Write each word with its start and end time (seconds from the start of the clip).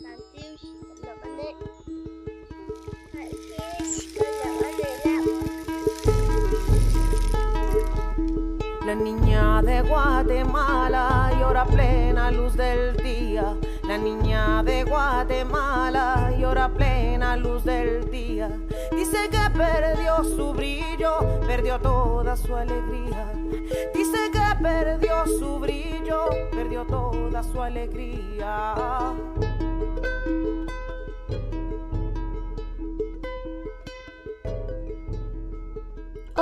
La 0.00 0.14
niña 8.94 9.62
de 9.62 9.80
Guatemala 9.82 11.32
llora 11.38 11.64
plena 11.64 12.30
luz 12.30 12.54
del 12.56 12.96
día. 12.98 13.56
La 13.84 13.96
niña 13.96 14.62
de 14.62 14.84
Guatemala 14.84 16.30
llora 16.38 16.68
plena 16.68 17.36
luz 17.36 17.64
del 17.64 18.10
día. 18.10 18.50
Dice 18.92 19.30
que 19.30 19.50
perdió 19.56 20.22
su 20.24 20.52
brillo, 20.52 21.40
perdió 21.46 21.80
toda 21.80 22.36
su 22.36 22.54
alegría. 22.54 23.32
Dice 23.94 24.30
que 24.30 24.62
perdió 24.62 25.26
su 25.26 25.58
brillo, 25.58 26.28
perdió 26.50 26.84
toda 26.84 27.42
su 27.42 27.62
alegría. 27.62 28.74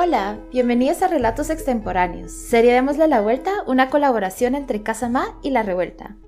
Hola, 0.06 0.38
bienvenidos 0.52 1.00
a 1.00 1.08
Relatos 1.08 1.48
Extemporáneos, 1.48 2.30
serie 2.30 2.74
Démosle 2.74 3.08
la 3.08 3.22
Vuelta, 3.22 3.50
una 3.66 3.88
colaboración 3.88 4.54
entre 4.54 4.82
Casa 4.82 5.08
Ma 5.08 5.38
y 5.42 5.48
La 5.48 5.62
Revuelta. 5.62 6.18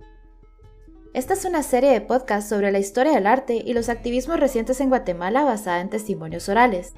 Esta 1.12 1.34
es 1.34 1.44
una 1.44 1.62
serie 1.62 1.90
de 1.90 2.00
podcasts 2.00 2.48
sobre 2.48 2.72
la 2.72 2.78
historia 2.78 3.12
del 3.12 3.26
arte 3.26 3.62
y 3.62 3.74
los 3.74 3.90
activismos 3.90 4.40
recientes 4.40 4.80
en 4.80 4.88
Guatemala 4.88 5.44
basada 5.44 5.82
en 5.82 5.90
testimonios 5.90 6.48
orales. 6.48 6.94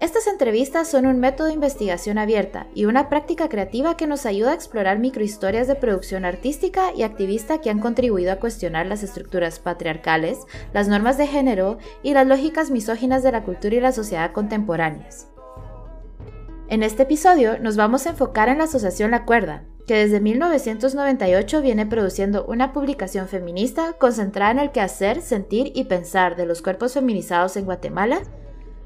Estas 0.00 0.26
entrevistas 0.26 0.88
son 0.88 1.04
un 1.04 1.20
método 1.20 1.48
de 1.48 1.52
investigación 1.52 2.16
abierta 2.16 2.66
y 2.74 2.86
una 2.86 3.10
práctica 3.10 3.50
creativa 3.50 3.98
que 3.98 4.06
nos 4.06 4.24
ayuda 4.24 4.52
a 4.52 4.54
explorar 4.54 4.98
microhistorias 5.00 5.68
de 5.68 5.74
producción 5.74 6.24
artística 6.24 6.94
y 6.96 7.02
activista 7.02 7.60
que 7.60 7.68
han 7.68 7.78
contribuido 7.78 8.32
a 8.32 8.36
cuestionar 8.36 8.86
las 8.86 9.02
estructuras 9.02 9.58
patriarcales, 9.58 10.38
las 10.72 10.88
normas 10.88 11.18
de 11.18 11.26
género 11.26 11.76
y 12.02 12.14
las 12.14 12.26
lógicas 12.26 12.70
misóginas 12.70 13.22
de 13.22 13.32
la 13.32 13.42
cultura 13.44 13.76
y 13.76 13.80
la 13.80 13.92
sociedad 13.92 14.32
contemporáneas. 14.32 15.26
En 16.70 16.84
este 16.84 17.02
episodio 17.02 17.58
nos 17.58 17.74
vamos 17.74 18.06
a 18.06 18.10
enfocar 18.10 18.48
en 18.48 18.58
la 18.58 18.64
Asociación 18.64 19.10
La 19.10 19.24
Cuerda, 19.24 19.64
que 19.88 19.94
desde 19.94 20.20
1998 20.20 21.62
viene 21.62 21.84
produciendo 21.84 22.44
una 22.44 22.72
publicación 22.72 23.26
feminista 23.26 23.94
concentrada 23.94 24.52
en 24.52 24.60
el 24.60 24.70
quehacer, 24.70 25.20
sentir 25.20 25.72
y 25.74 25.86
pensar 25.86 26.36
de 26.36 26.46
los 26.46 26.62
cuerpos 26.62 26.94
feminizados 26.94 27.56
en 27.56 27.64
Guatemala, 27.64 28.22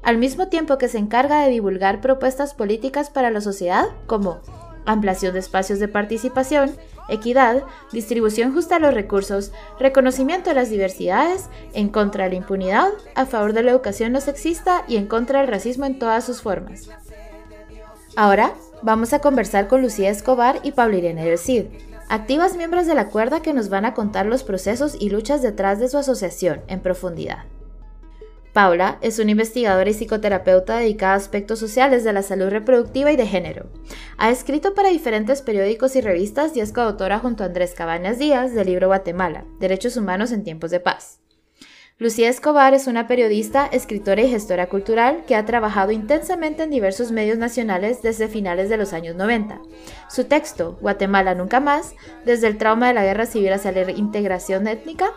al 0.01 0.17
mismo 0.17 0.47
tiempo 0.47 0.79
que 0.79 0.87
se 0.87 0.97
encarga 0.97 1.43
de 1.43 1.51
divulgar 1.51 2.01
propuestas 2.01 2.55
políticas 2.55 3.11
para 3.11 3.29
la 3.29 3.39
sociedad 3.39 3.85
como 4.07 4.39
ampliación 4.87 5.33
de 5.33 5.39
espacios 5.39 5.77
de 5.77 5.87
participación, 5.87 6.71
equidad, 7.07 7.65
distribución 7.91 8.51
justa 8.51 8.75
de 8.75 8.81
los 8.81 8.95
recursos, 8.95 9.51
reconocimiento 9.79 10.49
de 10.49 10.55
las 10.55 10.71
diversidades, 10.71 11.49
en 11.73 11.89
contra 11.89 12.23
de 12.23 12.31
la 12.31 12.37
impunidad, 12.37 12.89
a 13.13 13.27
favor 13.27 13.53
de 13.53 13.61
la 13.61 13.69
educación 13.69 14.11
no 14.11 14.21
sexista 14.21 14.85
y 14.87 14.97
en 14.97 15.05
contra 15.05 15.41
del 15.41 15.49
racismo 15.49 15.85
en 15.85 15.99
todas 15.99 16.25
sus 16.25 16.41
formas. 16.41 16.89
Ahora 18.15 18.53
vamos 18.81 19.11
a 19.11 19.19
conversar 19.19 19.67
con 19.67 19.81
Lucía 19.81 20.09
Escobar 20.09 20.61
y 20.63 20.71
Pablo 20.71 20.97
Irene 20.97 21.25
del 21.25 21.37
Cid, 21.37 21.65
activas 22.07 22.55
miembros 22.55 22.87
de 22.87 22.95
la 22.95 23.09
cuerda 23.09 23.41
que 23.41 23.53
nos 23.53 23.67
van 23.67 23.83
a 23.83 23.93
contar 23.93 24.25
los 24.25 24.43
procesos 24.43 24.95
y 24.97 25.09
luchas 25.09 25.41
detrás 25.41 25.79
de 25.79 25.89
su 25.89 25.97
asociación 25.97 26.61
en 26.67 26.79
profundidad. 26.79 27.39
Paula 28.53 28.99
es 29.01 29.19
una 29.19 29.31
investigadora 29.31 29.89
y 29.89 29.93
psicoterapeuta 29.93 30.77
dedicada 30.77 31.11
a 31.11 31.17
aspectos 31.17 31.59
sociales 31.59 32.05
de 32.05 32.13
la 32.13 32.21
salud 32.21 32.47
reproductiva 32.47 33.11
y 33.11 33.17
de 33.17 33.27
género. 33.27 33.65
Ha 34.17 34.29
escrito 34.29 34.73
para 34.73 34.87
diferentes 34.87 35.41
periódicos 35.41 35.97
y 35.97 36.01
revistas 36.01 36.55
y 36.55 36.61
es 36.61 36.71
coautora 36.71 37.19
junto 37.19 37.43
a 37.43 37.47
Andrés 37.47 37.73
Cabañas 37.73 38.17
Díaz 38.17 38.53
del 38.53 38.67
libro 38.67 38.87
Guatemala, 38.87 39.43
Derechos 39.59 39.97
Humanos 39.97 40.31
en 40.31 40.45
Tiempos 40.45 40.71
de 40.71 40.79
Paz. 40.79 41.19
Lucía 41.97 42.27
Escobar 42.27 42.73
es 42.73 42.87
una 42.87 43.07
periodista, 43.07 43.67
escritora 43.67 44.21
y 44.21 44.29
gestora 44.29 44.67
cultural 44.67 45.23
que 45.25 45.33
ha 45.33 45.45
trabajado 45.45 45.93
intensamente 45.93 46.63
en 46.63 46.69
diversos 46.69 47.13
medios 47.13 47.37
nacionales 47.37 48.01
desde 48.01 48.27
finales 48.27 48.67
de 48.67 48.75
los 48.75 48.91
años 48.91 49.15
90. 49.15 49.61
Su 50.09 50.25
texto, 50.25 50.77
Guatemala 50.81 51.35
Nunca 51.35 51.61
Más, 51.61 51.95
desde 52.25 52.47
el 52.47 52.57
trauma 52.57 52.89
de 52.89 52.95
la 52.95 53.05
guerra 53.05 53.25
civil 53.25 53.53
hacia 53.53 53.71
la 53.71 53.89
integración 53.91 54.67
étnica, 54.67 55.13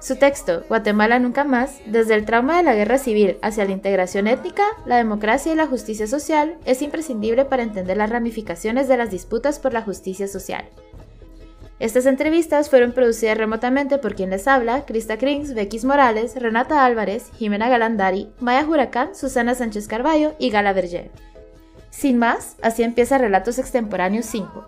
su 0.00 0.14
texto, 0.14 0.62
Guatemala 0.68 1.18
Nunca 1.18 1.42
Más, 1.42 1.80
desde 1.86 2.14
el 2.14 2.24
trauma 2.24 2.58
de 2.58 2.62
la 2.62 2.76
guerra 2.76 2.98
civil 2.98 3.38
hacia 3.42 3.64
la 3.64 3.72
integración 3.72 4.28
étnica, 4.28 4.62
la 4.84 4.98
democracia 4.98 5.52
y 5.52 5.56
la 5.56 5.66
justicia 5.66 6.06
social, 6.06 6.56
es 6.66 6.82
imprescindible 6.82 7.46
para 7.46 7.64
entender 7.64 7.96
las 7.96 8.10
ramificaciones 8.10 8.86
de 8.86 8.96
las 8.96 9.10
disputas 9.10 9.58
por 9.58 9.72
la 9.72 9.82
justicia 9.82 10.28
social. 10.28 10.66
Estas 11.78 12.06
entrevistas 12.06 12.70
fueron 12.70 12.92
producidas 12.92 13.36
remotamente 13.36 13.98
por 13.98 14.14
quien 14.14 14.30
les 14.30 14.48
habla, 14.48 14.86
Krista 14.86 15.18
Krings, 15.18 15.52
Bequis 15.52 15.84
Morales, 15.84 16.34
Renata 16.40 16.86
Álvarez, 16.86 17.30
Jimena 17.36 17.68
Galandari, 17.68 18.30
Maya 18.40 18.66
Huracán, 18.66 19.14
Susana 19.14 19.54
Sánchez 19.54 19.86
Carballo 19.86 20.34
y 20.38 20.48
Gala 20.48 20.72
Berger. 20.72 21.10
Sin 21.90 22.18
más, 22.18 22.56
así 22.62 22.82
empieza 22.82 23.18
Relatos 23.18 23.58
Extemporáneos 23.58 24.24
5. 24.26 24.66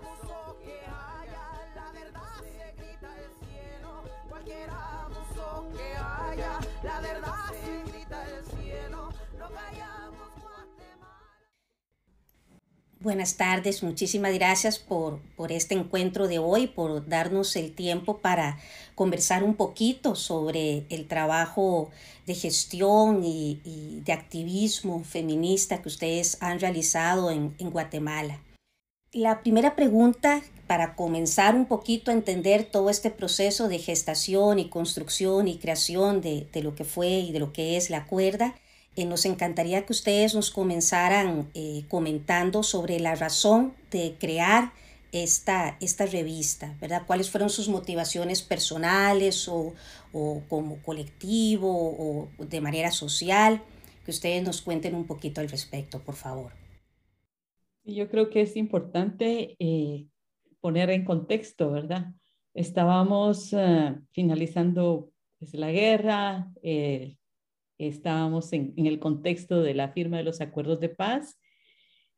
Buenas 13.01 13.37
tardes, 13.37 13.81
muchísimas 13.81 14.33
gracias 14.33 14.77
por, 14.77 15.21
por, 15.37 15.53
este 15.53 15.73
encuentro 15.73 16.27
de 16.27 16.37
hoy, 16.37 16.67
por 16.67 17.07
darnos 17.07 17.55
el 17.55 17.73
tiempo 17.73 18.17
para 18.17 18.59
conversar 18.93 19.41
un 19.45 19.55
poquito 19.55 20.15
sobre 20.15 20.85
el 20.89 21.07
trabajo 21.07 21.91
de 22.25 22.35
gestión 22.35 23.23
y, 23.23 24.01
de 24.03 24.11
activismo 24.11 25.01
feminista 25.05 25.81
que 25.81 25.87
ustedes 25.87 26.35
han 26.41 26.59
realizado 26.59 27.31
en, 27.31 27.55
Guatemala. 27.71 28.41
La 29.13 29.43
primera 29.43 29.77
pregunta 29.77 30.41
para 30.67 30.97
comenzar 30.97 31.55
un 31.55 31.67
poquito 31.67 32.11
a 32.11 32.15
entender 32.15 32.65
todo 32.65 32.89
este 32.89 33.11
proceso 33.11 33.69
de 33.69 33.79
gestación 33.79 34.59
y 34.59 34.67
construcción 34.67 35.47
y 35.47 35.57
creación 35.57 36.19
de, 36.19 36.49
de 36.51 36.63
lo 36.63 36.75
que 36.75 36.83
fue 36.83 37.07
y 37.07 37.31
de 37.31 37.39
lo 37.39 37.53
que 37.53 37.77
es 37.77 37.89
la 37.89 38.07
cuerda 38.07 38.55
eh, 38.99 39.05
nos 39.05 39.23
encantaría 39.25 39.85
que 39.85 39.93
ustedes 39.93 40.35
nos 40.35 40.51
comenzaran 40.51 41.49
eh, 41.53 41.85
comentando 41.87 42.63
sobre 42.63 42.99
la 42.99 43.15
razón 43.15 43.73
de 43.91 44.17
crear 44.19 44.73
esta, 45.13 45.77
esta 45.79 46.05
revista, 46.05 46.75
¿verdad? 46.81 47.03
¿Cuáles 47.07 47.31
fueron 47.31 47.49
sus 47.49 47.69
motivaciones 47.69 48.41
personales 48.41 49.47
o, 49.47 49.73
o 50.11 50.41
como 50.49 50.83
colectivo 50.83 51.69
o 51.69 52.27
de 52.43 52.59
manera 52.59 52.91
social? 52.91 53.61
Que 54.03 54.11
ustedes 54.11 54.43
nos 54.43 54.61
cuenten 54.61 54.95
un 54.95 55.05
poquito 55.05 55.39
al 55.39 55.47
respecto, 55.47 55.99
por 56.03 56.15
favor. 56.15 56.51
Yo 57.85 58.09
creo 58.09 58.29
que 58.29 58.41
es 58.41 58.57
importante 58.57 59.55
eh, 59.59 60.07
poner 60.59 60.89
en 60.89 61.05
contexto, 61.05 61.71
¿verdad? 61.71 62.07
Estábamos 62.53 63.55
finalizando 64.11 65.09
pues, 65.37 65.53
la 65.53 65.71
guerra, 65.71 66.51
estábamos 67.79 68.51
en, 68.53 68.73
el 68.75 68.99
contexto 68.99 69.63
de 69.63 69.73
la 69.73 69.89
firma 69.89 70.17
de 70.17 70.23
los 70.23 70.41
acuerdos 70.41 70.79
de 70.79 70.89
paz 70.89 71.39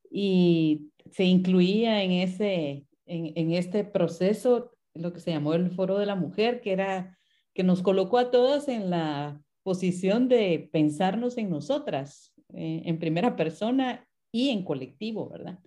y 0.10 0.90
se 1.12 1.24
incluía 1.24 2.04
en, 2.04 2.12
ese, 2.12 2.86
en, 3.06 3.54
este 3.54 3.86
proceso 3.86 4.72
lo 4.94 5.14
que 5.14 5.22
se 5.22 5.32
llamó 5.32 5.54
el 5.54 5.72
Foro 5.72 5.98
de 6.00 6.06
la 6.06 6.16
Mujer, 6.16 6.60
que 6.60 6.74
era 6.74 7.18
que 7.54 7.64
nos 7.64 7.82
colocó 7.82 8.18
a 8.18 8.32
todas 8.32 8.68
en 8.68 8.90
la 8.90 9.40
posición 9.64 10.28
de 10.28 10.70
pensarnos 10.72 11.38
en 11.38 11.50
nosotras, 11.50 12.34
eh, 12.54 12.82
en 12.86 13.00
primera 13.00 13.36
persona 13.36 14.06
y 14.32 14.50
en 14.50 14.66
colectivo, 14.66 15.30
¿verdad? 15.30 15.60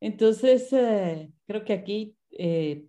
Entonces, 0.00 0.72
eh, 0.72 1.30
creo 1.46 1.64
que 1.64 1.72
aquí 1.72 2.16
eh, 2.30 2.86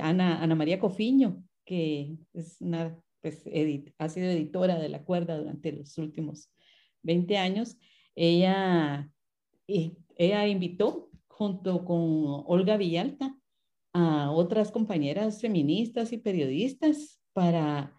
Ana, 0.00 0.42
Ana 0.42 0.54
María 0.54 0.80
Cofiño, 0.80 1.42
que 1.64 2.16
es 2.32 2.60
una 2.60 2.98
pues, 3.20 3.42
ha 3.98 4.08
sido 4.08 4.28
editora 4.28 4.78
de 4.78 4.88
La 4.88 5.04
Cuerda 5.04 5.38
durante 5.38 5.72
los 5.72 5.96
últimos 5.98 6.50
20 7.02 7.36
años, 7.38 7.78
ella, 8.14 9.10
ella 9.66 10.46
invitó 10.46 11.10
junto 11.28 11.84
con 11.84 12.44
Olga 12.46 12.76
Villalta 12.76 13.36
a 13.92 14.30
otras 14.30 14.70
compañeras 14.70 15.40
feministas 15.40 16.12
y 16.12 16.18
periodistas 16.18 17.20
para, 17.32 17.94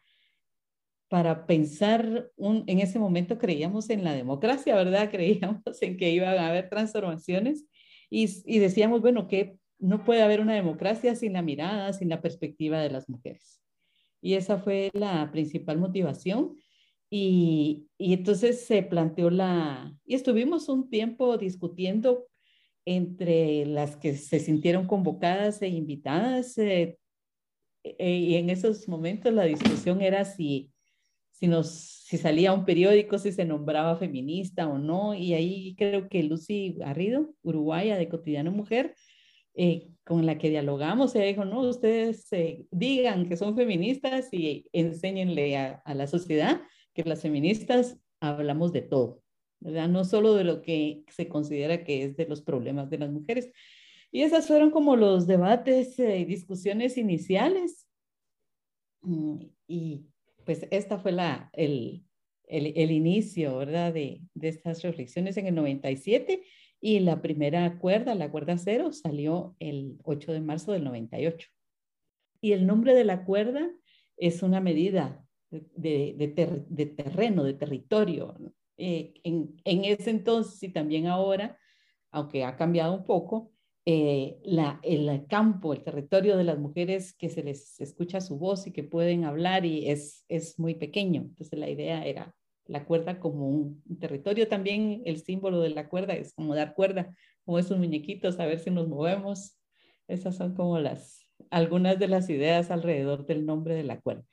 para 1.07 1.45
pensar, 1.45 2.31
un, 2.35 2.63
en 2.67 2.79
ese 2.79 2.99
momento 2.99 3.37
creíamos 3.37 3.89
en 3.89 4.03
la 4.03 4.13
democracia, 4.13 4.75
¿verdad? 4.75 5.09
Creíamos 5.11 5.81
en 5.81 5.97
que 5.97 6.11
iban 6.11 6.37
a 6.37 6.49
haber 6.49 6.69
transformaciones 6.69 7.65
y, 8.09 8.27
y 8.45 8.59
decíamos, 8.59 9.01
bueno, 9.01 9.27
que 9.27 9.57
no 9.79 10.03
puede 10.03 10.23
haber 10.23 10.41
una 10.41 10.55
democracia 10.55 11.15
sin 11.15 11.33
la 11.33 11.41
mirada, 11.41 11.93
sin 11.93 12.09
la 12.09 12.21
perspectiva 12.21 12.79
de 12.79 12.89
las 12.89 13.07
mujeres. 13.07 13.61
Y 14.21 14.33
esa 14.33 14.57
fue 14.57 14.89
la 14.93 15.29
principal 15.31 15.77
motivación. 15.77 16.55
Y, 17.09 17.87
y 17.97 18.13
entonces 18.13 18.65
se 18.65 18.83
planteó 18.83 19.29
la, 19.29 19.95
y 20.05 20.15
estuvimos 20.15 20.67
un 20.67 20.89
tiempo 20.89 21.37
discutiendo 21.37 22.27
entre 22.87 23.65
las 23.65 23.97
que 23.97 24.15
se 24.15 24.39
sintieron 24.39 24.87
convocadas 24.87 25.61
e 25.61 25.67
invitadas, 25.67 26.57
eh, 26.57 26.97
eh, 27.83 28.15
y 28.17 28.35
en 28.35 28.49
esos 28.49 28.87
momentos 28.87 29.33
la 29.33 29.43
discusión 29.43 30.01
era 30.01 30.23
si, 30.23 30.71
si, 31.31 31.47
nos, 31.47 31.69
si 31.69 32.17
salía 32.17 32.53
un 32.53 32.63
periódico, 32.63 33.17
si 33.19 33.33
se 33.33 33.43
nombraba 33.43 33.97
feminista 33.97 34.67
o 34.67 34.77
no, 34.77 35.13
y 35.13 35.33
ahí 35.33 35.75
creo 35.77 36.07
que 36.07 36.23
Lucy 36.23 36.75
Garrido, 36.77 37.33
uruguaya 37.41 37.97
de 37.97 38.07
Cotidiano 38.07 38.51
Mujer, 38.51 38.95
eh, 39.59 39.89
con 40.03 40.27
la 40.27 40.37
que 40.37 40.51
dialogamos, 40.51 41.15
ella 41.15 41.25
dijo, 41.25 41.43
no, 41.43 41.61
ustedes 41.61 42.29
digan 42.69 43.27
que 43.27 43.35
son 43.35 43.55
feministas 43.55 44.29
y 44.31 44.69
enséñenle 44.71 45.57
a, 45.57 45.81
a, 45.83 45.95
la 45.95 46.05
sociedad 46.05 46.61
que 46.93 47.03
las 47.03 47.23
feministas 47.23 47.97
hablamos 48.19 48.71
de 48.71 48.83
todo, 48.83 49.23
¿verdad? 49.59 49.89
No 49.89 50.05
solo 50.05 50.35
de 50.35 50.43
lo 50.43 50.61
que 50.61 51.03
se 51.09 51.27
considera 51.27 51.83
que 51.83 52.03
es 52.03 52.15
de 52.15 52.27
los 52.27 52.43
problemas 52.43 52.91
de 52.91 52.99
las 52.99 53.09
mujeres. 53.09 53.51
Y 54.11 54.21
esas 54.21 54.45
fueron 54.45 54.69
como 54.69 54.95
los 54.95 55.25
debates 55.25 55.97
y 55.97 56.23
discusiones 56.25 56.95
iniciales. 56.97 57.87
Mm, 59.01 59.39
y 59.67 60.05
pues 60.45 60.67
esta 60.69 60.99
fue 60.99 61.13
la, 61.13 61.49
el, 61.53 62.05
el, 62.47 62.73
el 62.75 62.91
inicio, 62.91 63.57
¿verdad? 63.57 63.91
De, 63.91 64.21
de 64.35 64.47
estas 64.49 64.83
reflexiones 64.83 65.35
en 65.37 65.47
el 65.47 65.55
97 65.55 66.43
y 66.79 66.99
la 66.99 67.21
primera 67.21 67.79
cuerda, 67.79 68.15
la 68.15 68.31
cuerda 68.31 68.57
cero, 68.57 68.91
salió 68.93 69.55
el 69.59 69.97
8 70.03 70.33
de 70.33 70.41
marzo 70.41 70.71
del 70.71 70.83
98. 70.83 71.49
Y 72.41 72.51
el 72.51 72.67
nombre 72.67 72.93
de 72.93 73.03
la 73.03 73.25
cuerda 73.25 73.69
es 74.15 74.43
una 74.43 74.59
medida 74.59 75.25
de, 75.49 76.15
de, 76.17 76.85
terreno, 76.85 77.43
de 77.43 77.53
territorio. 77.53 78.35
Eh, 78.77 79.13
en, 79.23 79.55
en, 79.63 79.85
ese 79.85 80.11
entonces 80.11 80.61
y 80.61 80.69
también 80.69 81.07
ahora, 81.07 81.57
aunque 82.11 82.43
ha 82.43 82.55
cambiado 82.55 82.93
un 82.93 83.05
poco, 83.05 83.51
eh, 83.85 84.37
la, 84.43 84.79
el 84.83 85.25
campo, 85.27 85.73
el 85.73 85.83
territorio 85.83 86.35
de 86.35 86.43
las 86.43 86.59
mujeres 86.59 87.13
que 87.13 87.29
se 87.29 87.41
les 87.41 87.79
escucha 87.79 88.19
su 88.19 88.37
voz 88.37 88.67
y 88.67 88.71
que 88.71 88.83
pueden 88.83 89.23
hablar 89.23 89.65
y 89.65 89.89
es, 89.89 90.25
es 90.27 90.59
muy 90.59 90.75
pequeño. 90.75 91.21
Entonces 91.21 91.57
la 91.57 91.69
idea 91.69 92.05
era 92.05 92.35
la 92.67 92.85
cuerda 92.85 93.19
como 93.19 93.49
un, 93.49 93.83
territorio. 93.99 94.47
También 94.47 95.01
el 95.05 95.21
símbolo 95.21 95.61
de 95.61 95.69
la 95.69 95.89
cuerda 95.89 96.13
es 96.13 96.33
como 96.33 96.55
dar 96.55 96.75
cuerda, 96.75 97.13
como 97.45 97.59
esos 97.59 97.77
muñequitos, 97.77 98.39
a 98.39 98.45
ver 98.45 98.59
si 98.59 98.69
nos 98.69 98.87
movemos. 98.87 99.57
Esas 100.07 100.35
son 100.35 100.55
como 100.55 100.79
las 100.79 101.21
algunas 101.51 101.99
de 101.99 102.07
las 102.07 102.29
ideas 102.29 102.71
alrededor 102.71 103.25
del 103.25 103.45
nombre 103.45 103.75
de 103.75 103.83
la 103.83 103.99
cuerda. 103.99 104.25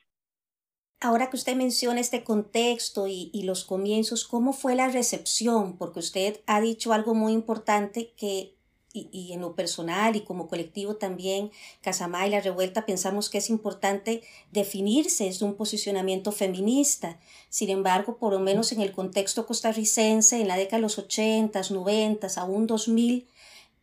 Ahora 1.00 1.28
que 1.28 1.36
usted 1.36 1.54
menciona 1.54 2.00
este 2.00 2.24
contexto 2.24 3.06
y, 3.06 3.30
y, 3.34 3.42
los 3.42 3.64
comienzos, 3.64 4.26
¿cómo 4.26 4.54
fue 4.54 4.74
la 4.74 4.88
recepción? 4.88 5.76
Porque 5.76 5.98
usted 5.98 6.40
ha 6.46 6.62
dicho 6.62 6.94
algo 6.94 7.14
muy 7.14 7.34
importante 7.34 8.14
que 8.16 8.56
y, 8.94 9.32
en 9.32 9.40
lo 9.40 9.54
personal 9.54 10.14
y 10.14 10.20
como 10.20 10.46
colectivo 10.46 10.94
también, 10.96 11.50
Casamá 11.80 12.26
y 12.26 12.30
la 12.30 12.40
Revuelta, 12.40 12.86
pensamos 12.86 13.28
que 13.28 13.38
es 13.38 13.50
importante 13.50 14.22
definirse 14.52 15.24
desde 15.24 15.44
un 15.44 15.54
posicionamiento 15.54 16.30
feminista. 16.30 17.18
Sin 17.48 17.70
embargo, 17.70 18.16
por 18.16 18.32
lo 18.32 18.38
menos 18.38 18.70
en 18.70 18.80
el 18.80 18.92
contexto 18.92 19.46
costarricense, 19.46 20.40
en 20.40 20.48
la 20.48 20.56
década 20.56 20.78
de 20.78 20.82
los 20.82 20.98
80, 20.98 21.60
90, 21.70 22.28
aún 22.36 22.66
2000, 22.68 23.26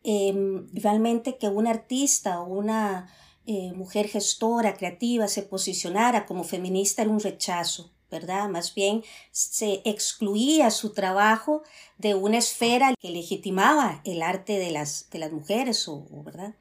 em, 0.02 0.66
realmente 0.72 1.36
que 1.36 1.48
un 1.48 1.66
artista 1.66 2.40
o 2.40 2.46
una 2.46 3.12
eh, 3.44 3.72
mujer 3.74 4.08
gestora, 4.08 4.76
creativa, 4.76 5.28
se 5.28 5.42
posicionara 5.42 6.26
como 6.26 6.44
feminista 6.44 7.02
era 7.02 7.10
un 7.10 7.20
rechazo. 7.20 7.90
¿Verdad? 8.12 8.48
Más 8.48 8.74
bien 8.74 9.02
se 9.32 9.82
excluía 9.84 10.70
su 10.70 10.92
trabajo 10.92 11.62
de 11.98 12.14
una 12.14 12.38
esfera 12.38 12.94
que 13.00 13.10
legitimaba 13.10 14.02
el 14.04 14.22
arte 14.22 14.58
de 14.58 14.70
las, 14.70 15.10
de 15.10 15.18
las 15.18 15.32
mujeres, 15.32 15.88
o, 15.88 16.06
¿verdad? 16.22 16.54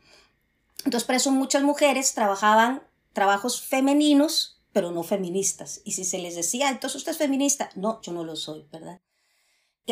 Entonces, 0.85 1.03
por 1.03 1.15
eso 1.15 1.29
muchas 1.29 1.61
mujeres 1.61 2.15
trabajaban 2.15 2.81
trabajos 3.13 3.61
femeninos, 3.61 4.59
pero 4.71 4.91
no 4.91 5.03
feministas. 5.03 5.81
Y 5.83 5.91
si 5.91 6.05
se 6.05 6.17
les 6.17 6.35
decía, 6.35 6.69
entonces 6.69 6.95
usted 6.95 7.11
es 7.11 7.17
feminista, 7.17 7.69
no, 7.75 8.01
yo 8.01 8.13
no 8.13 8.23
lo 8.23 8.35
soy, 8.35 8.65
¿verdad? 8.71 9.01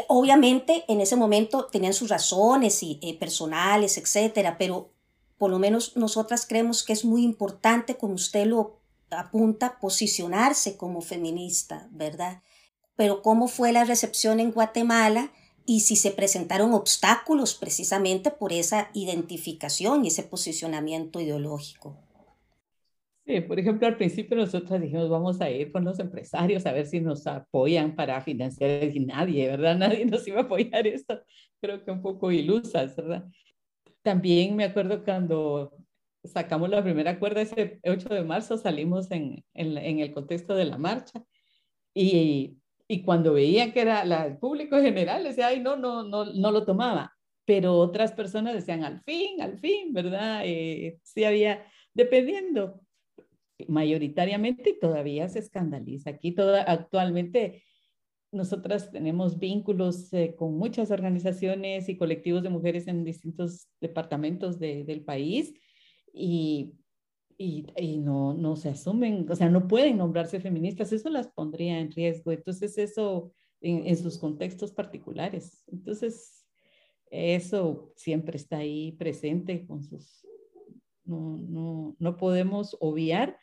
Obviamente 0.07 0.85
en 0.87 1.01
ese 1.01 1.15
momento 1.15 1.65
tenían 1.65 1.93
sus 1.93 2.09
razones 2.09 2.81
y, 2.83 2.99
eh, 3.01 3.17
personales, 3.19 3.97
etcétera, 3.97 4.57
pero 4.57 4.93
por 5.37 5.51
lo 5.51 5.59
menos 5.59 5.97
nosotras 5.97 6.45
creemos 6.47 6.83
que 6.83 6.93
es 6.93 7.03
muy 7.03 7.23
importante, 7.23 7.97
como 7.97 8.13
usted 8.13 8.45
lo 8.45 8.78
apunta 9.11 9.79
posicionarse 9.79 10.77
como 10.77 11.01
feminista, 11.01 11.87
¿verdad? 11.91 12.41
Pero 12.95 13.21
cómo 13.21 13.47
fue 13.47 13.71
la 13.71 13.85
recepción 13.85 14.39
en 14.39 14.51
Guatemala 14.51 15.31
y 15.65 15.81
si 15.81 15.95
se 15.95 16.11
presentaron 16.11 16.73
obstáculos 16.73 17.53
precisamente 17.53 18.31
por 18.31 18.53
esa 18.53 18.89
identificación 18.93 20.03
y 20.03 20.07
ese 20.07 20.23
posicionamiento 20.23 21.21
ideológico. 21.21 21.95
Sí, 23.29 23.41
por 23.41 23.59
ejemplo, 23.59 23.85
al 23.85 23.95
principio 23.95 24.35
nosotros 24.35 24.81
dijimos, 24.81 25.07
vamos 25.07 25.39
a 25.39 25.51
ir 25.51 25.71
con 25.71 25.85
los 25.85 25.99
empresarios 25.99 26.65
a 26.65 26.71
ver 26.71 26.87
si 26.87 26.99
nos 26.99 27.27
apoyan 27.27 27.95
para 27.95 28.19
financiar 28.21 28.83
y 28.83 29.05
nadie, 29.05 29.47
¿verdad? 29.47 29.77
Nadie 29.77 30.05
nos 30.05 30.27
iba 30.27 30.39
a 30.39 30.43
apoyar 30.45 30.87
esto. 30.87 31.21
Creo 31.61 31.85
que 31.85 31.91
un 31.91 32.01
poco 32.01 32.31
ilusas, 32.31 32.95
¿verdad? 32.95 33.25
También 34.01 34.55
me 34.55 34.63
acuerdo 34.63 35.03
cuando 35.03 35.71
sacamos 36.23 36.69
la 36.69 36.83
primera 36.83 37.19
cuerda 37.19 37.41
ese 37.41 37.79
8 37.83 38.09
de 38.09 38.23
marzo, 38.23 38.57
salimos 38.57 39.11
en, 39.11 39.43
en, 39.53 39.99
el 39.99 40.13
contexto 40.13 40.55
de 40.55 40.65
la 40.65 40.77
marcha 40.77 41.23
y, 41.93 42.57
y 42.87 43.03
cuando 43.03 43.33
veían 43.33 43.71
que 43.71 43.81
era 43.81 44.05
la, 44.05 44.25
el 44.25 44.37
público 44.37 44.77
general, 44.79 45.23
decía, 45.23 45.47
ay, 45.47 45.59
no, 45.59 45.75
no, 45.75 46.03
no, 46.03 46.25
no 46.25 46.51
lo 46.51 46.65
tomaba. 46.65 47.13
Pero 47.45 47.77
otras 47.77 48.11
personas 48.11 48.53
decían, 48.53 48.83
al 48.83 49.01
fin, 49.01 49.41
al 49.41 49.57
fin, 49.57 49.93
¿verdad? 49.93 50.41
Eh, 50.45 50.99
sí 51.03 51.23
había, 51.23 51.65
dependiendo, 51.93 52.81
mayoritariamente 53.67 54.77
todavía 54.79 55.27
se 55.29 55.39
escandaliza. 55.39 56.11
Aquí 56.11 56.31
toda, 56.31 56.63
actualmente 56.63 57.63
nosotras 58.31 58.91
tenemos 58.91 59.39
vínculos 59.39 60.13
eh, 60.13 60.35
con 60.37 60.55
muchas 60.57 60.91
organizaciones 60.91 61.89
y 61.89 61.97
colectivos 61.97 62.43
de 62.43 62.49
mujeres 62.49 62.87
en 62.87 63.03
distintos 63.03 63.67
departamentos 63.81 64.59
de, 64.59 64.83
del 64.83 65.03
país 65.03 65.53
y, 66.13 66.73
y, 67.37 67.67
y, 67.77 67.97
no, 67.97 68.33
no 68.33 68.55
se 68.55 68.69
asumen, 68.69 69.25
o 69.29 69.35
sea, 69.35 69.49
no 69.49 69.67
pueden 69.67 69.97
nombrarse 69.97 70.39
feministas, 70.39 70.91
eso 70.91 71.09
las 71.09 71.27
pondría 71.27 71.79
en 71.79 71.91
riesgo. 71.91 72.31
Entonces, 72.31 72.77
eso 72.77 73.31
en, 73.61 73.87
en 73.87 73.97
sus 73.97 74.17
contextos 74.17 74.71
particulares. 74.71 75.63
Entonces, 75.67 76.45
eso 77.09 77.91
siempre 77.95 78.37
está 78.37 78.57
ahí 78.57 78.91
presente 78.93 79.65
con. 79.65 79.81
No, 81.05 81.37
no, 81.37 81.95
no 81.97 82.17
podemos 82.17 82.77
obviar. 82.79 83.37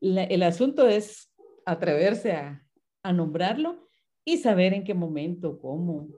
El 0.00 0.42
asunto 0.42 0.88
es 0.88 1.32
atreverse 1.64 2.32
a, 2.32 2.66
a, 3.02 3.12
nombrarlo 3.12 3.88
y 4.24 4.38
saber 4.38 4.74
en 4.74 4.84
qué 4.84 4.94
momento, 4.94 5.58
cómo. 5.60 6.08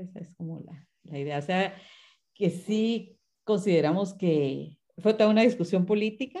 Esa 0.00 0.20
es 0.20 0.32
como 0.34 0.60
la, 0.60 0.88
la 1.04 1.18
idea. 1.18 1.38
O 1.38 1.42
sea, 1.42 1.74
que 2.34 2.50
sí 2.50 3.18
consideramos 3.44 4.14
que 4.14 4.78
fue 4.98 5.14
toda 5.14 5.30
una 5.30 5.42
discusión 5.42 5.86
política 5.86 6.40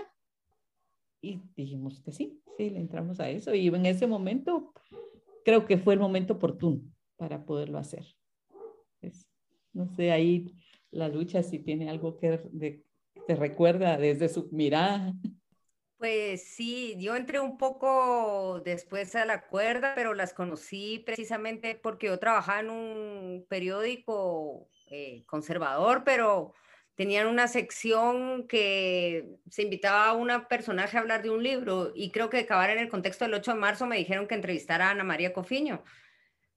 y 1.20 1.40
dijimos 1.56 2.00
que 2.00 2.12
sí, 2.12 2.42
sí, 2.56 2.70
le 2.70 2.78
entramos 2.78 3.20
a 3.20 3.28
eso. 3.28 3.54
Y 3.54 3.68
en 3.68 3.86
ese 3.86 4.06
momento 4.06 4.72
creo 5.44 5.66
que 5.66 5.78
fue 5.78 5.94
el 5.94 6.00
momento 6.00 6.34
oportuno 6.34 6.80
para 7.16 7.44
poderlo 7.44 7.78
hacer. 7.78 8.04
no 9.72 9.88
sé, 9.88 10.10
ahí 10.10 10.54
la 10.90 11.08
lucha 11.08 11.42
si 11.42 11.58
tiene 11.58 11.90
algo 11.90 12.16
que 12.16 12.82
te 13.26 13.36
recuerda 13.36 13.96
desde 13.98 14.28
su 14.28 14.48
mirada. 14.52 15.12
Pues 15.98 16.42
sí, 16.42 16.94
yo 16.98 17.16
entré 17.16 17.40
un 17.40 17.56
poco 17.56 18.60
después 18.64 19.16
a 19.16 19.24
la 19.24 19.46
cuerda, 19.46 19.94
pero 19.94 20.12
las 20.12 20.34
conocí 20.34 21.02
precisamente 21.04 21.74
porque 21.74 22.08
yo 22.08 22.18
trabajaba 22.18 22.60
en 22.60 22.70
un 22.70 23.46
periódico 23.48 24.68
eh, 24.88 25.24
conservador, 25.26 26.04
pero 26.04 26.52
tenían 26.96 27.26
una 27.26 27.46
sección 27.46 28.48
que 28.48 29.36
se 29.50 29.62
invitaba 29.62 30.06
a 30.06 30.12
una 30.14 30.48
personaje 30.48 30.96
a 30.96 31.00
hablar 31.00 31.22
de 31.22 31.30
un 31.30 31.42
libro 31.42 31.92
y 31.94 32.10
creo 32.10 32.30
que 32.30 32.38
acabar 32.38 32.70
en 32.70 32.78
el 32.78 32.88
contexto 32.88 33.26
del 33.26 33.34
8 33.34 33.52
de 33.52 33.60
marzo 33.60 33.86
me 33.86 33.98
dijeron 33.98 34.26
que 34.26 34.34
entrevistara 34.34 34.88
a 34.88 34.90
Ana 34.90 35.04
María 35.04 35.32
Cofiño. 35.32 35.84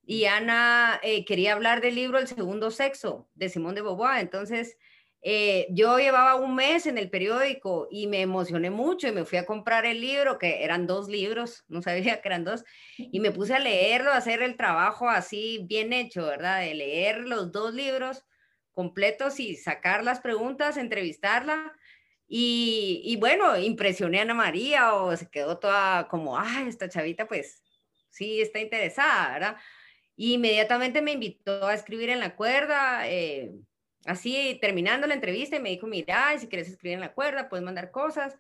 Y 0.06 0.26
Ana 0.26 1.00
eh, 1.04 1.26
quería 1.26 1.54
hablar 1.54 1.82
del 1.82 1.96
libro 1.96 2.18
El 2.18 2.28
segundo 2.28 2.72
sexo 2.72 3.30
de 3.36 3.50
Simón 3.50 3.76
de 3.76 3.82
Beauvoir. 3.82 4.22
Entonces, 4.22 4.78
eh, 5.22 5.68
yo 5.72 6.00
llevaba 6.00 6.36
un 6.36 6.56
mes 6.56 6.88
en 6.88 6.98
el 6.98 7.10
periódico 7.10 7.90
y 7.92 8.08
me 8.08 8.22
emocioné 8.22 8.70
mucho 8.70 9.08
y 9.08 9.12
me 9.12 9.26
fui 9.26 9.38
a 9.38 9.46
comprar 9.46 9.86
el 9.86 10.00
libro, 10.00 10.40
que 10.40 10.64
eran 10.64 10.88
dos 10.88 11.10
libros, 11.10 11.66
no 11.68 11.82
sabía 11.82 12.22
que 12.22 12.28
eran 12.30 12.46
dos, 12.46 12.64
y 12.98 13.20
me 13.20 13.32
puse 13.32 13.54
a 13.54 13.60
leerlo, 13.60 14.12
a 14.12 14.18
hacer 14.18 14.42
el 14.42 14.56
trabajo 14.56 15.10
así 15.10 15.66
bien 15.68 15.92
hecho, 15.92 16.26
¿verdad? 16.26 16.62
De 16.62 16.74
leer 16.74 17.20
los 17.20 17.52
dos 17.52 17.74
libros 17.74 18.24
completos 18.80 19.42
y 19.42 19.58
sacar 19.58 20.06
las 20.06 20.22
preguntas, 20.22 20.78
entrevistarla. 20.78 21.74
Y, 22.30 23.18
bueno, 23.20 23.58
impresioné 23.58 24.20
a 24.20 24.22
Ana 24.22 24.34
María 24.34 24.94
o 24.94 25.18
se 25.18 25.30
quedó 25.30 25.60
toda 25.60 26.08
como, 26.08 26.40
ay, 26.40 26.70
esta 26.70 26.88
chavita 26.88 27.28
pues 27.28 27.62
sí 28.10 28.40
está 28.40 28.60
interesada, 28.60 29.34
¿verdad? 29.34 29.58
Y 30.16 30.36
inmediatamente 30.36 31.02
me 31.02 31.12
invitó 31.12 31.68
a 31.68 31.74
escribir 31.74 32.10
en 32.10 32.22
la 32.22 32.38
cuerda, 32.38 33.06
eh, 33.10 33.52
así 34.06 34.58
terminando 34.62 35.08
la 35.08 35.16
entrevista 35.16 35.58
y 35.58 35.60
me 35.60 35.72
dijo, 35.72 35.86
mira, 35.86 36.40
si 36.40 36.48
quieres 36.48 36.70
escribir 36.70 36.96
en 36.96 37.02
la 37.02 37.14
cuerda, 37.14 37.50
puedes 37.50 37.66
mandar 37.66 37.92
cosas. 37.92 38.38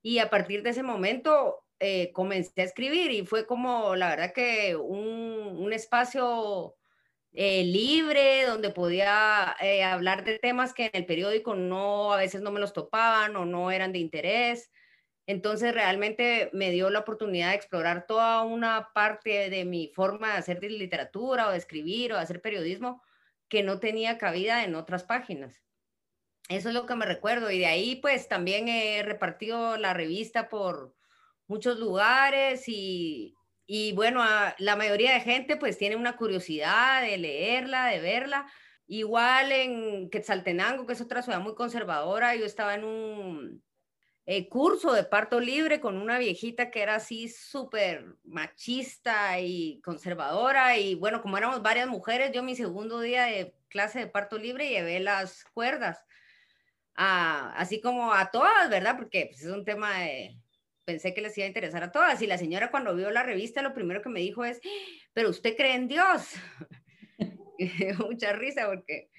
Y 0.00 0.18
a 0.18 0.30
partir 0.30 0.62
de 0.62 0.70
ese 0.70 0.84
momento 0.84 1.64
eh, 1.80 2.12
comencé 2.12 2.60
a 2.60 2.66
escribir 2.66 3.10
y 3.10 3.26
fue 3.26 3.46
como, 3.46 3.96
la 3.96 4.10
verdad 4.10 4.32
que 4.32 4.76
un 4.76 5.72
espacio 5.72 6.76
eh, 7.34 7.64
libre, 7.64 8.44
donde 8.46 8.70
podía 8.70 9.56
eh, 9.60 9.82
hablar 9.82 10.24
de 10.24 10.38
temas 10.38 10.74
que 10.74 10.86
en 10.86 10.90
el 10.94 11.06
periódico 11.06 11.54
no, 11.54 12.12
a 12.12 12.18
veces 12.18 12.42
no 12.42 12.50
me 12.50 12.60
los 12.60 12.72
topaban 12.72 13.36
o 13.36 13.46
no 13.46 13.70
eran 13.70 13.92
de 13.92 13.98
interés. 13.98 14.70
Entonces 15.26 15.72
realmente 15.72 16.50
me 16.52 16.70
dio 16.70 16.90
la 16.90 17.00
oportunidad 17.00 17.50
de 17.50 17.56
explorar 17.56 18.06
toda 18.06 18.42
una 18.42 18.90
parte 18.94 19.50
de 19.50 19.64
mi 19.64 19.88
forma 19.94 20.32
de 20.32 20.38
hacer 20.38 20.62
literatura 20.62 21.48
o 21.48 21.52
de 21.52 21.58
escribir 21.58 22.12
o 22.12 22.16
de 22.16 22.22
hacer 22.22 22.42
periodismo 22.42 23.02
que 23.48 23.62
no 23.62 23.80
tenía 23.80 24.18
cabida 24.18 24.64
en 24.64 24.74
otras 24.74 25.04
páginas. 25.04 25.62
Eso 26.48 26.68
es 26.68 26.74
lo 26.74 26.86
que 26.86 26.96
me 26.96 27.06
recuerdo 27.06 27.50
y 27.50 27.60
de 27.60 27.66
ahí 27.66 27.96
pues 27.96 28.28
también 28.28 28.68
he 28.68 29.02
repartido 29.02 29.76
la 29.78 29.94
revista 29.94 30.48
por 30.48 30.94
muchos 31.46 31.78
lugares 31.78 32.64
y, 32.68 33.36
y 33.66 33.92
bueno, 33.92 34.22
la 34.58 34.76
mayoría 34.76 35.14
de 35.14 35.20
gente 35.20 35.56
pues 35.56 35.78
tiene 35.78 35.96
una 35.96 36.16
curiosidad 36.16 37.02
de 37.02 37.16
leerla, 37.18 37.86
de 37.86 38.00
verla. 38.00 38.46
Igual 38.86 39.52
en 39.52 40.10
Quetzaltenango, 40.10 40.86
que 40.86 40.92
es 40.94 41.00
otra 41.00 41.22
ciudad 41.22 41.40
muy 41.40 41.54
conservadora, 41.54 42.34
yo 42.36 42.44
estaba 42.44 42.74
en 42.74 42.84
un 42.84 43.62
eh, 44.26 44.48
curso 44.48 44.92
de 44.92 45.04
parto 45.04 45.40
libre 45.40 45.80
con 45.80 45.96
una 45.96 46.18
viejita 46.18 46.70
que 46.70 46.82
era 46.82 46.96
así 46.96 47.28
súper 47.28 48.16
machista 48.24 49.40
y 49.40 49.80
conservadora. 49.82 50.76
Y 50.78 50.94
bueno, 50.96 51.22
como 51.22 51.38
éramos 51.38 51.62
varias 51.62 51.88
mujeres, 51.88 52.32
yo 52.32 52.42
mi 52.42 52.56
segundo 52.56 53.00
día 53.00 53.24
de 53.24 53.54
clase 53.68 54.00
de 54.00 54.06
parto 54.08 54.38
libre 54.38 54.68
llevé 54.68 55.00
las 55.00 55.44
cuerdas. 55.54 56.04
así 56.94 57.80
como 57.80 58.12
a 58.12 58.30
todas, 58.30 58.68
¿verdad? 58.70 58.96
Porque 58.98 59.26
pues, 59.30 59.42
es 59.42 59.50
un 59.50 59.64
tema 59.64 59.98
de, 60.00 60.41
pensé 60.84 61.14
que 61.14 61.20
les 61.20 61.36
iba 61.38 61.44
a 61.44 61.48
interesar 61.48 61.82
a 61.82 61.92
todas. 61.92 62.20
Y 62.22 62.26
la 62.26 62.38
señora 62.38 62.70
cuando 62.70 62.94
vio 62.94 63.10
la 63.10 63.22
revista, 63.22 63.62
lo 63.62 63.74
primero 63.74 64.02
que 64.02 64.08
me 64.08 64.20
dijo 64.20 64.44
es, 64.44 64.60
pero 65.12 65.30
usted 65.30 65.56
cree 65.56 65.74
en 65.74 65.88
Dios. 65.88 66.34
mucha 67.98 68.32
risa 68.32 68.66
porque 68.66 69.10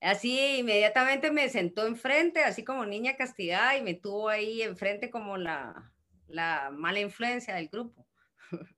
así 0.00 0.58
inmediatamente 0.58 1.30
me 1.30 1.48
sentó 1.48 1.86
enfrente, 1.86 2.42
así 2.42 2.64
como 2.64 2.86
niña 2.86 3.16
castigada, 3.16 3.76
y 3.76 3.82
me 3.82 3.94
tuvo 3.94 4.28
ahí 4.28 4.62
enfrente 4.62 5.10
como 5.10 5.36
la, 5.36 5.92
la 6.28 6.70
mala 6.72 7.00
influencia 7.00 7.54
del 7.54 7.68
grupo. 7.68 8.06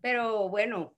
pero 0.00 0.48
bueno, 0.48 0.96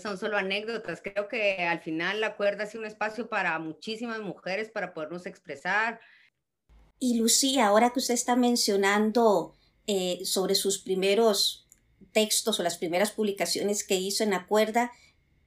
son 0.00 0.18
solo 0.18 0.36
anécdotas. 0.36 1.00
Creo 1.02 1.28
que 1.28 1.64
al 1.64 1.80
final 1.80 2.20
la 2.20 2.36
cuerda 2.36 2.64
ha 2.64 2.66
sido 2.66 2.82
un 2.82 2.88
espacio 2.88 3.28
para 3.28 3.58
muchísimas 3.58 4.20
mujeres 4.20 4.70
para 4.70 4.92
podernos 4.92 5.26
expresar. 5.26 6.00
Y 6.98 7.18
Lucía, 7.18 7.66
ahora 7.66 7.90
que 7.90 8.00
usted 8.00 8.14
está 8.14 8.36
mencionando 8.36 9.55
eh, 9.86 10.20
sobre 10.24 10.54
sus 10.54 10.78
primeros 10.78 11.66
textos 12.12 12.58
o 12.58 12.62
las 12.62 12.78
primeras 12.78 13.12
publicaciones 13.12 13.84
que 13.84 13.96
hizo 13.96 14.24
en 14.24 14.30
la 14.30 14.46
cuerda, 14.46 14.90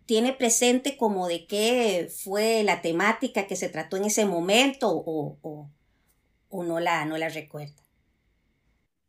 tiene 0.06 0.34
presente 0.34 0.98
como 0.98 1.28
de 1.28 1.46
qué 1.46 2.10
fue 2.12 2.64
la 2.64 2.82
temática 2.82 3.48
que 3.48 3.56
se 3.56 3.70
trató 3.70 3.98
en 3.98 4.06
ese 4.06 4.26
momento 4.26 4.90
o, 4.90 5.70
o, 6.50 6.64
no, 6.64 6.80
la, 6.80 7.06
no 7.06 7.18
la 7.18 7.30
recuerda. 7.30 7.84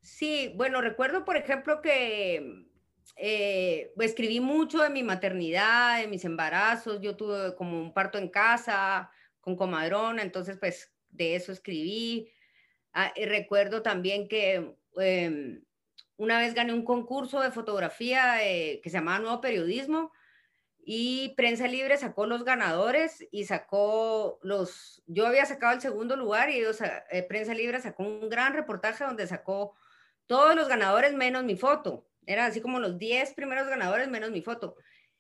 Sí, 0.02 0.52
bueno, 0.56 0.80
recuerdo, 0.80 1.24
por 1.24 1.36
ejemplo, 1.36 1.80
que 1.80 2.66
eh, 3.16 3.92
escribí 3.98 4.40
mucho 4.40 4.78
de 4.78 4.90
mi 4.90 5.02
maternidad, 5.02 6.00
de 6.00 6.08
mis 6.08 6.24
embarazos. 6.24 7.00
Yo 7.00 7.16
tuve 7.16 7.54
como 7.54 7.78
un 7.80 7.94
parto 7.94 8.18
en 8.18 8.28
casa 8.28 9.10
con 9.40 9.56
comadrona, 9.56 10.22
entonces 10.22 10.56
pues 10.58 10.92
de 11.10 11.34
eso 11.34 11.52
escribí. 11.52 12.30
Ah, 12.92 13.12
y 13.16 13.24
recuerdo 13.24 13.82
también 13.82 14.28
que 14.28 14.74
Em, 14.96 15.62
una 16.16 16.38
vez 16.38 16.54
gané 16.54 16.72
un 16.72 16.84
concurso 16.84 17.40
de 17.40 17.50
fotografía 17.50 18.44
eh, 18.46 18.80
que 18.82 18.90
se 18.90 18.98
llamaba 18.98 19.20
Nuevo 19.20 19.40
Periodismo 19.40 20.12
y 20.84 21.34
Prensa 21.36 21.66
Libre 21.66 21.96
sacó 21.98 22.26
los 22.26 22.44
ganadores 22.44 23.26
y 23.30 23.44
sacó 23.44 24.38
los, 24.42 25.02
yo 25.06 25.26
había 25.26 25.46
sacado 25.46 25.74
el 25.74 25.80
segundo 25.80 26.16
lugar 26.16 26.50
y 26.50 26.56
ellos, 26.56 26.80
eh, 26.80 27.22
Prensa 27.22 27.54
Libre 27.54 27.80
sacó 27.80 28.02
un 28.02 28.28
gran 28.28 28.54
reportaje 28.54 29.04
donde 29.04 29.26
sacó 29.26 29.76
todos 30.26 30.54
los 30.54 30.68
ganadores 30.68 31.14
menos 31.14 31.44
mi 31.44 31.56
foto. 31.56 32.06
Eran 32.26 32.50
así 32.50 32.60
como 32.60 32.80
los 32.80 32.98
10 32.98 33.34
primeros 33.34 33.68
ganadores 33.68 34.08
menos 34.08 34.30
mi 34.30 34.42
foto. 34.42 34.76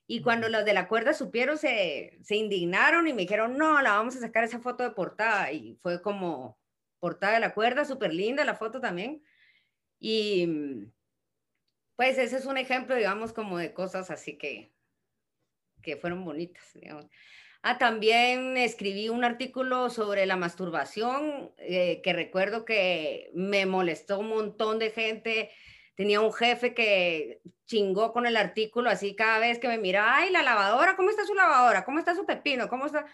Y 0.06 0.22
cuando 0.22 0.48
los 0.48 0.64
de 0.64 0.72
la 0.72 0.88
cuerda 0.88 1.14
supieron, 1.14 1.56
se, 1.56 2.18
se 2.22 2.36
indignaron 2.36 3.06
y 3.06 3.12
me 3.12 3.22
dijeron, 3.22 3.56
no, 3.56 3.80
la 3.80 3.92
vamos 3.92 4.16
a 4.16 4.20
sacar 4.20 4.44
esa 4.44 4.58
foto 4.58 4.82
de 4.82 4.90
portada. 4.90 5.52
Y 5.52 5.78
fue 5.82 6.02
como 6.02 6.58
portada 6.98 7.34
de 7.34 7.40
la 7.40 7.54
cuerda, 7.54 7.84
súper 7.84 8.12
linda 8.12 8.44
la 8.44 8.54
foto 8.56 8.80
también. 8.80 9.22
Y 10.00 10.46
mm, 10.46 10.92
pues 11.96 12.18
ese 12.18 12.38
es 12.38 12.46
un 12.46 12.56
ejemplo, 12.56 12.96
digamos, 12.96 13.32
como 13.32 13.58
de 13.58 13.72
cosas 13.74 14.10
así 14.10 14.38
que, 14.38 14.72
que 15.82 15.96
fueron 15.96 16.24
bonitas, 16.24 16.64
digamos. 16.74 17.06
Ah, 17.62 17.76
también 17.76 18.56
escribí 18.56 19.10
un 19.10 19.22
artículo 19.22 19.90
sobre 19.90 20.24
la 20.24 20.36
masturbación, 20.36 21.52
eh, 21.58 22.00
que 22.02 22.14
recuerdo 22.14 22.64
que 22.64 23.30
me 23.34 23.66
molestó 23.66 24.18
un 24.18 24.30
montón 24.30 24.78
de 24.78 24.90
gente. 24.90 25.50
Tenía 25.94 26.22
un 26.22 26.32
jefe 26.32 26.72
que 26.72 27.42
chingó 27.66 28.12
con 28.12 28.26
el 28.26 28.38
artículo, 28.38 28.88
así 28.88 29.14
cada 29.14 29.38
vez 29.38 29.58
que 29.58 29.68
me 29.68 29.76
miraba, 29.76 30.16
ay, 30.16 30.30
la 30.30 30.42
lavadora, 30.42 30.96
¿cómo 30.96 31.10
está 31.10 31.26
su 31.26 31.34
lavadora? 31.34 31.84
¿Cómo 31.84 31.98
está 31.98 32.14
su 32.14 32.24
pepino? 32.24 32.68
¿Cómo 32.68 32.86
está? 32.86 33.04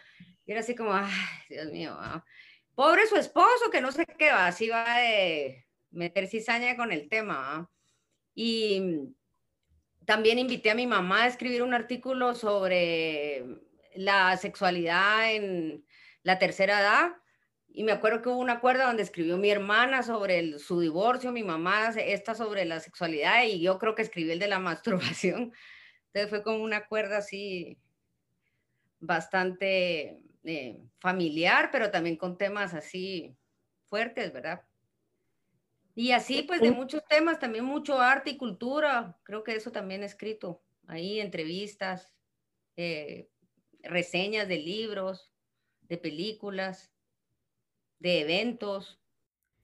Y 0.47 0.52
era 0.52 0.61
así 0.61 0.76
como, 0.76 0.95
ay, 0.95 1.11
Dios 1.49 1.66
mío, 1.73 1.99
pobre 2.76 3.07
su 3.09 3.16
esposo, 3.16 3.71
que 3.73 3.81
no 3.81 3.90
sé 3.90 4.07
qué 4.07 4.31
va, 4.31 4.47
así 4.47 4.69
va 4.69 4.99
de, 4.99 5.65
meter 5.97 6.29
cizaña 6.29 6.76
con 6.76 6.93
el 6.93 7.09
tema. 7.09 7.71
Y 8.35 9.15
también 10.05 10.38
invité 10.38 10.71
a 10.71 10.75
mi 10.75 10.87
mamá 10.87 11.25
a 11.25 11.26
escribir 11.26 11.62
un 11.62 11.75
artículo 11.75 12.35
sobre 12.35 13.45
la 13.95 14.37
sexualidad 14.37 15.33
en 15.33 15.85
la 16.23 16.38
tercera 16.38 16.81
edad. 16.81 17.12
Y 17.69 17.85
me 17.85 17.93
acuerdo 17.93 18.23
que 18.23 18.29
hubo 18.29 18.38
un 18.38 18.50
acuerdo 18.50 18.87
donde 18.87 19.03
escribió 19.03 19.37
mi 19.37 19.50
hermana 19.50 20.03
sobre 20.03 20.59
su 20.59 20.81
divorcio, 20.81 21.33
mi 21.33 21.43
mamá 21.43 21.91
esta 21.97 22.35
sobre 22.35 22.65
la 22.65 22.81
sexualidad 22.81 23.45
y 23.45 23.61
yo 23.61 23.79
creo 23.79 23.95
que 23.95 24.03
escribí 24.03 24.31
el 24.31 24.38
de 24.38 24.49
la 24.49 24.59
masturbación. 24.61 25.53
Entonces 26.07 26.31
fue 26.31 26.43
como 26.43 26.62
un 26.62 26.73
acuerdo 26.73 27.17
así 27.17 27.79
bastante 28.99 30.23
eh, 30.45 30.79
familiar, 31.00 31.71
pero 31.71 31.91
también 31.91 32.17
con 32.17 32.38
temas 32.38 32.73
así 32.73 33.37
fuertes, 33.85 34.33
¿verdad? 34.33 34.62
Y 35.99 36.12
así, 36.12 36.43
pues, 36.43 36.61
de 36.61 36.73
muchos 36.73 37.03
temas, 37.09 37.38
también 37.38 37.65
mucho 37.65 37.99
arte 37.99 38.29
y 38.29 38.37
cultura. 38.37 39.19
Creo 39.23 39.43
que 39.43 39.57
eso 39.57 39.73
también 39.73 40.03
he 40.03 40.07
escrito. 40.07 40.62
Ahí, 40.87 41.21
entrevistas, 41.21 42.12
eh, 42.76 43.31
reseñas 43.83 44.47
de 44.47 44.59
libros, 44.59 45.33
de 45.81 45.97
películas, 45.97 46.93
de 47.99 48.21
eventos. 48.21 49.00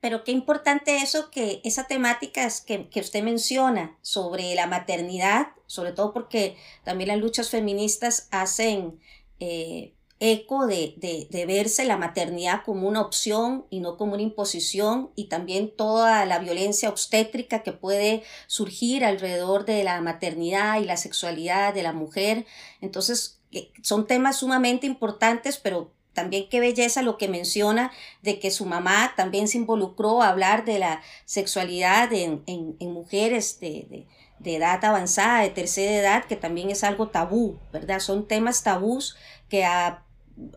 Pero 0.01 0.25
qué 0.25 0.33
importante 0.33 0.97
eso, 0.97 1.31
que 1.31 1.61
esa 1.65 1.87
temática 1.87 2.49
que, 2.67 2.89
que 2.89 3.01
usted 3.01 3.23
menciona 3.23 3.99
sobre 4.01 4.55
la 4.55 4.67
maternidad, 4.67 5.49
sobre 5.67 5.93
todo 5.93 6.15
porque 6.15 6.57
también 6.83 7.09
las 7.09 7.19
luchas 7.19 7.51
feministas 7.51 8.29
hacen 8.31 8.99
eh, 9.39 9.95
eco 10.25 10.69
de, 10.69 10.95
de, 10.99 11.47
verse 11.47 11.85
la 11.85 11.97
maternidad 11.97 12.63
como 12.65 12.87
una 12.87 13.01
opción 13.01 13.67
y 13.71 13.81
no 13.81 13.97
como 13.97 14.13
una 14.13 14.23
imposición 14.23 15.11
y 15.17 15.25
también 15.25 15.75
toda 15.75 16.25
la 16.27 16.39
violencia 16.39 16.89
obstétrica 16.89 17.65
que 17.65 17.73
puede 17.73 18.23
surgir 18.47 19.05
alrededor 19.05 19.65
de 19.65 19.83
la 19.83 20.01
maternidad 20.01 20.81
y 20.81 20.85
la 20.85 20.97
sexualidad 20.97 21.75
de 21.75 21.83
la 21.83 21.93
mujer. 21.93 22.47
Entonces, 22.81 23.41
eh, 23.51 23.73
son 23.83 24.07
temas 24.07 24.37
sumamente 24.37 24.87
importantes, 24.87 25.57
pero 25.57 25.91
también 26.13 26.49
qué 26.49 26.61
belleza 26.61 27.03
lo 27.03 27.19
que 27.19 27.27
menciona 27.27 27.91
de 28.23 28.39
que 28.39 28.53
su 28.53 28.65
mamá 28.65 29.15
también 29.17 29.49
se 29.49 29.59
involucró 29.59 30.23
a 30.23 30.29
hablar 30.29 30.65
de 30.65 30.79
la 30.79 31.03
sexualidad 31.25 32.13
en, 32.13 32.45
en, 32.47 32.77
en 32.79 32.93
mujeres 32.93 33.59
de, 33.59 33.87
de, 33.91 34.07
de, 34.39 34.57
edad 34.57 34.85
avanzada, 34.85 35.43
de 35.43 35.51
tercera 35.51 35.97
edad, 35.97 36.25
que 36.27 36.37
también 36.37 36.71
es 36.71 36.85
algo 36.85 37.09
tabú, 37.09 37.59
¿verdad? 37.73 37.99
Son 37.99 38.29
temas 38.29 38.63
tabús 38.63 39.17
que 39.49 39.65
a 39.65 40.05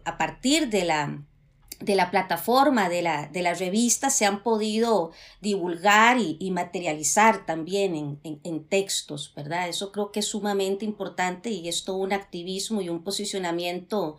a 0.03 0.17
partir 0.17 0.69
de 0.69 0.85
la, 0.85 1.23
de 1.79 1.95
la 1.95 2.09
plataforma 2.11 2.89
de 2.89 3.01
la, 3.01 3.27
de 3.27 3.53
revista 3.53 4.09
se 4.09 4.25
han 4.25 4.43
podido 4.43 5.11
divulgar 5.41 6.17
y, 6.19 6.51
materializar 6.51 7.45
también 7.45 7.95
en, 8.23 8.39
en, 8.43 8.63
textos, 8.65 9.33
¿verdad? 9.35 9.67
Eso 9.67 9.91
creo 9.91 10.11
que 10.11 10.21
es 10.21 10.27
sumamente 10.27 10.85
importante 10.85 11.49
y 11.49 11.67
es 11.67 11.83
todo 11.83 11.97
un 11.97 12.13
activismo 12.13 12.81
y 12.81 12.89
un 12.89 13.03
posicionamiento 13.03 14.17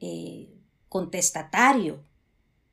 eh, 0.00 0.48
contestatario, 0.88 2.04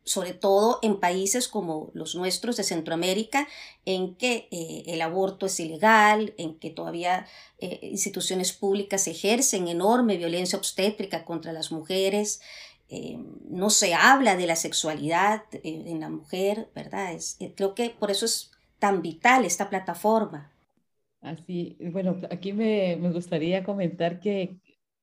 sobre 0.10 0.34
todo 0.34 0.80
en 0.82 1.00
países 1.00 1.48
como 1.48 1.92
los 1.94 2.16
nuestros 2.16 2.58
de 2.58 2.64
Centroamérica, 2.64 3.48
en 3.86 4.16
que 4.16 4.48
eh, 4.52 4.84
el 4.88 5.02
aborto 5.02 5.46
es 5.46 5.60
ilegal, 5.60 6.34
en 6.38 6.58
que 6.60 6.72
todavía 6.72 7.28
eh, 7.60 7.80
instituciones 7.84 8.52
públicas 8.54 9.08
ejercen 9.08 9.68
enorme 9.68 10.18
violencia 10.18 10.58
obstétrica 10.58 11.26
contra 11.26 11.54
las 11.54 11.72
mujeres, 11.72 12.42
eh, 12.90 13.20
no 13.50 13.70
se 13.70 13.94
habla 13.94 14.36
de 14.36 14.48
la 14.48 14.56
sexualidad 14.56 15.44
en 15.64 16.00
la 16.00 16.10
mujer, 16.10 16.70
¿verdad? 16.74 17.14
Es, 17.14 17.38
creo 17.56 17.76
que 17.76 17.92
por 17.92 18.10
eso 18.10 18.26
es 18.26 18.50
tan 18.80 19.04
vital 19.04 19.46
esta 19.46 19.70
plataforma. 19.70 20.52
Así, 21.22 21.78
bueno, 21.92 22.20
aquí 22.32 22.54
me, 22.54 22.96
me 22.98 23.12
gustaría 23.12 23.64
comentar 23.64 24.20
que 24.22 24.58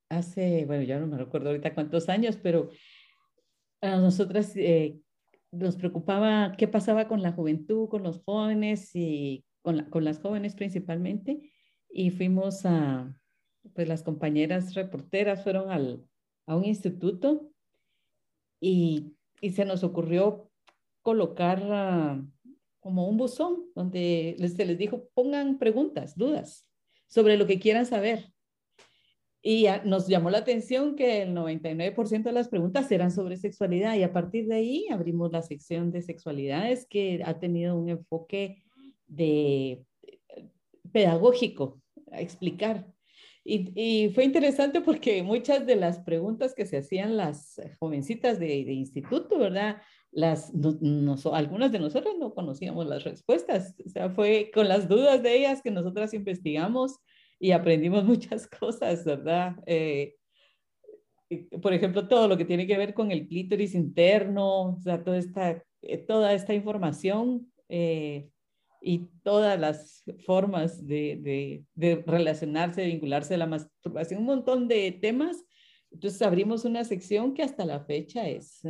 hace, 0.09 0.65
bueno, 0.67 0.83
ya 0.83 0.99
no 0.99 1.07
me 1.07 1.19
recuerdo 1.19 1.49
ahorita 1.51 1.75
cuántos 1.75 2.09
años, 2.09 2.39
pero 2.43 2.71
a 3.87 3.99
nosotras 3.99 4.53
eh, 4.57 4.99
nos 5.53 5.77
preocupaba 5.77 6.55
qué 6.57 6.69
pasaba 6.69 7.09
con 7.09 7.23
la 7.23 7.33
juventud, 7.33 7.89
con 7.89 8.03
los 8.03 8.23
jóvenes 8.25 8.91
y 8.95 9.45
con, 9.63 10.05
las 10.05 10.19
jóvenes 10.21 10.55
principalmente. 10.55 11.51
Y 11.89 12.11
fuimos 12.11 12.67
a, 12.67 13.15
pues 13.75 13.89
las 13.89 14.03
compañeras 14.03 14.75
reporteras 14.75 15.43
fueron 15.43 15.71
al, 15.71 16.05
a 16.47 16.57
un 16.57 16.65
instituto 16.65 17.51
y, 18.61 19.17
y 19.41 19.51
se 19.51 19.65
nos 19.65 19.85
ocurrió 19.85 20.51
colocar 21.03 21.63
uh, 21.63 22.27
como 22.81 23.09
un 23.09 23.17
buzón 23.17 23.65
donde 23.75 24.37
se 24.55 24.65
les 24.65 24.79
dijo 24.79 25.09
pongan 25.15 25.59
preguntas, 25.59 26.17
dudas 26.17 26.67
sobre 27.09 27.37
lo 27.37 27.47
que 27.47 27.59
quieran 27.59 27.87
saber. 27.87 28.33
Y 29.49 29.69
nos 29.85 30.09
llamó 30.09 30.29
la 30.31 30.39
atención 30.39 30.97
que 30.97 31.23
el 31.23 31.33
99% 31.33 32.25
de 32.25 32.33
las 32.33 32.49
preguntas 32.49 32.91
eran 32.91 33.13
sobre 33.13 33.37
sexualidad 33.37 33.95
y 33.95 34.03
a 34.03 34.13
partir 34.13 34.49
de 34.49 34.57
ahí 34.57 34.89
abrimos 34.91 35.31
la 35.31 35.41
sección 35.41 35.93
de 35.93 36.03
sexualidades 36.03 36.85
que 36.91 37.23
ha 37.25 37.39
tenido 37.39 37.77
un 37.77 37.89
enfoque 37.89 38.65
de 39.07 39.85
pedagógico, 40.91 41.81
a 42.11 42.21
explicar. 42.21 42.89
Y, 43.45 43.71
y, 43.81 44.09
fue 44.09 44.25
interesante 44.25 44.81
porque 44.81 45.23
muchas 45.23 45.65
de 45.65 45.77
las 45.77 46.01
preguntas 46.01 46.53
que 46.53 46.67
se 46.67 46.79
hacían 46.79 47.17
las 47.17 47.61
jovencitas 47.79 48.41
de, 48.41 48.65
de 48.65 48.73
instituto, 48.73 49.39
¿verdad? 49.39 49.81
Las, 50.11 50.53
algunas 51.33 51.71
de 51.71 51.79
nosotros 51.79 52.17
no 52.19 52.35
conocíamos 52.35 52.85
las 52.89 53.05
respuestas. 53.05 53.77
O 53.87 53.91
sea, 53.91 54.11
fue 54.11 54.51
con 54.53 54.67
las 54.67 54.89
dudas 54.89 55.23
de 55.23 55.37
ellas 55.37 55.63
que 55.63 55.71
nosotras 55.71 56.15
investigamos 56.15 56.99
y 57.39 57.53
aprendimos 57.53 58.05
muchas 58.05 58.47
cosas, 58.47 59.05
¿verdad? 59.05 59.57
Eh, 59.67 60.15
por 61.61 61.73
ejemplo, 61.73 62.07
todo 62.07 62.29
lo 62.29 62.37
que 62.37 62.45
tiene 62.45 62.67
que 62.67 62.79
ver 62.79 62.95
con 62.95 63.11
el 63.11 63.27
clítoris 63.27 63.75
interno, 63.75 64.77
o 64.77 64.81
sea, 64.81 65.03
toda 65.03 65.19
esta, 65.19 65.63
eh, 65.83 65.99
toda 65.99 66.33
esta 66.33 66.55
información 66.55 67.53
eh, 67.69 68.29
y 68.81 69.09
todas 69.25 69.59
las 69.59 70.05
formas 70.25 70.87
de, 70.87 71.19
de, 71.21 71.65
de, 71.75 72.05
relacionarse, 72.07 72.83
de 72.83 72.87
vincularse 72.89 73.35
a 73.35 73.39
la 73.39 73.47
masturbación, 73.47 74.21
un 74.21 74.27
montón 74.27 74.69
de 74.69 74.93
temas. 74.93 75.45
Entonces 75.91 76.23
abrimos 76.23 76.65
una 76.65 76.85
sección 76.85 77.35
que 77.35 77.43
hasta 77.43 77.65
la 77.65 77.81
fecha 77.81 78.29
es, 78.29 78.61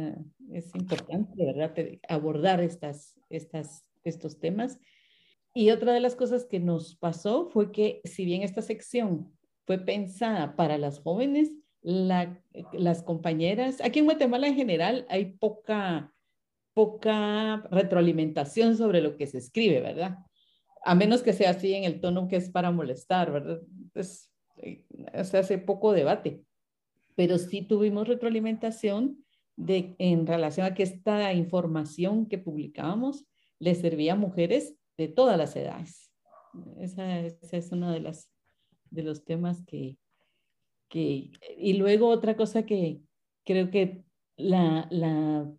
es 0.52 0.74
importante, 0.74 1.44
¿verdad? 1.44 1.74
Abordar 2.08 2.62
estas, 2.62 3.18
estas, 3.28 3.84
estos 4.04 4.38
temas 4.38 4.78
y 5.56 5.70
otra 5.70 5.94
de 5.94 6.00
las 6.00 6.14
cosas 6.14 6.44
que 6.44 6.60
nos 6.60 6.96
pasó 6.96 7.48
fue 7.48 7.72
que 7.72 8.02
si 8.04 8.26
bien 8.26 8.42
esta 8.42 8.60
sección 8.60 9.32
fue 9.64 9.78
pensada 9.78 10.54
para 10.54 10.76
las 10.76 10.98
jóvenes, 10.98 11.50
las 11.80 13.02
compañeras, 13.02 13.80
aquí 13.80 14.00
en 14.00 14.04
Guatemala 14.04 14.48
en 14.48 14.54
general 14.54 15.06
hay 15.08 15.32
poca, 15.38 16.12
poca 16.74 17.66
retroalimentación 17.70 18.76
sobre 18.76 19.00
lo 19.00 19.16
que 19.16 19.26
se 19.26 19.38
escribe, 19.38 19.80
¿verdad? 19.80 20.18
A 20.84 20.94
menos 20.94 21.22
que 21.22 21.32
sea 21.32 21.50
así 21.50 21.72
en 21.72 21.84
el 21.84 22.02
tono 22.02 22.28
que 22.28 22.36
es 22.36 22.50
para 22.50 22.70
molestar, 22.70 23.32
¿verdad? 23.32 23.62
Pues, 23.94 24.30
se 25.24 25.38
hace 25.38 25.56
poco 25.56 25.94
debate. 25.94 26.42
Pero 27.14 27.38
sí 27.38 27.62
tuvimos 27.62 28.08
retroalimentación 28.08 29.24
de, 29.56 29.96
en 29.98 30.26
relación 30.26 30.66
a 30.66 30.74
que 30.74 30.82
esta 30.82 31.32
información 31.32 32.26
que 32.26 32.36
publicábamos 32.36 33.24
le 33.58 33.74
servía 33.74 34.12
a 34.12 34.16
mujeres 34.16 34.76
de 34.96 35.08
todas 35.08 35.36
las 35.36 35.54
edades. 35.56 36.10
Esa, 36.80 37.20
es 37.20 37.72
uno 37.72 37.92
de, 37.92 38.00
las, 38.00 38.30
de 38.90 39.02
los 39.02 39.24
temas 39.24 39.62
que, 39.64 39.98
que... 40.88 41.30
Y 41.58 41.74
luego 41.74 42.08
otra 42.08 42.36
cosa 42.36 42.64
que 42.64 43.00
creo 43.44 43.70
que 43.70 44.04
la, 44.36 44.86
la, 44.90 45.50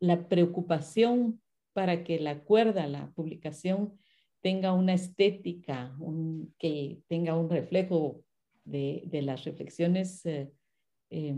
la 0.00 0.28
preocupación 0.28 1.40
para 1.72 2.04
que 2.04 2.20
la 2.20 2.44
cuerda, 2.44 2.86
la 2.86 3.10
publicación, 3.12 3.98
tenga 4.42 4.72
una 4.72 4.92
estética, 4.94 5.94
un, 5.98 6.54
que 6.58 7.00
tenga 7.08 7.36
un 7.36 7.48
reflejo 7.48 8.24
de, 8.64 9.04
de 9.06 9.22
las 9.22 9.44
reflexiones 9.44 10.26
eh, 10.26 10.52
eh, 11.10 11.36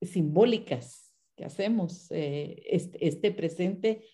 simbólicas 0.00 1.14
que 1.36 1.44
hacemos, 1.44 2.10
eh, 2.10 2.62
este, 2.66 3.06
este, 3.06 3.32
presente 3.32 4.04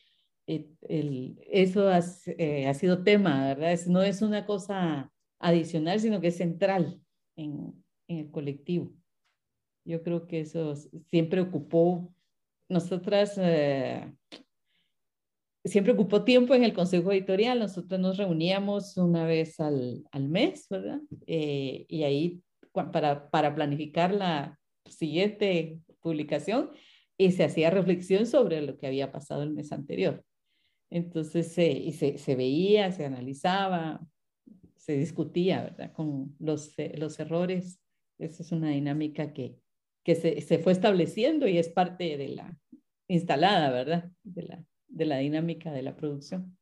eh, 0.46 0.68
el, 0.82 1.38
eso 1.50 1.90
eh, 2.38 2.66
ha 2.68 2.74
sido 2.74 3.02
tema, 3.02 3.54
¿verdad? 3.54 3.78
no 3.88 4.02
es 4.02 4.22
una 4.22 4.46
cosa 4.46 5.12
adicional, 5.40 6.00
sino 6.00 6.20
que 6.20 6.28
es 6.28 6.36
central 6.36 7.00
en, 7.36 7.84
en 8.08 8.18
el 8.18 8.30
colectivo. 8.30 8.92
Yo 9.84 10.02
creo 10.02 10.26
que 10.26 10.40
eso 10.40 10.74
siempre 11.10 11.40
ocupó, 11.40 12.12
nosotras, 12.68 13.34
eh, 13.38 14.12
siempre 15.64 15.92
ocupó 15.92 16.24
tiempo 16.24 16.54
en 16.54 16.64
el 16.64 16.74
consejo 16.74 17.12
editorial, 17.12 17.58
nosotros 17.58 18.00
nos 18.00 18.16
reuníamos 18.16 18.96
una 18.96 19.24
vez 19.26 19.58
al, 19.60 20.04
al 20.12 20.28
mes, 20.28 20.66
¿verdad? 20.68 21.00
y 21.26 22.02
ahí 22.02 22.40
para, 22.72 23.30
para 23.30 23.54
planificar 23.54 24.12
la 24.12 24.58
siguiente 24.84 25.80
publicación 26.00 26.70
y 27.18 27.32
se 27.32 27.44
hacía 27.44 27.70
reflexión 27.70 28.26
sobre 28.26 28.60
lo 28.62 28.76
que 28.76 28.86
había 28.86 29.10
pasado 29.10 29.42
el 29.42 29.50
mes 29.50 29.72
anterior. 29.72 30.24
Entonces 30.90 31.52
se, 31.52 31.92
se, 31.92 32.36
veía, 32.36 32.92
se 32.92 33.04
analizaba, 33.04 34.06
se 34.76 34.96
discutía, 34.96 35.62
¿verdad? 35.62 35.92
Con 35.92 36.36
los, 36.38 36.78
eh, 36.78 36.94
los 36.96 37.18
errores. 37.18 37.80
Esa 38.18 38.42
es 38.42 38.52
una 38.52 38.70
dinámica 38.70 39.32
que, 39.32 39.58
que 40.04 40.14
se, 40.14 40.40
se, 40.40 40.58
fue 40.58 40.72
estableciendo 40.72 41.48
y 41.48 41.58
es 41.58 41.68
parte 41.68 42.16
de 42.16 42.28
la 42.28 42.56
instalada, 43.08 43.70
¿verdad? 43.70 44.10
De 44.22 44.42
la, 44.42 44.64
de 44.86 45.04
la 45.04 45.18
dinámica 45.18 45.72
de 45.72 45.82
la 45.82 45.96
producción. 45.96 46.56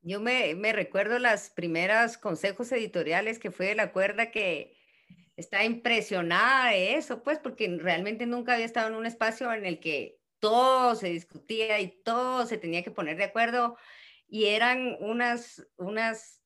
Yo 0.00 0.20
me, 0.20 0.54
me 0.54 0.72
recuerdo 0.72 1.18
las 1.18 1.50
primeras 1.50 2.18
consejos 2.18 2.70
editoriales 2.70 3.38
que 3.38 3.50
fue 3.50 3.66
de 3.66 3.74
la 3.74 3.92
cuerda 3.92 4.30
que 4.30 4.76
está 5.36 5.64
impresionada 5.64 6.70
de 6.70 6.94
eso, 6.94 7.22
pues 7.22 7.38
porque 7.38 7.68
realmente 7.80 8.26
nunca 8.26 8.54
había 8.54 8.64
estado 8.64 8.88
en 8.88 8.94
un 8.94 9.06
espacio 9.06 9.52
en 9.52 9.66
el 9.66 9.80
que 9.80 10.17
todo 10.40 10.94
se 10.94 11.08
discutía 11.08 11.80
y 11.80 12.02
todo 12.02 12.46
se 12.46 12.58
tenía 12.58 12.82
que 12.82 12.90
poner 12.90 13.16
de 13.16 13.24
acuerdo 13.24 13.76
y 14.28 14.46
eran 14.46 14.96
unas, 15.00 15.66
unas 15.76 16.42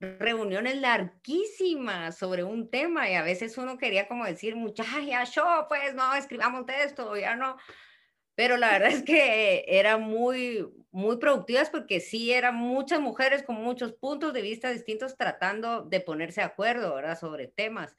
reuniones 0.00 0.76
larguísimas 0.80 2.16
sobre 2.16 2.44
un 2.44 2.70
tema 2.70 3.08
y 3.10 3.14
a 3.14 3.22
veces 3.22 3.56
uno 3.58 3.78
quería 3.78 4.08
como 4.08 4.24
decir, 4.24 4.56
muchachos, 4.56 5.06
ya 5.06 5.24
yo, 5.24 5.66
pues 5.68 5.94
no, 5.94 6.14
escribamos 6.14 6.66
texto, 6.66 7.16
ya 7.16 7.36
no. 7.36 7.56
Pero 8.34 8.58
la 8.58 8.72
verdad 8.72 8.90
es 8.90 9.02
que 9.02 9.64
eran 9.66 10.02
muy, 10.02 10.66
muy 10.90 11.16
productivas 11.18 11.70
porque 11.70 12.00
sí 12.00 12.32
eran 12.32 12.54
muchas 12.54 13.00
mujeres 13.00 13.42
con 13.42 13.56
muchos 13.56 13.94
puntos 13.94 14.34
de 14.34 14.42
vista 14.42 14.70
distintos 14.70 15.16
tratando 15.16 15.82
de 15.82 16.00
ponerse 16.00 16.42
de 16.42 16.46
acuerdo, 16.46 16.94
¿verdad? 16.94 17.18
Sobre 17.18 17.48
temas. 17.48 17.96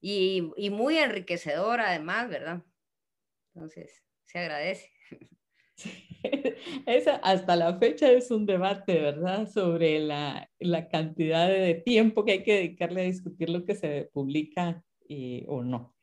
Y, 0.00 0.50
y 0.56 0.70
muy 0.70 0.98
enriquecedor 0.98 1.80
además, 1.80 2.28
¿verdad? 2.30 2.62
Entonces, 3.54 4.05
se 4.26 4.38
agradece. 4.38 4.90
Esa, 6.86 7.16
hasta 7.16 7.56
la 7.56 7.78
fecha 7.78 8.10
es 8.10 8.30
un 8.30 8.46
debate, 8.46 9.00
¿verdad? 9.00 9.48
Sobre 9.48 10.00
la, 10.00 10.50
la, 10.58 10.88
cantidad 10.88 11.48
de 11.48 11.74
tiempo 11.74 12.24
que 12.24 12.32
hay 12.32 12.42
que 12.42 12.54
dedicarle 12.54 13.02
a 13.02 13.04
discutir 13.04 13.50
lo 13.50 13.64
que 13.64 13.74
se 13.74 14.10
publica 14.12 14.82
y, 15.08 15.44
o 15.48 15.62
no. 15.62 15.94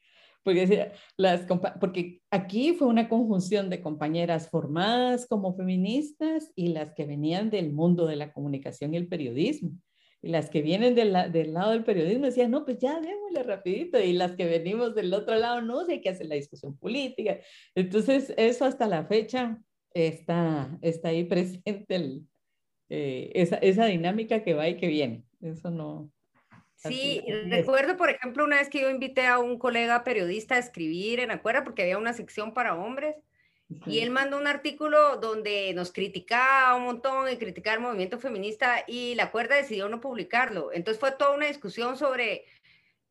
Porque, 0.44 0.92
las, 1.18 1.46
porque 1.80 2.22
aquí 2.30 2.74
fue 2.74 2.88
una 2.88 3.08
conjunción 3.08 3.70
de 3.70 3.82
compañeras 3.82 4.50
formadas 4.50 5.26
como 5.26 5.56
feministas 5.56 6.52
y 6.56 6.70
las 6.70 6.94
que 6.94 7.06
venían 7.06 7.50
del 7.50 7.72
mundo 7.72 8.06
de 8.06 8.18
la 8.18 8.34
comunicación 8.34 8.94
y 8.94 8.98
el 8.98 9.08
periodismo. 9.08 9.72
Y 10.24 10.30
las 10.30 10.50
que 10.50 10.62
vienen 10.62 10.96
del, 10.96 11.14
del 11.32 11.54
lado 11.54 11.72
del 11.72 11.84
periodismo 11.84 12.26
decían, 12.26 12.50
no, 12.50 12.66
pues 12.66 12.80
ya 12.80 13.00
démosle 13.00 13.44
rapidito. 13.44 14.00
Y 14.00 14.14
las 14.14 14.36
que 14.36 14.46
venimos 14.46 14.96
del 14.96 15.14
otro 15.14 15.36
lado, 15.36 15.62
no, 15.62 15.86
sé 15.86 16.02
que 16.02 16.10
hacer 16.10 16.28
la 16.28 16.36
discusión 16.36 16.78
política. 16.78 17.40
Entonces, 17.76 18.34
eso 18.38 18.66
hasta 18.66 18.88
la 18.88 19.06
fecha 19.06 19.60
está, 19.94 20.76
está 20.82 21.10
ahí 21.10 21.24
presente 21.26 21.96
el, 21.96 22.28
eh, 22.90 23.32
esa, 23.36 23.58
esa 23.58 23.86
dinámica 23.86 24.44
que 24.44 24.54
va 24.54 24.68
y 24.70 24.78
que 24.78 24.88
viene. 24.88 25.26
Eso 25.42 25.70
no, 25.70 26.10
Sí, 26.90 27.22
recuerdo, 27.48 27.96
por 27.96 28.10
ejemplo, 28.10 28.44
una 28.44 28.58
vez 28.58 28.70
que 28.70 28.82
yo 28.82 28.90
invité 28.90 29.26
a 29.26 29.40
un 29.40 29.58
colega 29.58 30.04
periodista 30.04 30.56
a 30.56 30.60
escribir 30.60 31.22
en 31.22 31.32
Acuerda, 31.32 31.64
porque 31.64 31.84
había 31.84 31.98
una 31.98 32.14
sección 32.14 32.54
para 32.54 32.76
hombres, 32.76 33.16
y 33.86 34.00
él 34.00 34.10
mandó 34.10 34.38
un 34.38 34.48
artículo 34.48 35.18
donde 35.18 35.74
nos 35.74 35.92
criticaba 35.92 36.76
un 36.76 36.84
montón 36.84 37.32
y 37.32 37.38
criticaba 37.38 37.76
el 37.76 37.82
movimiento 37.82 38.20
feminista 38.20 38.84
y 38.88 39.16
la 39.16 39.32
cuerda 39.32 39.56
decidió 39.56 39.90
no 39.90 40.02
publicarlo. 40.02 40.72
Entonces 40.74 41.00
fue 41.00 41.12
toda 41.14 41.36
una 41.36 41.48
discusión 41.48 41.98
sobre, 41.98 42.46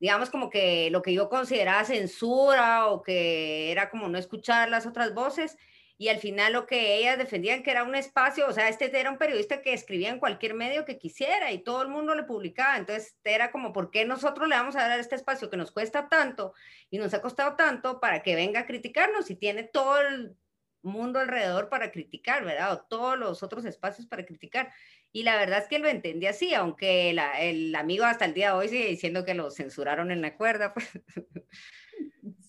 digamos, 0.01 0.31
como 0.31 0.51
que 0.51 0.91
lo 0.91 1.03
que 1.03 1.15
yo 1.15 1.29
consideraba 1.29 1.85
censura 1.85 2.87
o 2.89 3.03
que 3.03 3.71
era 3.73 3.91
como 3.91 4.09
no 4.09 4.19
escuchar 4.19 4.69
las 4.69 4.87
otras 4.87 5.15
voces. 5.15 5.57
y 5.99 6.09
al 6.09 6.19
final 6.19 6.53
lo 6.53 6.67
que 6.67 6.97
ellas 6.97 7.17
defendían 7.17 7.63
que 7.63 7.71
era 7.71 7.85
un 7.85 7.95
espacio, 7.95 8.49
o 8.49 8.53
sea, 8.53 8.69
este 8.69 8.99
era 8.99 9.11
un 9.11 9.19
periodista 9.19 9.63
que 9.63 9.73
escribía 9.73 10.11
en 10.11 10.19
cualquier 10.19 10.55
medio 10.55 10.85
que 10.85 10.99
quisiera 10.99 11.53
y 11.53 11.59
todo 11.63 11.83
el 11.83 11.89
mundo 11.89 12.15
le 12.17 12.25
publicaba, 12.25 12.77
entonces 12.77 13.15
era 13.23 13.53
como, 13.53 13.73
¿por 13.73 13.91
qué 13.93 14.05
nosotros 14.05 14.49
le 14.49 14.57
vamos 14.57 14.75
a 14.75 14.89
dar 14.89 14.99
este 14.99 15.15
espacio 15.15 15.49
que 15.49 15.57
nos 15.57 15.71
cuesta 15.71 16.09
tanto 16.09 16.55
y 16.91 16.99
nos 16.99 17.15
ha 17.15 17.23
costado 17.23 17.55
tanto 17.57 18.01
para 18.01 18.23
que 18.23 18.35
venga 18.35 18.61
a 18.61 18.67
criticarnos 18.67 19.31
y 19.31 19.37
tiene 19.37 19.63
todo 19.63 20.01
el 20.01 20.37
mundo 20.83 21.19
alrededor 21.19 21.69
para 21.69 21.91
criticar, 21.91 22.45
¿verdad? 22.45 22.73
O 22.73 22.81
todos 22.89 23.19
los 23.19 23.43
otros 23.43 23.65
espacios 23.65 24.07
para 24.07 24.25
criticar. 24.25 24.73
Y 25.13 25.25
la 25.25 25.37
verdad 25.37 25.61
es 25.61 25.69
que 25.69 25.79
lo 25.79 25.89
entendí 25.89 26.27
así, 26.27 26.55
aunque 26.55 27.11
el 27.11 27.75
amigo 27.75 28.05
hasta 28.05 28.25
el 28.25 28.35
día 28.35 28.53
de 28.53 28.59
hoy 28.59 28.69
sigue 28.69 28.89
diciendo 28.89 29.25
que 29.25 29.35
lo 29.35 29.51
censuraron 29.51 30.11
en 30.11 30.23
la 30.23 30.37
cuerda. 30.37 30.75
Pues. 30.75 30.89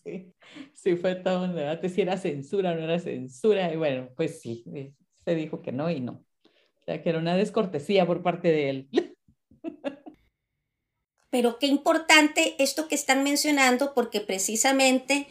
Sí, 0.04 0.34
sí, 0.74 0.96
fue 0.98 1.16
todo 1.16 1.46
un 1.46 1.56
debate 1.56 1.88
si 1.88 2.02
era 2.02 2.18
censura 2.18 2.72
o 2.72 2.76
no 2.76 2.82
era 2.82 3.00
censura. 3.00 3.72
Y 3.72 3.78
bueno, 3.78 4.10
pues 4.18 4.42
sí, 4.42 4.64
eh, 4.76 4.92
se 5.24 5.36
dijo 5.36 5.62
que 5.62 5.72
no 5.72 5.90
y 5.90 6.02
no. 6.02 6.26
O 6.44 6.84
sea, 6.84 7.02
que 7.02 7.10
era 7.10 7.20
una 7.20 7.38
descortesía 7.38 8.06
por 8.06 8.22
parte 8.22 8.50
de 8.50 8.70
él. 8.70 8.90
Pero 11.30 11.58
qué 11.58 11.68
importante 11.68 12.56
esto 12.60 12.88
que 12.88 12.96
están 12.96 13.24
mencionando, 13.24 13.94
porque 13.94 14.20
precisamente 14.20 15.28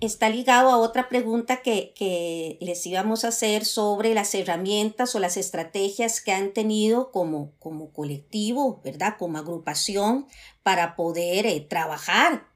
está 0.00 0.28
ligado 0.28 0.70
a 0.70 0.78
otra 0.78 1.08
pregunta 1.08 1.62
que, 1.62 1.92
que, 1.96 2.58
les 2.60 2.84
íbamos 2.86 3.24
a 3.24 3.28
hacer 3.28 3.64
sobre 3.64 4.14
las 4.14 4.34
herramientas 4.34 5.14
o 5.14 5.18
las 5.18 5.36
estrategias 5.36 6.20
que 6.20 6.32
han 6.32 6.52
tenido 6.52 7.10
como, 7.10 7.52
como 7.58 7.90
colectivo, 7.90 8.80
¿verdad? 8.84 9.16
Como 9.18 9.38
agrupación 9.38 10.26
para 10.62 10.96
poder 10.96 11.46
eh, 11.46 11.60
trabajar 11.60 12.46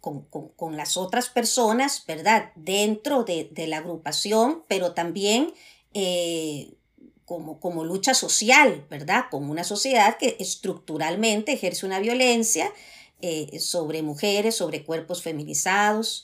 con, 0.00 0.76
las 0.76 0.96
otras 0.96 1.28
personas, 1.28 2.04
¿verdad? 2.06 2.52
Dentro 2.54 3.24
de, 3.24 3.50
la 3.66 3.78
agrupación, 3.78 4.64
pero 4.68 4.92
también 4.92 5.52
eh, 5.94 6.74
como, 7.24 7.58
como 7.58 7.84
lucha 7.84 8.14
social, 8.14 8.86
¿verdad? 8.88 9.24
Como 9.30 9.50
una 9.50 9.64
sociedad 9.64 10.18
que 10.18 10.36
estructuralmente 10.38 11.52
ejerce 11.52 11.84
una 11.84 11.98
violencia 11.98 12.72
eh, 13.22 13.58
sobre 13.60 14.02
mujeres, 14.02 14.56
sobre 14.56 14.84
cuerpos 14.84 15.22
feminizados. 15.22 16.22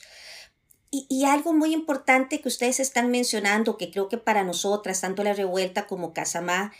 Y, 0.95 1.25
algo 1.25 1.53
muy 1.53 1.73
importante 1.73 2.39
que 2.39 2.47
ustedes 2.47 2.79
están 2.79 3.09
mencionando, 3.09 3.77
que 3.77 3.89
creo 3.89 4.09
que 4.09 4.19
para 4.19 4.43
nosotras, 4.43 5.01
tanto 5.01 5.23
la 5.23 5.33
revuelta 5.33 5.87
como 5.87 6.13
Casamá, 6.13 6.71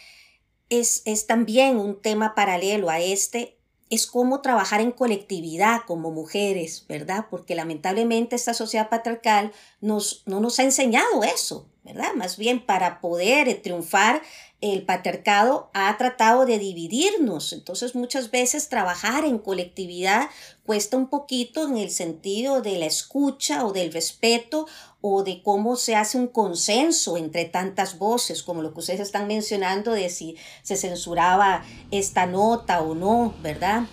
es, 0.69 1.02
es 1.06 1.26
también 1.26 1.78
un 1.78 1.99
tema 1.99 2.36
paralelo 2.36 2.91
a 2.91 2.99
este, 2.99 3.58
es 3.89 4.06
cómo 4.06 4.41
trabajar 4.41 4.82
en 4.82 4.91
colectividad 4.91 5.82
como 5.88 6.12
mujeres, 6.12 6.86
¿verdad? 6.88 7.26
Porque 7.32 7.56
lamentablemente 7.56 8.36
esta 8.36 8.54
sociedad 8.54 8.89
patriarcal 8.89 9.52
nos, 9.82 10.21
no 10.28 10.39
nos 10.39 10.60
ha 10.60 10.63
enseñado 10.63 11.23
eso, 11.23 11.67
¿verdad? 11.84 12.13
Más 12.15 12.38
bien 12.38 12.63
para 12.63 13.02
poder 13.02 13.63
triunfar, 13.63 14.21
el 14.62 14.84
patriarcado 14.84 15.69
ha 15.73 15.97
tratado 15.97 16.45
de 16.45 16.58
dividirnos. 16.58 17.52
Entonces 17.52 17.95
muchas 17.95 18.32
veces 18.32 18.69
trabajar 18.69 19.26
en 19.26 19.38
colectividad 19.38 20.30
cuesta 20.65 20.97
un 20.97 21.08
poquito 21.08 21.67
en 21.67 21.78
el 21.78 21.89
sentido 21.89 22.62
de 22.62 22.78
la 22.78 22.86
escucha 22.86 23.65
o 23.65 23.73
del 23.73 23.91
respeto 23.91 24.65
o 25.02 25.23
de 25.23 25.41
cómo 25.41 25.76
se 25.76 25.95
hace 25.95 26.17
un 26.17 26.28
consenso 26.28 27.17
entre 27.17 27.45
tantas 27.45 27.97
voces, 27.97 28.43
como 28.43 28.62
lo 28.62 28.73
que 28.73 28.80
ustedes 28.80 29.02
están 29.02 29.28
mencionando 29.28 29.91
de 29.91 30.10
si 30.10 30.38
se 30.62 30.78
censuraba 30.78 31.63
esta 31.91 32.26
nota 32.26 32.82
o 32.82 32.95
no, 32.95 33.34
¿verdad? 33.41 33.84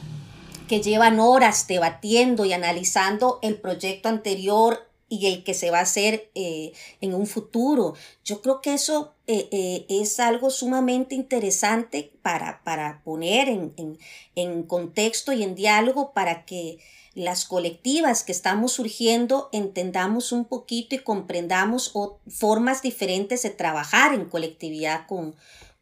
Que 0.68 0.80
llevan 0.80 1.18
horas 1.18 1.66
debatiendo 1.66 2.44
y 2.44 2.52
analizando 2.52 3.40
el 3.42 3.60
proyecto 3.60 4.08
anterior 4.08 4.88
y 5.08 5.26
el 5.26 5.42
que 5.42 5.54
se 5.54 5.72
va 5.72 5.80
a 5.80 5.82
hacer 5.82 6.30
eh, 6.36 6.72
en 7.00 7.14
un 7.14 7.26
futuro. 7.26 7.94
Yo 8.24 8.40
creo 8.40 8.60
que 8.60 8.74
eso 8.74 9.14
eh, 9.32 9.48
eh, 9.52 9.86
es 9.88 10.18
algo 10.18 10.50
sumamente 10.50 11.14
interesante 11.14 12.10
para, 12.20 12.64
para 12.64 13.00
poner 13.04 13.48
en, 13.48 13.72
en, 13.76 13.96
en, 14.34 14.64
contexto 14.64 15.32
y 15.32 15.44
en 15.44 15.54
diálogo 15.54 16.10
para 16.12 16.44
que 16.44 16.80
las 17.14 17.44
colectivas 17.44 18.24
que 18.24 18.32
estamos 18.32 18.72
surgiendo 18.72 19.48
entendamos 19.52 20.32
un 20.32 20.46
poquito 20.46 20.96
y 20.96 20.98
comprendamos 20.98 21.92
formas 22.28 22.82
diferentes 22.82 23.44
de 23.44 23.50
trabajar 23.50 24.14
en 24.14 24.24
colectividad 24.24 25.06
con, 25.06 25.36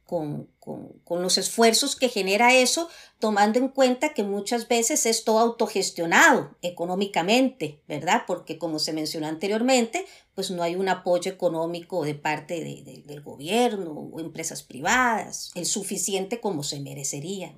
con, 0.08 0.48
con, 0.58 1.22
los 1.22 1.36
esfuerzos 1.36 1.94
que 1.94 2.08
genera 2.08 2.54
eso, 2.54 2.88
tomando 3.18 3.58
en 3.58 3.68
cuenta 3.68 4.14
que 4.14 4.22
muchas 4.22 4.66
veces 4.66 5.04
es 5.04 5.22
todo 5.22 5.38
autogestionado 5.38 6.56
económicamente, 6.62 7.82
¿verdad? 7.86 8.22
Porque 8.26 8.56
como 8.56 8.78
se 8.78 8.94
mencionó 8.94 9.26
anteriormente, 9.26 10.06
pues 10.34 10.50
no 10.50 10.62
hay 10.62 10.76
un 10.76 10.88
apoyo 10.88 11.30
económico 11.30 12.06
de 12.06 12.14
parte 12.14 12.64
del 13.04 13.20
gobierno 13.20 13.90
o 13.90 14.18
empresas 14.18 14.62
privadas, 14.62 15.50
el 15.54 15.66
suficiente 15.66 16.40
como 16.40 16.62
se 16.62 16.80
merecería. 16.80 17.54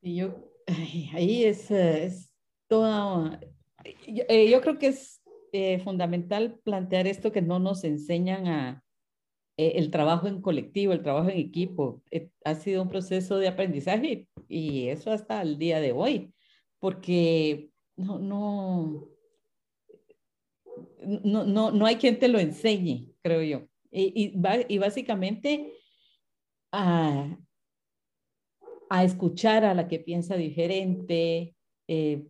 Y 0.00 0.16
yo, 0.16 0.34
ahí 1.12 1.44
es, 1.44 1.70
es 1.70 2.32
toda, 2.68 3.38
eh, 3.84 4.48
yo, 4.50 4.62
creo 4.62 4.78
que 4.78 4.86
es 4.86 5.20
eh, 5.52 5.78
fundamental 5.80 6.58
plantear 6.64 7.06
esto 7.06 7.32
que 7.32 7.42
no 7.42 7.58
nos 7.58 7.84
enseñan 7.84 8.46
a 8.46 8.82
eh, 9.60 9.72
el 9.76 9.90
trabajo 9.90 10.26
en 10.26 10.40
colectivo, 10.40 10.94
el 10.94 11.02
trabajo 11.02 11.28
en 11.28 11.36
equipo, 11.36 12.02
eh, 12.10 12.30
ha 12.46 12.54
sido 12.54 12.80
un 12.80 12.88
proceso 12.88 13.36
de 13.36 13.48
aprendizaje 13.48 14.26
y 14.48 14.88
eso 14.88 15.12
hasta 15.12 15.42
el 15.42 15.58
día 15.58 15.80
de 15.80 15.92
hoy, 15.92 16.32
porque 16.78 17.68
no, 17.94 18.18
no, 18.18 19.06
no, 21.44 21.70
no, 21.72 21.84
hay 21.84 21.96
quien 21.96 22.18
te 22.18 22.28
lo 22.28 22.38
enseñe, 22.38 23.12
creo 23.22 23.42
yo. 23.42 23.68
Y, 23.90 24.32
y, 24.34 24.78
básicamente 24.78 25.74
a, 26.72 27.36
a, 28.88 29.04
escuchar 29.04 29.66
a 29.66 29.74
la 29.74 29.88
que 29.88 29.98
piensa 29.98 30.36
diferente, 30.36 31.54
eh, 31.86 32.26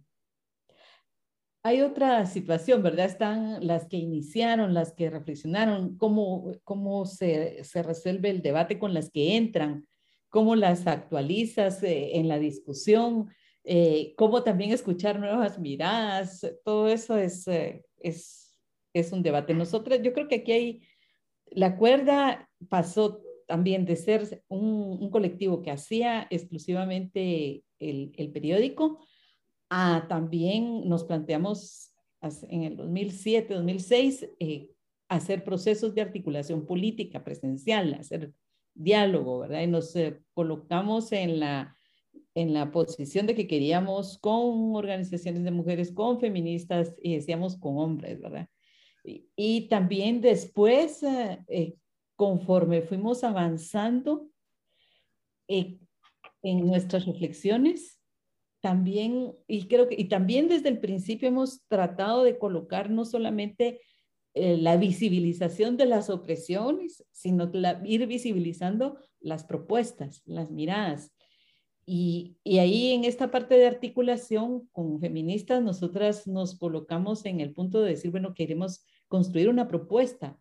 hay 1.62 1.82
otra 1.82 2.24
situación, 2.26 2.82
¿verdad? 2.82 3.06
Están 3.06 3.66
las 3.66 3.86
que 3.86 3.98
iniciaron, 3.98 4.72
las 4.72 4.92
que 4.92 5.10
reflexionaron, 5.10 5.96
cómo, 5.98 6.52
cómo 6.64 7.04
se, 7.04 7.64
se 7.64 7.82
resuelve 7.82 8.30
el 8.30 8.42
debate 8.42 8.78
con 8.78 8.94
las 8.94 9.10
que 9.10 9.36
entran, 9.36 9.86
cómo 10.30 10.56
las 10.56 10.86
actualizas 10.86 11.82
eh, 11.82 12.16
en 12.16 12.28
la 12.28 12.38
discusión, 12.38 13.28
eh, 13.64 14.14
cómo 14.16 14.42
también 14.42 14.72
escuchar 14.72 15.20
nuevas 15.20 15.58
miradas, 15.58 16.46
todo 16.64 16.88
eso 16.88 17.18
es, 17.18 17.46
eh, 17.46 17.84
es, 17.98 18.56
es 18.94 19.12
un 19.12 19.22
debate. 19.22 19.52
Nosotros, 19.52 20.00
yo 20.02 20.14
creo 20.14 20.28
que 20.28 20.36
aquí 20.36 20.52
hay, 20.52 20.82
la 21.50 21.76
cuerda 21.76 22.48
pasó 22.70 23.20
también 23.46 23.84
de 23.84 23.96
ser 23.96 24.44
un, 24.48 24.98
un 24.98 25.10
colectivo 25.10 25.60
que 25.60 25.72
hacía 25.72 26.26
exclusivamente 26.30 27.64
el, 27.78 28.12
el 28.16 28.30
periódico, 28.30 29.04
Ah, 29.72 30.06
también 30.08 30.88
nos 30.88 31.04
planteamos 31.04 31.94
en 32.48 32.64
el 32.64 32.76
2007, 32.76 33.54
2006, 33.54 34.28
eh, 34.40 34.68
hacer 35.08 35.44
procesos 35.44 35.94
de 35.94 36.02
articulación 36.02 36.66
política 36.66 37.22
presencial, 37.22 37.94
hacer 37.94 38.32
diálogo, 38.74 39.38
¿verdad? 39.38 39.62
Y 39.62 39.68
nos 39.68 39.94
eh, 39.94 40.20
colocamos 40.34 41.12
en 41.12 41.38
la, 41.38 41.76
en 42.34 42.52
la 42.52 42.72
posición 42.72 43.28
de 43.28 43.36
que 43.36 43.46
queríamos 43.46 44.18
con 44.18 44.74
organizaciones 44.74 45.44
de 45.44 45.52
mujeres, 45.52 45.92
con 45.92 46.18
feministas 46.18 46.96
y 47.00 47.14
decíamos 47.14 47.56
con 47.56 47.78
hombres, 47.78 48.20
¿verdad? 48.20 48.48
Y, 49.36 49.68
también 49.68 50.20
después, 50.20 51.02
eh, 51.04 51.76
conforme 52.16 52.82
fuimos 52.82 53.22
avanzando 53.22 54.28
en 55.46 55.78
nuestras 56.42 57.06
reflexiones, 57.06 57.99
también, 58.60 59.32
y 59.46 59.66
creo 59.66 59.88
que, 59.88 59.96
y 59.98 60.04
también 60.08 60.48
desde 60.48 60.68
el 60.68 60.80
principio 60.80 61.28
hemos 61.28 61.66
tratado 61.68 62.22
de 62.24 62.38
colocar 62.38 62.90
no 62.90 63.04
solamente 63.04 63.80
eh, 64.34 64.56
la 64.56 64.76
visibilización 64.76 65.76
de 65.76 65.86
las 65.86 66.10
opresiones, 66.10 67.04
sino 67.10 67.50
ir 67.84 68.06
visibilizando 68.06 68.98
las 69.20 69.44
propuestas, 69.44 70.22
las 70.26 70.50
miradas. 70.50 71.12
Y, 71.86 72.36
y, 72.44 72.58
ahí 72.58 72.92
en 72.92 73.04
esta 73.04 73.30
parte 73.30 73.56
de 73.56 73.66
articulación 73.66 74.68
con 74.72 75.00
feministas, 75.00 75.62
nosotras 75.62 76.28
nos 76.28 76.56
colocamos 76.56 77.24
en 77.26 77.40
el 77.40 77.52
punto 77.52 77.80
de 77.80 77.90
decir, 77.90 78.12
bueno, 78.12 78.34
queremos 78.34 78.84
construir 79.08 79.48
una 79.48 79.66
propuesta, 79.66 80.38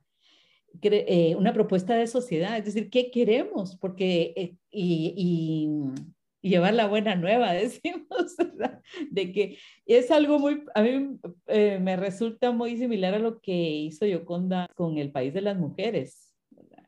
eh, 0.81 1.35
una 1.35 1.53
propuesta 1.53 1.95
de 1.95 2.05
sociedad, 2.05 2.57
es 2.57 2.65
decir, 2.65 2.89
¿qué 2.91 3.09
queremos? 3.09 3.75
Porque, 3.77 4.33
eh, 4.35 4.57
y 4.69 5.69
llevar 6.41 6.73
la 6.73 6.87
buena 6.87 7.15
nueva, 7.15 7.53
decimos, 7.53 8.35
de 9.09 9.31
que 9.31 9.57
es 9.85 10.11
algo 10.11 10.39
muy, 10.39 10.63
a 10.73 10.81
mí 10.81 11.19
eh, 11.47 11.79
me 11.79 11.95
resulta 11.95 12.51
muy 12.51 12.77
similar 12.77 13.13
a 13.13 13.19
lo 13.19 13.39
que 13.41 13.53
hizo 13.53 14.05
Yoconda 14.05 14.67
con 14.75 14.97
el 14.97 15.11
país 15.11 15.33
de 15.33 15.41
las 15.41 15.57
mujeres. 15.57 16.33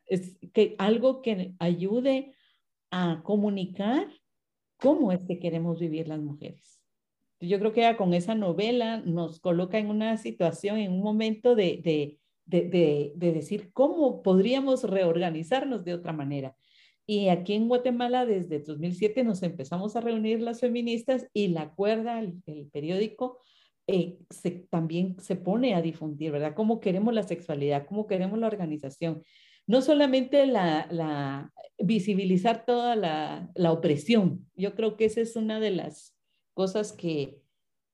Es 0.05 0.37
que 0.53 0.75
algo 0.77 1.21
que 1.21 1.53
ayude 1.59 2.33
a 2.89 3.21
comunicar 3.23 4.07
cómo 4.77 5.11
es 5.11 5.23
que 5.25 5.39
queremos 5.39 5.79
vivir 5.79 6.07
las 6.07 6.19
mujeres. 6.19 6.81
Yo 7.39 7.57
creo 7.59 7.71
que 7.71 7.95
con 7.95 8.13
esa 8.13 8.35
novela 8.35 8.97
nos 8.97 9.39
coloca 9.39 9.77
en 9.77 9.87
una 9.87 10.17
situación, 10.17 10.77
en 10.77 10.91
un 10.91 11.01
momento 11.01 11.55
de, 11.55 11.81
de, 11.83 12.19
de, 12.45 13.13
de, 13.15 13.31
decir 13.31 13.71
cómo 13.73 14.21
podríamos 14.21 14.83
reorganizarnos 14.83 15.83
de 15.85 15.93
otra 15.93 16.13
manera. 16.13 16.55
Y 17.11 17.27
aquí 17.27 17.55
en 17.55 17.67
Guatemala, 17.67 18.25
desde 18.25 18.59
2007, 18.59 19.25
nos 19.25 19.43
empezamos 19.43 19.97
a 19.97 19.99
reunir 19.99 20.41
las 20.41 20.61
feministas 20.61 21.27
y 21.33 21.49
la 21.49 21.71
cuerda, 21.71 22.21
el, 22.21 22.41
periódico, 22.71 23.37
eh, 23.85 24.17
se, 24.29 24.51
también 24.69 25.19
se 25.19 25.35
pone 25.35 25.75
a 25.75 25.81
difundir, 25.81 26.31
¿verdad? 26.31 26.53
Cómo 26.55 26.79
queremos 26.79 27.13
la 27.13 27.23
sexualidad, 27.23 27.85
cómo 27.85 28.07
queremos 28.07 28.39
la 28.39 28.47
organización. 28.47 29.23
No 29.67 29.81
solamente 29.81 30.47
la, 30.47 30.87
la 30.89 31.51
visibilizar 31.77 32.63
toda 32.65 32.95
la, 32.95 33.51
la, 33.55 33.73
opresión. 33.73 34.49
Yo 34.55 34.73
creo 34.73 34.95
que 34.95 35.03
esa 35.03 35.19
es 35.19 35.35
una 35.35 35.59
de 35.59 35.71
las 35.71 36.15
cosas 36.53 36.93
que, 36.93 37.41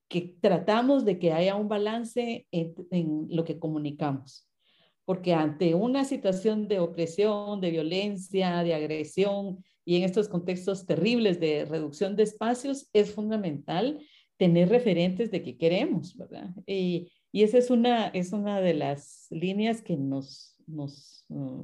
que 0.08 0.36
tratamos 0.40 1.04
de 1.04 1.18
que 1.18 1.32
haya 1.32 1.56
un 1.56 1.66
balance 1.66 2.46
en 2.52 3.26
lo 3.30 3.42
que 3.42 3.58
comunicamos 3.58 4.47
porque 5.08 5.32
ante 5.32 5.74
una 5.74 6.04
situación 6.04 6.68
de 6.68 6.80
opresión, 6.80 7.62
de 7.62 7.70
violencia, 7.70 8.62
de 8.62 8.74
agresión 8.74 9.64
y 9.82 9.96
en 9.96 10.02
estos 10.02 10.28
contextos 10.28 10.84
terribles 10.84 11.40
de 11.40 11.64
reducción 11.64 12.14
de 12.14 12.24
espacios, 12.24 12.90
es 12.92 13.14
fundamental 13.14 14.04
tener 14.36 14.68
referentes 14.68 15.30
de 15.30 15.42
qué 15.42 15.56
queremos, 15.56 16.14
¿verdad? 16.14 16.50
Y, 16.66 17.08
esa 17.32 17.56
es 17.56 17.70
una, 17.70 18.08
es 18.08 18.34
una 18.34 18.60
de 18.60 18.74
las 18.74 19.28
líneas 19.30 19.80
que 19.80 19.96
nos, 19.96 20.56
nos, 20.66 21.24
mm, 21.28 21.62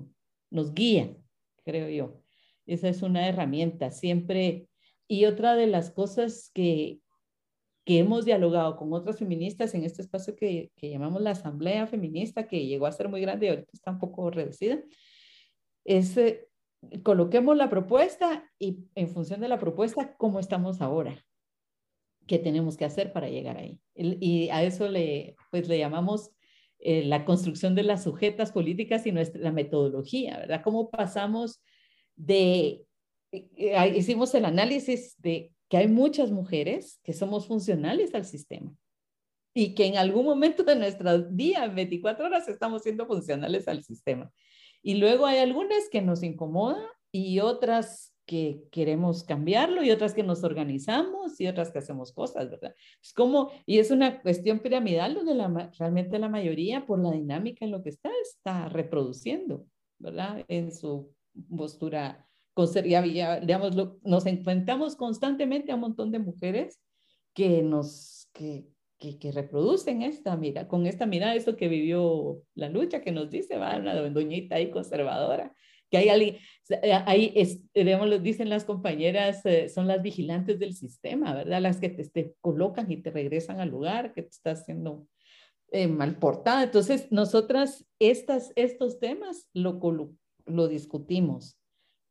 nos 0.51 0.73
guía, 0.73 1.15
creo 1.67 1.91
yo. 1.91 2.23
Esa 2.65 2.89
es 2.89 3.03
una 3.03 3.29
herramienta 3.29 3.91
siempre. 3.91 4.69
Y 5.07 5.27
otra 5.27 5.55
de 5.55 5.67
las 5.67 5.91
cosas 5.91 6.51
que, 6.55 7.01
que 7.85 7.99
hemos 7.99 8.25
dialogado 8.25 8.77
con 8.77 8.93
otras 8.93 9.19
feministas 9.19 9.75
en 9.75 9.85
este 9.85 10.03
espacio 10.03 10.35
que, 10.37 10.71
que, 10.77 10.91
llamamos 10.91 11.21
la 11.23 11.31
Asamblea 11.31 11.87
Feminista, 11.87 12.47
que 12.47 12.67
llegó 12.67 12.87
a 12.87 12.93
ser 12.93 13.09
muy 13.09 13.21
grande 13.21 13.47
y 13.47 13.49
ahorita 13.51 13.71
está 13.73 13.91
un 13.91 13.99
poco 13.99 14.31
reducida, 14.31 14.81
es 15.85 16.17
eh, 16.17 16.49
coloquemos 17.03 17.57
la 17.57 17.69
propuesta 17.69 18.51
y 18.59 18.79
en 18.95 19.09
función 19.09 19.41
de 19.41 19.49
la 19.49 19.59
propuesta, 19.59 20.17
¿cómo 20.17 20.41
estamos 20.41 20.81
ahora? 20.81 21.25
¿Qué 22.27 22.39
tenemos 22.39 22.77
que 22.77 22.87
hacer 22.87 23.13
para 23.13 23.29
llegar 23.29 23.59
ahí? 23.59 23.79
Y 23.95 24.49
a 24.49 24.63
eso 24.63 24.89
le, 24.89 25.37
pues, 25.51 25.69
le 25.69 25.79
llamamos 25.79 26.31
eh, 26.79 27.05
la 27.05 27.25
construcción 27.25 27.75
de 27.75 27.83
las 27.83 28.03
sujetas 28.03 28.51
políticas 28.53 29.07
y 29.07 29.13
nuestra, 29.13 29.41
la 29.41 29.53
metodología, 29.53 30.39
¿verdad? 30.39 30.63
¿Cómo 30.63 30.91
pasamos 30.91 31.63
de, 32.17 32.85
eh, 33.33 33.95
hicimos 33.97 34.35
el 34.35 34.45
análisis 34.45 35.17
de 35.19 35.54
que 35.69 35.77
hay 35.77 35.89
muchas 35.89 36.31
mujeres 36.31 37.01
que 37.03 37.13
somos 37.13 37.47
funcionales 37.47 38.15
al 38.15 38.25
sistema 38.25 38.75
y 39.55 39.75
que 39.75 39.87
en 39.87 39.97
algún 39.97 40.27
momento 40.27 40.65
de 40.65 40.77
nuestro 40.77 41.19
día, 41.19 41.69
24 41.69 42.27
horas, 42.27 42.49
estamos 42.49 42.83
siendo 42.83 43.07
funcionales 43.07 43.69
al 43.69 43.85
sistema. 43.85 44.31
Y 44.83 44.95
luego 44.95 45.27
hay 45.27 45.39
algunas 45.39 45.89
que 45.91 46.03
nos 46.03 46.23
incomodan 46.23 46.85
y 47.13 47.39
otras 47.39 48.15
que 48.27 48.65
queremos 48.71 49.23
cambiarlo 49.23 49.83
y 49.83 49.91
otras 49.91 50.15
que 50.15 50.23
nos 50.23 50.45
organizamos 50.45 51.41
y 51.41 51.47
otras 51.47 51.71
que 51.71 51.79
hacemos 51.79 52.13
cosas, 52.13 52.51
¿verdad? 52.51 52.75
Es 53.03 53.13
como, 53.13 53.51
y 53.67 53.79
es 53.79 53.91
una 53.91 54.23
cuestión 54.23 54.61
piramidal 54.61 55.15
donde 55.15 55.35
la, 55.35 55.71
realmente 55.79 56.19
la 56.19 56.29
mayoría, 56.29 56.87
por 56.87 56.99
la 56.99 57.13
dinámica 57.13 57.65
en 57.65 57.71
lo 57.71 57.83
que 57.83 57.91
está, 57.91 58.11
está 58.23 58.69
reproduciendo, 58.69 59.67
¿verdad? 59.99 60.45
En 60.49 60.73
su 60.73 61.15
postura 61.55 62.27
digamos, 62.57 63.77
nos 64.03 64.27
enfrentamos 64.27 64.97
constantemente 64.97 65.73
a 65.73 65.75
un 65.75 65.83
montón 65.83 66.11
de 66.13 66.19
mujeres 66.19 66.81
que 67.35 67.63
nos, 67.63 68.29
que, 68.33 68.67
que, 68.99 69.19
que, 69.19 69.33
reproducen 69.33 70.03
esta 70.03 70.37
mira, 70.37 70.69
con 70.69 70.87
esta 70.87 71.07
mirada, 71.07 71.35
esto 71.35 71.57
que 71.57 71.69
vivió 71.69 72.43
la 72.55 72.69
lucha, 72.69 73.01
que 73.01 73.13
nos 73.13 73.31
dice, 73.31 73.59
va, 73.59 73.77
una 73.77 73.95
doñita 73.95 74.57
ahí 74.57 74.71
conservadora, 74.71 75.53
que 75.91 75.99
hay 75.99 76.09
alguien, 76.09 76.39
ahí, 77.07 77.35
digamos, 77.75 78.23
dicen 78.23 78.49
las 78.49 78.65
compañeras, 78.65 79.45
eh, 79.47 79.69
son 79.69 79.87
las 79.87 80.03
vigilantes 80.03 80.59
del 80.59 80.75
sistema, 80.75 81.35
¿verdad? 81.35 81.61
Las 81.61 81.79
que 81.79 81.89
te, 81.89 82.09
te, 82.09 82.35
colocan 82.41 82.91
y 82.91 82.99
te 82.99 83.11
regresan 83.11 83.61
al 83.61 83.69
lugar 83.69 84.13
que 84.13 84.23
te 84.23 84.31
está 84.31 84.53
haciendo 84.53 85.07
eh, 85.73 85.89
mal 85.89 86.19
portada. 86.19 86.63
Entonces, 86.63 87.11
nosotras 87.11 87.85
estas, 87.99 88.53
estos 88.55 89.01
temas 89.01 89.49
lo, 89.53 89.81
lo 90.47 90.69
discutimos 90.69 91.59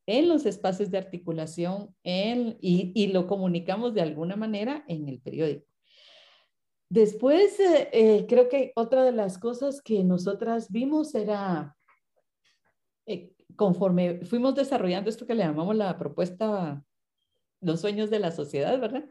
en 0.05 0.27
los 0.27 0.45
espacios 0.45 0.91
de 0.91 0.97
articulación 0.97 1.95
y, 2.03 3.07
lo 3.07 3.27
comunicamos 3.27 3.93
de 3.93 4.01
alguna 4.01 4.35
manera 4.35 4.83
en 4.87 5.07
el 5.07 5.19
periódico. 5.19 5.65
Después, 6.89 7.59
eh, 7.59 7.89
eh, 7.91 8.25
creo 8.27 8.49
que 8.49 8.71
otra 8.75 9.03
de 9.03 9.11
las 9.11 9.37
cosas 9.37 9.81
que 9.81 10.03
nosotras 10.03 10.71
vimos 10.71 11.15
era, 11.15 11.75
eh, 13.07 13.31
conforme 13.55 14.25
fuimos 14.25 14.53
desarrollando 14.53 15.09
esto 15.09 15.25
que 15.25 15.33
le 15.33 15.43
llamamos 15.43 15.75
la 15.75 15.97
propuesta, 15.97 16.83
los 17.61 17.81
sueños 17.81 18.09
de 18.09 18.19
la 18.19 18.31
sociedad, 18.31 18.79
¿verdad? 18.79 19.05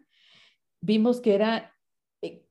Vimos 0.81 1.20
que 1.20 1.35
era 1.35 1.74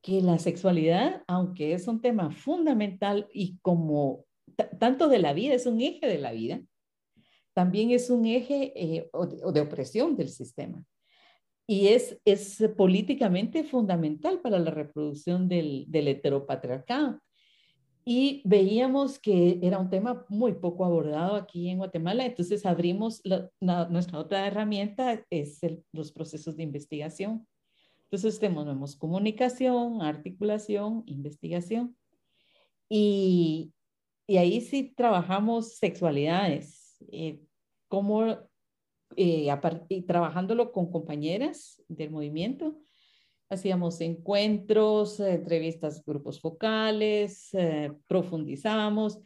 que 0.02 0.20
la 0.20 0.38
sexualidad, 0.38 1.22
aunque 1.26 1.72
es 1.72 1.88
un 1.88 2.02
tema 2.02 2.30
fundamental 2.30 3.26
y 3.32 3.56
como 3.62 4.26
tanto 4.78 5.08
de 5.08 5.18
la 5.18 5.32
vida, 5.32 5.54
es 5.54 5.64
un 5.64 5.80
eje 5.80 6.06
de 6.06 6.18
la 6.18 6.32
vida, 6.32 6.60
también 7.54 7.90
es 7.90 8.10
un 8.10 8.26
eje 8.26 8.72
eh, 8.74 9.10
de, 9.52 9.60
opresión 9.60 10.16
del 10.16 10.28
sistema. 10.28 10.84
Y 11.66 11.88
es, 11.88 12.18
es 12.24 12.62
políticamente 12.76 13.64
fundamental 13.64 14.40
para 14.40 14.58
la 14.58 14.70
reproducción 14.70 15.48
del, 15.48 15.84
del 15.88 16.08
heteropatriarcado. 16.08 17.20
Y 18.04 18.42
veíamos 18.44 19.20
que 19.20 19.60
era 19.62 19.78
un 19.78 19.88
tema 19.88 20.26
muy 20.28 20.54
poco 20.54 20.84
abordado 20.84 21.36
aquí 21.36 21.68
en 21.68 21.78
Guatemala, 21.78 22.26
entonces 22.26 22.66
abrimos 22.66 23.22
nuestra 23.60 24.18
otra 24.18 24.46
herramienta, 24.46 25.24
es 25.30 25.60
los 25.92 26.10
procesos 26.10 26.56
de 26.56 26.64
investigación. 26.64 27.46
Entonces 28.04 28.40
tenemos 28.40 28.96
comunicación, 28.96 30.02
articulación, 30.02 31.04
investigación. 31.06 31.96
Y, 32.88 33.72
y 34.26 34.36
ahí 34.36 34.60
sí 34.60 34.92
trabajamos 34.96 35.76
sexualidades, 35.76 36.81
eh, 37.10 37.40
cómo, 37.88 38.38
eh, 39.16 39.48
trabajándolo 40.06 40.72
con 40.72 40.90
compañeras 40.90 41.82
del 41.88 42.10
movimiento, 42.10 42.78
hacíamos 43.52 44.00
encuentros, 44.00 45.20
entrevistas, 45.20 46.02
grupos 46.04 46.40
focales, 46.40 47.52
eh, 47.52 47.92
profundizamos 48.08 49.18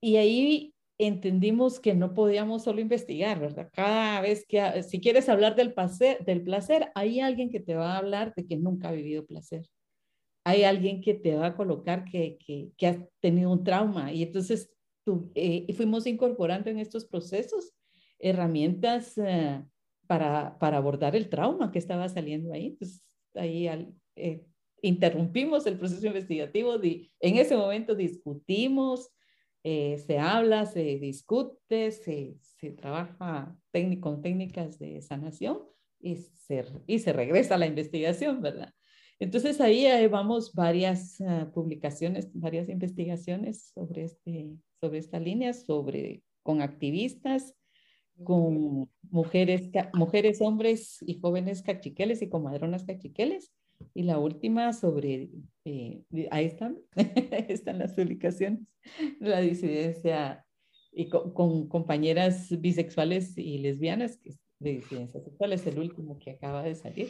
y 0.00 0.16
ahí 0.16 0.74
entendimos 0.98 1.80
que 1.80 1.94
no 1.94 2.14
podíamos 2.14 2.64
solo 2.64 2.80
investigar, 2.80 3.40
¿verdad? 3.40 3.68
Cada 3.72 4.20
vez 4.20 4.46
que, 4.46 4.82
si 4.82 5.00
quieres 5.00 5.28
hablar 5.28 5.56
del 5.56 5.74
placer, 5.74 6.24
del 6.24 6.42
placer, 6.42 6.90
hay 6.94 7.20
alguien 7.20 7.50
que 7.50 7.60
te 7.60 7.74
va 7.74 7.94
a 7.94 7.98
hablar 7.98 8.32
de 8.34 8.46
que 8.46 8.56
nunca 8.56 8.88
ha 8.88 8.92
vivido 8.92 9.26
placer. 9.26 9.66
Hay 10.44 10.64
alguien 10.64 11.00
que 11.00 11.14
te 11.14 11.36
va 11.36 11.48
a 11.48 11.56
colocar 11.56 12.04
que, 12.04 12.38
que, 12.44 12.70
que 12.76 13.08
tenido 13.20 13.50
un 13.50 13.64
trauma 13.64 14.12
y 14.12 14.22
entonces 14.22 14.73
eh, 15.34 15.72
fuimos 15.74 16.06
incorporando 16.06 16.70
en 16.70 16.78
estos 16.78 17.04
procesos 17.04 17.74
herramientas 18.18 19.18
eh, 19.18 19.62
para, 20.06 20.58
para, 20.58 20.78
abordar 20.78 21.14
el 21.16 21.28
trauma 21.28 21.70
que 21.70 21.78
estaba 21.78 22.08
saliendo 22.08 22.52
ahí. 22.52 22.66
Entonces, 22.68 23.02
ahí 23.34 23.68
eh, 24.16 24.44
interrumpimos 24.82 25.66
el 25.66 25.78
proceso 25.78 26.06
investigativo, 26.06 26.82
y 26.82 27.12
en 27.20 27.36
ese 27.36 27.56
momento 27.56 27.94
discutimos, 27.94 29.10
se 29.62 30.18
habla, 30.18 30.66
se 30.66 30.98
discute, 30.98 31.90
se, 31.90 32.36
se 32.38 32.70
trabaja 32.70 33.56
con 34.00 34.20
técnicas 34.20 34.78
de 34.78 35.00
sanación 35.00 35.60
y 35.98 36.16
se, 36.16 36.66
y 36.86 36.98
se 36.98 37.14
regresa 37.14 37.54
a 37.54 37.58
la 37.58 37.66
investigación, 37.66 38.42
¿verdad? 38.42 38.74
Entonces 39.18 39.62
ahí 39.62 39.86
vamos 40.08 40.52
varias 40.52 41.16
publicaciones, 41.54 42.28
varias 42.34 42.68
investigaciones 42.68 43.70
sobre 43.72 44.04
este, 44.04 44.50
sobre 44.84 44.98
esta 44.98 45.18
línea, 45.18 45.54
sobre, 45.54 46.22
con 46.42 46.60
activistas, 46.60 47.54
con 48.22 48.90
mujeres, 49.10 49.70
mujeres, 49.94 50.40
hombres 50.42 50.98
y 51.06 51.18
jóvenes 51.18 51.62
cachiqueles 51.62 52.20
y 52.20 52.28
comadronas 52.28 52.84
cachiqueles. 52.84 53.50
Y 53.94 54.02
la 54.02 54.18
última 54.18 54.72
sobre, 54.74 55.30
eh, 55.64 56.02
ahí 56.30 56.44
están, 56.44 56.78
están 57.48 57.78
las 57.78 57.94
publicaciones, 57.94 58.60
la 59.20 59.40
disidencia 59.40 60.44
y 60.92 61.08
con, 61.08 61.68
compañeras 61.68 62.60
bisexuales 62.60 63.38
y 63.38 63.58
lesbianas 63.58 64.18
que 64.18 64.34
de 64.60 64.74
disidencia 64.74 65.20
sexual, 65.20 65.52
es 65.52 65.66
el 65.66 65.78
último 65.78 66.18
que 66.18 66.30
acaba 66.30 66.62
de 66.62 66.74
salir. 66.74 67.08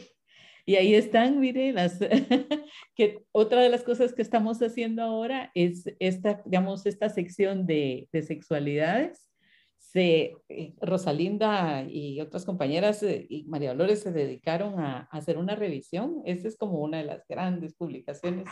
Y 0.65 0.75
ahí 0.75 0.95
están, 0.95 1.39
mire, 1.39 1.71
las, 1.71 1.99
que 2.95 3.19
otra 3.31 3.61
de 3.61 3.69
las 3.69 3.83
cosas 3.83 4.13
que 4.13 4.23
estamos 4.23 4.59
haciendo 4.61 5.03
ahora 5.03 5.51
es 5.53 5.85
esta, 5.99 6.41
digamos, 6.43 6.87
esta 6.87 7.09
sección 7.09 7.67
de, 7.67 8.09
de 8.11 8.23
sexualidades. 8.23 9.29
Se, 9.77 10.33
eh, 10.49 10.73
Rosalinda 10.81 11.85
y 11.87 12.19
otras 12.19 12.45
compañeras 12.45 13.03
eh, 13.03 13.27
y 13.29 13.45
María 13.45 13.69
Dolores 13.69 14.01
se 14.01 14.11
dedicaron 14.11 14.79
a, 14.79 15.07
hacer 15.11 15.37
una 15.37 15.55
revisión. 15.55 16.21
Esa 16.25 16.47
es 16.47 16.57
como 16.57 16.79
una 16.79 16.97
de 16.97 17.05
las 17.05 17.27
grandes 17.27 17.75
publicaciones 17.75 18.47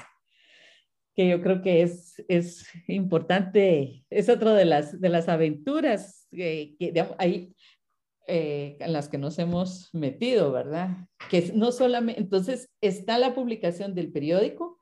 que 1.15 1.29
yo 1.29 1.41
creo 1.41 1.61
que 1.61 1.81
es, 1.81 2.23
es 2.27 2.67
importante, 2.87 4.03
es 4.09 4.29
otra 4.29 4.53
de 4.53 4.65
las, 4.65 4.99
de 4.99 5.09
las 5.09 5.29
aventuras 5.29 6.27
que, 6.31 6.75
que 6.79 7.05
hay, 7.19 7.53
eh, 8.27 8.77
en 8.79 8.93
las 8.93 9.09
que 9.09 9.17
nos 9.17 9.37
hemos 9.39 9.93
metido, 9.93 10.51
¿verdad? 10.51 11.07
Que 11.29 11.51
no 11.53 11.71
solamente, 11.71 12.21
entonces 12.21 12.69
está 12.81 13.17
la 13.17 13.35
publicación 13.35 13.95
del 13.95 14.11
periódico 14.11 14.79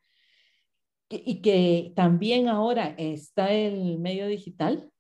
y 1.10 1.42
que 1.42 1.92
también 1.96 2.48
ahora 2.48 2.96
está 2.98 3.52
el 3.52 4.00
medio 4.00 4.28
digital, 4.28 4.92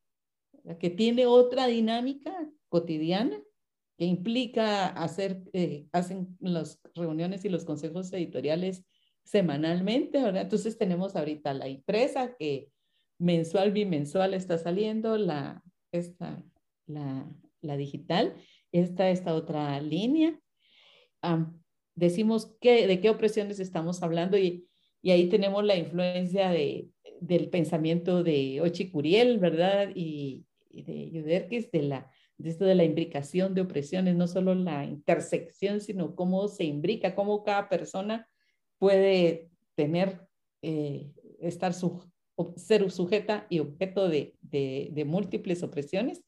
que 0.79 0.89
tiene 0.89 1.25
otra 1.25 1.67
dinámica 1.67 2.35
cotidiana 2.69 3.41
que 3.97 4.05
implica 4.05 4.87
hacer, 4.87 5.43
eh, 5.53 5.85
hacen 5.91 6.35
las 6.39 6.81
reuniones 6.95 7.45
y 7.45 7.49
los 7.49 7.65
consejos 7.65 8.11
editoriales 8.13 8.83
semanalmente, 9.23 10.21
¿verdad? 10.23 10.41
Entonces 10.41 10.79
tenemos 10.79 11.15
ahorita 11.15 11.53
la 11.53 11.67
impresa 11.67 12.35
que 12.35 12.71
mensual, 13.19 13.71
bimensual 13.71 14.33
está 14.33 14.57
saliendo, 14.57 15.17
la, 15.17 15.63
esta, 15.91 16.43
la, 16.87 17.31
la 17.61 17.77
digital, 17.77 18.35
esta, 18.71 19.09
esta 19.09 19.35
otra 19.35 19.79
línea. 19.81 20.39
decimos 21.95 22.55
que, 22.59 22.87
de 22.87 22.99
qué 22.99 23.09
opresiones 23.09 23.59
estamos 23.59 24.03
hablando 24.03 24.37
y, 24.37 24.67
y 25.01 25.11
ahí 25.11 25.29
tenemos 25.29 25.63
la 25.63 25.77
influencia 25.77 26.49
de, 26.49 26.89
del 27.19 27.49
pensamiento 27.49 28.23
de 28.23 28.61
Ochi 28.61 28.89
Curiel, 28.89 29.37
¿verdad? 29.39 29.89
Y, 29.95 30.45
de 30.69 31.11
Yuderkis, 31.11 31.69
de 31.71 31.81
la 31.81 32.11
de 32.41 32.49
esto 32.49 32.65
de 32.65 32.75
la 32.75 32.83
imbricación 32.83 33.53
de 33.53 33.61
opresiones, 33.61 34.15
no 34.15 34.27
solo 34.27 34.55
la 34.55 34.83
intersección, 34.85 35.79
sino 35.79 36.15
cómo 36.15 36.47
se 36.47 36.63
imbrica, 36.63 37.15
cómo 37.15 37.43
cada 37.43 37.69
persona 37.69 38.27
puede 38.79 39.49
tener, 39.75 40.27
eh, 40.61 41.11
estar 41.39 41.73
ser 42.55 42.89
sujeta 42.91 43.45
y 43.49 43.59
objeto 43.59 44.09
de, 44.09 44.35
de, 44.41 45.05
múltiples 45.05 45.61
opresiones. 45.61 46.23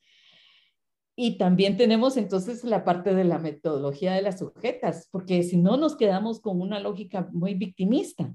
Y 1.15 1.37
también 1.37 1.77
tenemos 1.77 2.17
entonces 2.17 2.63
la 2.63 2.83
parte 2.83 3.13
de 3.13 3.23
la 3.23 3.37
metodología 3.37 4.13
de 4.13 4.23
las 4.23 4.39
sujetas, 4.39 5.07
porque 5.11 5.43
si 5.43 5.57
no 5.57 5.77
nos 5.77 5.95
quedamos 5.95 6.41
con 6.41 6.59
una 6.59 6.79
lógica 6.79 7.29
muy 7.31 7.53
victimista. 7.53 8.33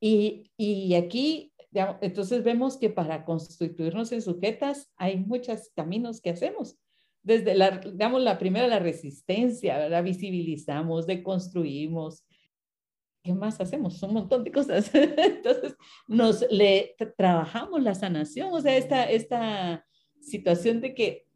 Y, 0.00 0.50
y 0.56 0.94
aquí, 0.94 1.52
entonces 2.00 2.42
vemos 2.42 2.78
que 2.78 2.90
para 2.90 3.24
constituirnos 3.24 4.10
en 4.12 4.22
sujetas 4.22 4.90
hay 4.96 5.18
muchos 5.18 5.70
caminos 5.76 6.20
que 6.20 6.30
hacemos. 6.30 6.76
Desde 7.22 7.54
la, 7.54 7.80
la 7.84 8.38
primera, 8.38 8.66
la 8.66 8.78
resistencia, 8.78 9.88
la 9.88 10.02
visibilizamos, 10.02 11.06
deconstruimos, 11.06 12.24
¿qué 13.22 13.34
más 13.34 13.60
hacemos? 13.60 14.02
Un 14.02 14.14
montón 14.14 14.44
de 14.44 14.50
cosas. 14.50 14.90
Entonces, 14.94 15.76
nos 16.08 16.44
le 16.50 16.96
trabajamos 17.16 17.82
la 17.82 17.94
sanación, 17.94 18.52
o 18.52 18.60
sea, 18.60 18.76
esta, 18.76 19.04
esta 19.04 19.86
situación 20.20 20.80
de 20.80 20.94
que 20.94 21.26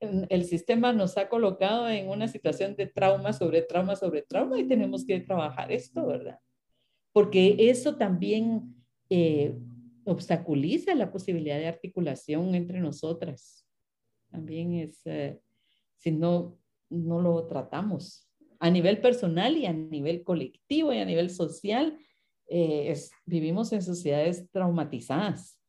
el 0.00 0.44
sistema 0.44 0.92
nos 0.92 1.18
ha 1.18 1.28
colocado 1.28 1.88
en 1.88 2.08
una 2.08 2.26
situación 2.26 2.74
de 2.74 2.86
trauma 2.86 3.32
sobre 3.32 3.62
trauma 3.62 3.96
sobre 3.96 4.22
trauma 4.22 4.58
y 4.58 4.66
tenemos 4.66 5.04
que 5.04 5.20
trabajar 5.20 5.70
esto, 5.70 6.06
¿verdad? 6.06 6.38
Porque 7.12 7.56
eso 7.58 7.96
también 7.96 8.74
eh, 9.10 9.54
obstaculiza 10.04 10.94
la 10.94 11.12
posibilidad 11.12 11.58
de 11.58 11.66
articulación 11.66 12.54
entre 12.54 12.80
nosotras. 12.80 13.66
También 14.30 14.74
es, 14.74 15.00
eh, 15.04 15.38
si 15.98 16.12
no, 16.12 16.58
no 16.88 17.20
lo 17.20 17.46
tratamos 17.46 18.26
a 18.58 18.70
nivel 18.70 19.00
personal 19.00 19.56
y 19.56 19.66
a 19.66 19.72
nivel 19.72 20.22
colectivo 20.22 20.92
y 20.92 20.98
a 20.98 21.04
nivel 21.04 21.30
social, 21.30 21.98
eh, 22.46 22.94
vivimos 23.24 23.72
en 23.72 23.82
sociedades 23.82 24.50
traumatizadas, 24.50 25.59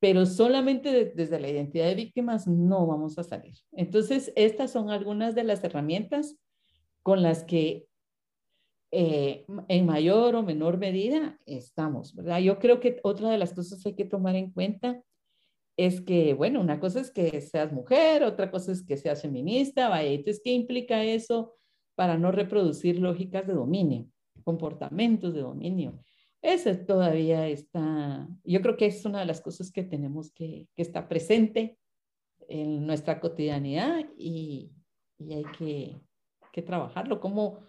pero 0.00 0.26
solamente 0.26 1.12
desde 1.14 1.38
la 1.38 1.48
identidad 1.48 1.86
de 1.86 1.94
víctimas 1.94 2.46
no 2.46 2.86
vamos 2.86 3.18
a 3.18 3.24
salir. 3.24 3.54
Entonces, 3.72 4.32
estas 4.34 4.72
son 4.72 4.90
algunas 4.90 5.34
de 5.34 5.44
las 5.44 5.62
herramientas 5.62 6.36
con 7.02 7.22
las 7.22 7.44
que 7.44 7.86
eh, 8.92 9.44
en 9.68 9.86
mayor 9.86 10.34
o 10.34 10.42
menor 10.42 10.78
medida 10.78 11.38
estamos, 11.46 12.14
¿verdad? 12.16 12.40
Yo 12.40 12.58
creo 12.58 12.80
que 12.80 12.98
otra 13.04 13.30
de 13.30 13.38
las 13.38 13.52
cosas 13.52 13.82
que 13.82 13.90
hay 13.90 13.94
que 13.94 14.04
tomar 14.04 14.34
en 14.34 14.50
cuenta 14.50 15.00
es 15.76 16.00
que, 16.00 16.34
bueno, 16.34 16.60
una 16.60 16.80
cosa 16.80 17.00
es 17.00 17.10
que 17.12 17.40
seas 17.40 17.72
mujer, 17.72 18.24
otra 18.24 18.50
cosa 18.50 18.72
es 18.72 18.82
que 18.82 18.96
seas 18.96 19.22
feminista, 19.22 19.88
vaya, 19.88 20.10
entonces, 20.10 20.42
¿qué 20.42 20.52
implica 20.52 21.04
eso? 21.04 21.54
para 22.00 22.16
no 22.16 22.32
reproducir 22.32 22.98
lógicas 22.98 23.46
de 23.46 23.52
dominio, 23.52 24.06
comportamientos 24.42 25.34
de 25.34 25.42
dominio. 25.42 26.02
Eso 26.42 26.74
todavía 26.78 27.48
está, 27.48 28.26
yo 28.44 28.62
creo 28.62 28.76
que 28.76 28.86
es 28.86 29.04
una 29.04 29.20
de 29.20 29.26
las 29.26 29.42
cosas 29.42 29.70
que 29.70 29.82
tenemos 29.82 30.32
que, 30.32 30.68
que 30.74 30.82
está 30.82 31.06
presente 31.06 31.78
en 32.48 32.86
nuestra 32.86 33.20
cotidianidad 33.20 34.06
y, 34.16 34.72
y 35.18 35.34
hay 35.34 35.44
que, 35.58 36.00
que, 36.52 36.62
trabajarlo. 36.62 37.20
Cómo 37.20 37.66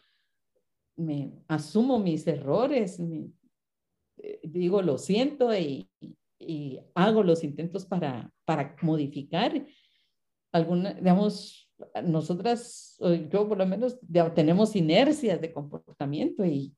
me 0.95 1.33
asumo 1.49 1.99
mis 1.99 2.25
errores, 2.27 2.99
eh, 2.99 4.39
digo 4.43 4.81
lo 4.81 4.97
siento 4.97 5.53
y, 5.53 5.89
y, 6.39 6.79
hago 6.95 7.23
los 7.23 7.43
intentos 7.43 7.85
para, 7.85 8.31
para 8.45 8.75
modificar 8.81 9.65
alguna, 10.53 10.93
digamos, 10.93 11.69
nosotras, 12.03 12.97
yo 13.29 13.47
por 13.47 13.57
lo 13.57 13.65
menos, 13.65 13.99
tenemos 14.35 14.75
inercias 14.75 15.41
de 15.41 15.51
comportamiento 15.51 16.45
y 16.45 16.75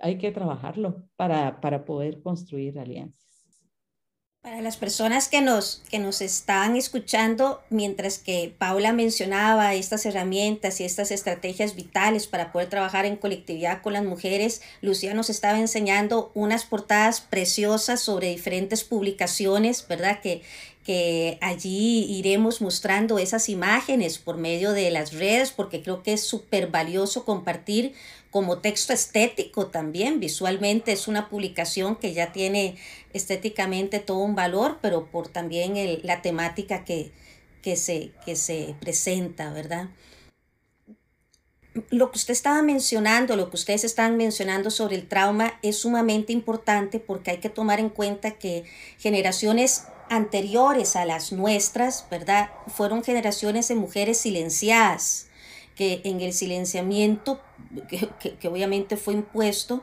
hay 0.00 0.18
que 0.18 0.32
trabajarlo 0.32 1.08
para, 1.16 1.60
para 1.60 1.84
poder 1.84 2.22
construir 2.22 2.78
alianzas. 2.78 3.24
Para 4.44 4.60
las 4.60 4.76
personas 4.76 5.28
que 5.28 5.40
nos, 5.40 5.82
que 5.88 5.98
nos 5.98 6.20
están 6.20 6.76
escuchando, 6.76 7.62
mientras 7.70 8.18
que 8.18 8.54
Paula 8.58 8.92
mencionaba 8.92 9.72
estas 9.72 10.04
herramientas 10.04 10.80
y 10.80 10.84
estas 10.84 11.10
estrategias 11.12 11.74
vitales 11.74 12.26
para 12.26 12.52
poder 12.52 12.68
trabajar 12.68 13.06
en 13.06 13.16
colectividad 13.16 13.80
con 13.80 13.94
las 13.94 14.04
mujeres, 14.04 14.60
Lucía 14.82 15.14
nos 15.14 15.30
estaba 15.30 15.58
enseñando 15.58 16.30
unas 16.34 16.66
portadas 16.66 17.22
preciosas 17.22 18.02
sobre 18.02 18.28
diferentes 18.28 18.84
publicaciones, 18.84 19.88
¿verdad? 19.88 20.20
Que, 20.20 20.42
que 20.84 21.38
allí 21.40 22.04
iremos 22.10 22.60
mostrando 22.60 23.18
esas 23.18 23.48
imágenes 23.48 24.18
por 24.18 24.36
medio 24.36 24.72
de 24.72 24.90
las 24.90 25.14
redes, 25.14 25.50
porque 25.50 25.82
creo 25.82 26.02
que 26.02 26.12
es 26.12 26.22
súper 26.22 26.66
valioso 26.66 27.24
compartir 27.24 27.94
como 28.30 28.58
texto 28.58 28.92
estético 28.92 29.68
también. 29.68 30.20
Visualmente 30.20 30.92
es 30.92 31.08
una 31.08 31.30
publicación 31.30 31.96
que 31.96 32.12
ya 32.12 32.32
tiene 32.32 32.76
estéticamente 33.14 33.98
todo 33.98 34.18
un 34.18 34.34
valor, 34.34 34.78
pero 34.82 35.06
por 35.06 35.28
también 35.28 35.74
la 36.02 36.20
temática 36.20 36.84
que, 36.84 37.12
que, 37.62 37.76
se, 37.76 38.10
que 38.26 38.36
se 38.36 38.74
presenta, 38.80 39.50
¿verdad? 39.52 39.88
Lo 41.90 42.12
que 42.12 42.18
usted 42.18 42.32
estaba 42.32 42.62
mencionando, 42.62 43.34
lo 43.34 43.50
que 43.50 43.56
ustedes 43.56 43.82
están 43.82 44.16
mencionando 44.16 44.70
sobre 44.70 44.94
el 44.94 45.08
trauma 45.08 45.58
es 45.62 45.78
sumamente 45.78 46.32
importante 46.32 47.00
porque 47.00 47.32
hay 47.32 47.38
que 47.38 47.50
tomar 47.50 47.80
en 47.80 47.88
cuenta 47.88 48.32
que 48.32 48.64
generaciones 48.98 49.84
anteriores 50.08 50.94
a 50.96 51.04
las 51.04 51.32
nuestras, 51.32 52.06
¿verdad? 52.10 52.50
Fueron 52.68 53.02
generaciones 53.02 53.68
de 53.68 53.74
mujeres 53.74 54.18
silenciadas, 54.18 55.26
que 55.74 56.00
en 56.04 56.20
el 56.20 56.32
silenciamiento, 56.32 57.40
que, 57.88 58.48
obviamente 58.48 58.96
fue 58.96 59.14
impuesto, 59.14 59.82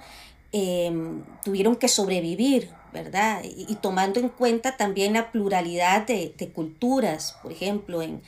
em, 0.54 1.24
tuvieron 1.44 1.76
que 1.76 1.90
sobrevivir, 1.90 2.70
¿verdad? 2.94 3.42
Y, 3.44 3.76
tomando 3.76 4.20
en 4.20 4.30
cuenta 4.30 4.78
también 4.78 5.14
la 5.14 5.32
pluralidad 5.32 6.06
de, 6.06 6.52
culturas. 6.54 7.38
Por 7.42 7.52
ejemplo, 7.52 8.02
en, 8.02 8.22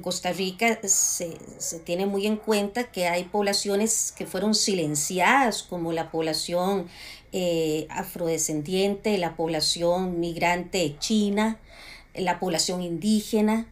Costa 0.00 0.32
Rica 0.32 0.78
se, 0.82 1.36
se, 1.58 1.78
tiene 1.80 2.06
muy 2.06 2.26
en 2.26 2.36
cuenta 2.36 2.84
que 2.84 3.08
hay 3.08 3.24
poblaciones 3.24 4.12
que 4.16 4.26
fueron 4.26 4.54
silenciadas, 4.54 5.62
como 5.62 5.92
la 5.92 6.10
población 6.10 6.88
eh, 7.34 7.86
afrodescendiente, 7.88 9.16
la 9.16 9.36
población 9.36 10.20
migrante 10.20 10.96
china, 10.98 11.58
la 12.14 12.38
población 12.38 12.82
indígena. 12.82 13.66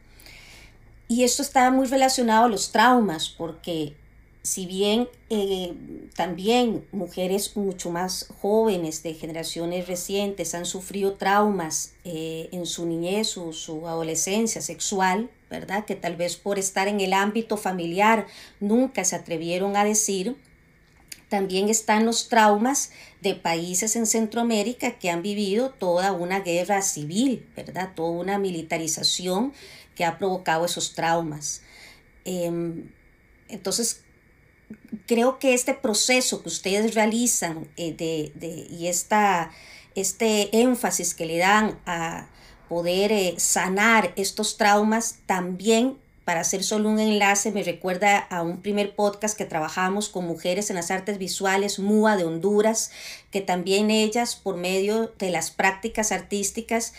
Y 1.09 1.25
esto 1.25 1.43
está 1.43 1.71
muy 1.71 1.87
relacionado 1.87 2.47
a 2.47 2.49
los 2.49 2.73
traumas, 2.73 3.29
porque 3.29 3.95
si 4.43 4.67
bien 4.67 5.09
eh, 5.29 5.75
también 6.17 6.87
mujeres 6.93 7.57
mucho 7.57 7.91
más 7.91 8.29
jóvenes 8.41 9.03
de 9.03 9.15
generaciones 9.15 9.87
recientes 9.87 10.55
han 10.55 10.65
sufrido 10.65 11.15
traumas 11.15 11.93
eh, 12.05 12.49
en 12.53 12.65
su 12.65 12.87
niñez 12.87 13.37
o 13.37 13.53
su 13.53 13.87
adolescencia 13.87 14.63
sexual, 14.63 15.29
¿verdad? 15.51 15.85
Que 15.85 15.95
tal 15.95 16.17
vez 16.17 16.37
por 16.37 16.59
estar 16.59 16.89
en 16.89 17.01
el 17.01 17.13
ámbito 17.13 17.59
familiar 17.59 18.27
nunca 18.61 19.05
se 19.05 19.17
atrevieron 19.17 19.77
a 19.77 19.85
decir, 19.85 20.37
también 21.29 21.69
están 21.69 22.07
los 22.07 22.29
traumas 22.29 22.91
de 23.21 23.35
países 23.35 23.95
en 23.95 24.07
Centroamérica 24.07 24.99
que 24.99 25.11
han 25.11 25.23
vivido 25.23 25.71
toda 25.71 26.13
una 26.13 26.41
guerra 26.41 26.81
civil, 26.83 27.47
¿verdad? 27.55 27.91
Toda 27.95 28.11
una 28.11 28.39
militarización 28.39 29.53
que 29.95 30.05
ha 30.05 30.19
provocado 30.19 30.65
esos 30.65 30.95
traumas. 30.95 31.63
Em, 32.25 32.91
entonces, 33.49 34.03
creo 35.07 35.39
que 35.39 35.55
este 35.55 35.75
proceso 35.75 36.43
que 36.43 36.49
ustedes 36.49 36.95
realizan 36.95 37.69
eh, 37.77 37.93
de, 37.93 38.67
y 38.71 38.87
esta, 38.87 39.51
este 39.95 40.61
énfasis 40.61 41.15
que 41.15 41.27
le 41.27 41.39
dan 41.39 41.79
a 41.87 42.29
poder 42.69 43.11
eh, 43.11 43.35
sanar 43.39 44.13
estos 44.17 44.57
traumas 44.57 45.19
también 45.27 45.99
para 46.25 46.43
hacer 46.43 46.63
solo 46.63 46.89
un 46.89 47.01
enlace, 47.01 47.51
me 47.51 47.65
recuerda 47.65 48.17
a 48.19 48.43
un 48.43 48.63
primer 48.63 48.95
podcast 48.95 49.37
que 49.37 49.47
trabajamos 49.47 50.09
con 50.09 50.27
mujeres 50.27 50.71
en 50.71 50.77
las 50.77 50.93
artes 50.93 51.19
visuales, 51.19 51.81
MUA 51.81 52.17
de 52.17 52.23
Honduras, 52.23 52.93
que 53.33 53.41
también 53.41 53.91
ellas, 53.91 54.37
por 54.37 54.57
medio 54.57 55.13
de 55.19 55.31
las 55.31 55.51
prácticas 55.51 56.13
artísticas, 56.13 56.93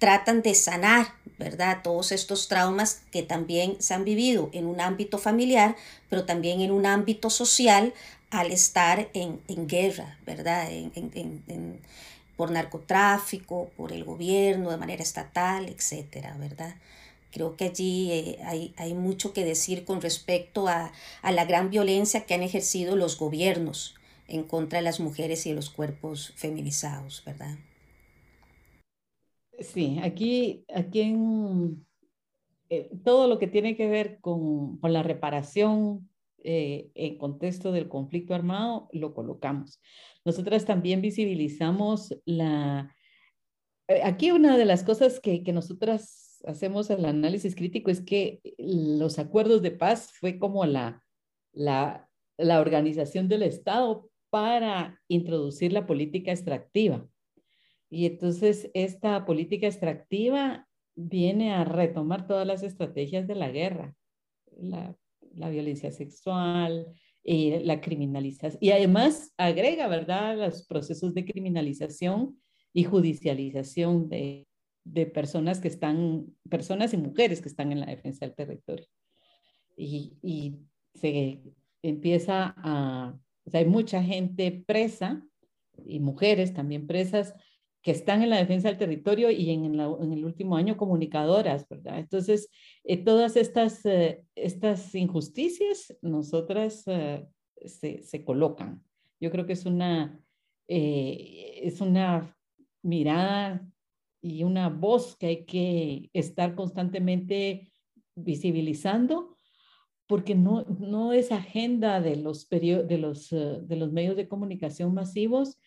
tratan 0.00 0.40
de 0.40 0.54
sanar, 0.54 1.12
¿verdad? 1.38 1.82
Todos 1.84 2.10
estos 2.10 2.48
traumas 2.48 3.02
que 3.12 3.22
también 3.22 3.76
se 3.80 3.94
han 3.94 4.04
vivido 4.04 4.48
en 4.52 4.66
un 4.66 4.80
ámbito 4.80 5.18
familiar, 5.18 5.76
pero 6.08 6.24
también 6.24 6.62
en 6.62 6.72
un 6.72 6.86
ámbito 6.86 7.28
social 7.30 7.92
al 8.30 8.50
estar 8.50 9.10
en, 9.12 9.40
guerra, 9.68 10.18
¿verdad? 10.24 10.68
por 12.36 12.50
narcotráfico, 12.50 13.70
por 13.76 13.92
el 13.92 14.04
gobierno, 14.04 14.70
de 14.70 14.78
manera 14.78 15.02
estatal, 15.02 15.68
etcétera, 15.68 16.34
¿verdad? 16.38 16.74
Creo 17.30 17.56
que 17.56 17.66
allí 17.66 18.10
eh, 18.10 18.38
hay, 18.44 18.72
hay, 18.78 18.94
mucho 18.94 19.34
que 19.34 19.44
decir 19.44 19.84
con 19.84 20.00
respecto 20.00 20.66
a, 20.66 20.92
a, 21.20 21.32
la 21.32 21.44
gran 21.44 21.68
violencia 21.68 22.24
que 22.24 22.32
han 22.32 22.42
ejercido 22.42 22.96
los 22.96 23.18
gobiernos 23.18 23.94
en 24.28 24.44
contra 24.44 24.78
de 24.78 24.84
las 24.84 25.00
mujeres 25.00 25.44
y 25.44 25.50
de 25.50 25.56
los 25.56 25.68
cuerpos 25.68 26.32
feminizados, 26.36 27.22
¿verdad? 27.26 27.56
Sí, 29.60 29.98
aquí, 30.02 30.64
aquí 30.74 31.02
en 31.02 31.86
eh, 32.70 32.90
todo 33.04 33.28
lo 33.28 33.38
que 33.38 33.46
tiene 33.46 33.76
que 33.76 33.88
ver 33.88 34.18
con, 34.20 34.78
con 34.78 34.92
la 34.92 35.02
reparación 35.02 36.08
eh, 36.42 36.90
en 36.94 37.18
contexto 37.18 37.70
del 37.70 37.88
conflicto 37.88 38.34
armado, 38.34 38.88
lo 38.92 39.12
colocamos. 39.12 39.80
Nosotras 40.24 40.64
también 40.64 41.02
visibilizamos 41.02 42.16
la... 42.24 42.94
Aquí 44.04 44.30
una 44.30 44.56
de 44.56 44.64
las 44.64 44.82
cosas 44.82 45.20
que, 45.20 45.42
que 45.42 45.52
nosotras 45.52 46.42
hacemos 46.46 46.88
el 46.88 47.04
análisis 47.04 47.54
crítico 47.54 47.90
es 47.90 48.00
que 48.00 48.40
los 48.56 49.18
acuerdos 49.18 49.60
de 49.62 49.72
paz 49.72 50.12
fue 50.12 50.38
como 50.38 50.64
la, 50.64 51.04
la, 51.52 52.08
la 52.38 52.60
organización 52.60 53.28
del 53.28 53.42
Estado 53.42 54.08
para 54.30 54.98
introducir 55.08 55.72
la 55.72 55.86
política 55.86 56.30
extractiva. 56.30 57.06
Y 57.90 58.06
entonces 58.06 58.70
esta 58.72 59.26
política 59.26 59.66
extractiva 59.66 60.66
viene 60.94 61.52
a 61.52 61.64
retomar 61.64 62.26
todas 62.26 62.46
las 62.46 62.62
estrategias 62.62 63.26
de 63.26 63.34
la 63.34 63.50
guerra, 63.50 63.94
la, 64.56 64.96
la 65.34 65.50
violencia 65.50 65.90
sexual, 65.90 66.86
y 67.22 67.58
la 67.60 67.80
criminalización. 67.80 68.58
Y 68.62 68.70
además 68.70 69.32
agrega, 69.36 69.88
¿verdad?, 69.88 70.38
los 70.38 70.66
procesos 70.66 71.14
de 71.14 71.24
criminalización 71.24 72.40
y 72.72 72.84
judicialización 72.84 74.08
de, 74.08 74.46
de 74.84 75.06
personas 75.06 75.60
que 75.60 75.68
están, 75.68 76.26
personas 76.48 76.94
y 76.94 76.96
mujeres 76.96 77.42
que 77.42 77.48
están 77.48 77.72
en 77.72 77.80
la 77.80 77.86
defensa 77.86 78.24
del 78.24 78.34
territorio. 78.34 78.86
Y, 79.76 80.16
y 80.22 80.56
se 80.94 81.42
empieza 81.82 82.54
a, 82.56 83.18
hay 83.52 83.64
mucha 83.64 84.02
gente 84.02 84.64
presa 84.66 85.22
y 85.84 86.00
mujeres 86.00 86.52
también 86.54 86.86
presas 86.86 87.34
que 87.82 87.92
están 87.92 88.22
en 88.22 88.30
la 88.30 88.36
defensa 88.36 88.68
del 88.68 88.78
territorio 88.78 89.30
y 89.30 89.50
en, 89.50 89.80
el 89.80 90.24
último 90.24 90.56
año 90.56 90.76
comunicadoras, 90.76 91.66
¿verdad? 91.68 91.98
Entonces, 91.98 92.50
eh, 92.84 92.98
todas 92.98 93.36
estas, 93.36 93.84
eh, 93.86 94.22
estas 94.34 94.94
injusticias, 94.94 95.96
nosotras 96.02 96.82
eh, 96.86 97.26
se, 97.64 98.02
se, 98.02 98.24
colocan. 98.24 98.82
Yo 99.18 99.30
creo 99.30 99.46
que 99.46 99.54
es 99.54 99.64
una, 99.64 100.20
es 100.66 101.80
una 101.80 102.36
mirada 102.82 103.66
y 104.22 104.44
una 104.44 104.68
voz 104.68 105.16
que 105.16 105.26
hay 105.26 105.44
que 105.44 106.10
estar 106.12 106.54
constantemente 106.54 107.72
visibilizando, 108.14 109.36
porque 110.06 110.34
no, 110.34 110.64
no 110.64 111.12
es 111.12 111.32
agenda 111.32 112.00
de 112.00 112.16
los, 112.16 112.48
de, 112.48 112.98
los, 112.98 113.30
de 113.30 113.76
los 113.76 113.92
medios 113.92 114.16
de 114.16 114.28
comunicación 114.28 114.92
masivos 114.92 115.58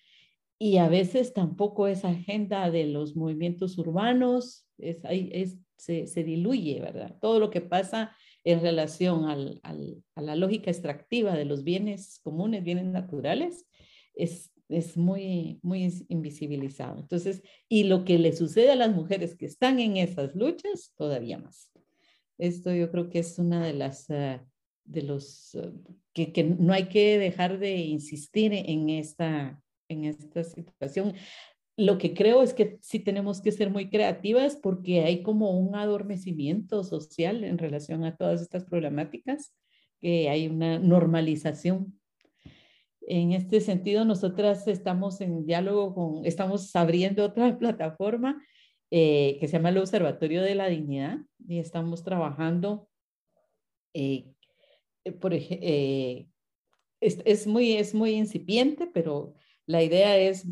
y 0.59 0.77
a 0.77 0.87
veces 0.87 1.33
tampoco 1.33 1.87
es 1.87 2.05
agenda 2.05 2.69
de 2.71 2.85
los 2.85 3.15
movimientos 3.15 3.77
urbanos, 3.77 4.65
es, 4.77 4.97
es, 5.09 5.57
se, 5.77 6.07
se, 6.07 6.23
diluye, 6.23 6.79
¿verdad? 6.79 7.17
Todo 7.19 7.39
lo 7.39 7.49
que 7.49 7.61
pasa 7.61 8.15
en 8.43 8.61
relación 8.61 9.25
al, 9.25 9.59
al, 9.63 10.03
a 10.15 10.21
la 10.21 10.35
lógica 10.35 10.71
extractiva 10.71 11.35
de 11.35 11.45
los 11.45 11.63
bienes 11.63 12.19
comunes, 12.23 12.63
bienes 12.63 12.85
naturales, 12.85 13.65
es, 14.15 14.51
es 14.69 14.97
muy, 14.97 15.59
muy 15.61 15.91
invisibilizado. 16.07 16.99
Entonces, 16.99 17.41
y 17.67 17.83
lo 17.83 18.05
que 18.05 18.17
le 18.19 18.33
sucede 18.33 18.71
a 18.71 18.75
las 18.75 18.93
mujeres 18.93 19.35
que 19.35 19.45
están 19.45 19.79
en 19.79 19.97
esas 19.97 20.35
luchas, 20.35 20.93
todavía 20.95 21.37
más. 21.37 21.69
Esto 22.37 22.73
yo 22.73 22.91
creo 22.91 23.09
que 23.09 23.19
es 23.19 23.37
una 23.39 23.65
de 23.65 23.73
las, 23.73 24.09
eh, 24.09 24.41
de 24.85 25.01
los, 25.01 25.55
eh, 25.55 25.71
que, 26.13 26.31
que, 26.31 26.43
no 26.43 26.73
hay 26.73 26.89
que 26.89 27.17
dejar 27.17 27.59
de 27.59 27.77
insistir 27.77 28.53
en 28.53 28.89
esta, 28.89 29.61
en 29.93 30.05
esta 30.05 30.43
situación. 30.43 31.13
Lo 31.77 31.97
que 31.97 32.13
creo 32.13 32.43
es 32.43 32.53
que 32.53 32.77
sí 32.81 32.99
tenemos 32.99 33.41
que 33.41 33.51
ser 33.51 33.69
muy 33.69 33.89
creativas 33.89 34.55
porque 34.55 35.01
hay 35.01 35.23
como 35.23 35.51
un 35.51 35.75
adormecimiento 35.75 36.83
social 36.83 37.43
en 37.43 37.57
relación 37.57 38.03
a 38.03 38.15
todas 38.15 38.41
estas 38.41 38.65
problemáticas, 38.65 39.55
que 39.99 40.29
hay 40.29 40.47
una 40.47 40.77
normalización 40.79 41.99
en 43.07 43.33
este 43.33 43.59
sentido, 43.59 44.05
nosotras 44.05 44.67
estamos 44.67 45.19
en 45.21 45.45
diálogo 45.45 45.93
con, 45.93 46.25
estamos 46.25 46.73
abriendo 46.75 47.25
otra 47.25 47.57
plataforma 47.59 48.41
eh, 48.91 49.37
que 49.39 49.47
se 49.47 49.53
llama 49.53 49.69
el 49.69 49.79
Observatorio 49.79 50.41
de 50.41 50.55
la 50.55 50.67
Dignidad 50.67 51.17
y 51.47 51.59
estamos 51.59 52.03
trabajando, 52.03 52.87
eh, 53.93 54.31
eh, 55.03 55.11
por 55.11 55.33
es, 55.33 57.19
es, 57.25 57.47
muy, 57.47 57.73
es 57.73 57.93
muy 57.93 58.11
incipiente, 58.11 58.87
pero 58.87 59.33
la 59.65 59.83
idea 59.83 60.17
es, 60.17 60.47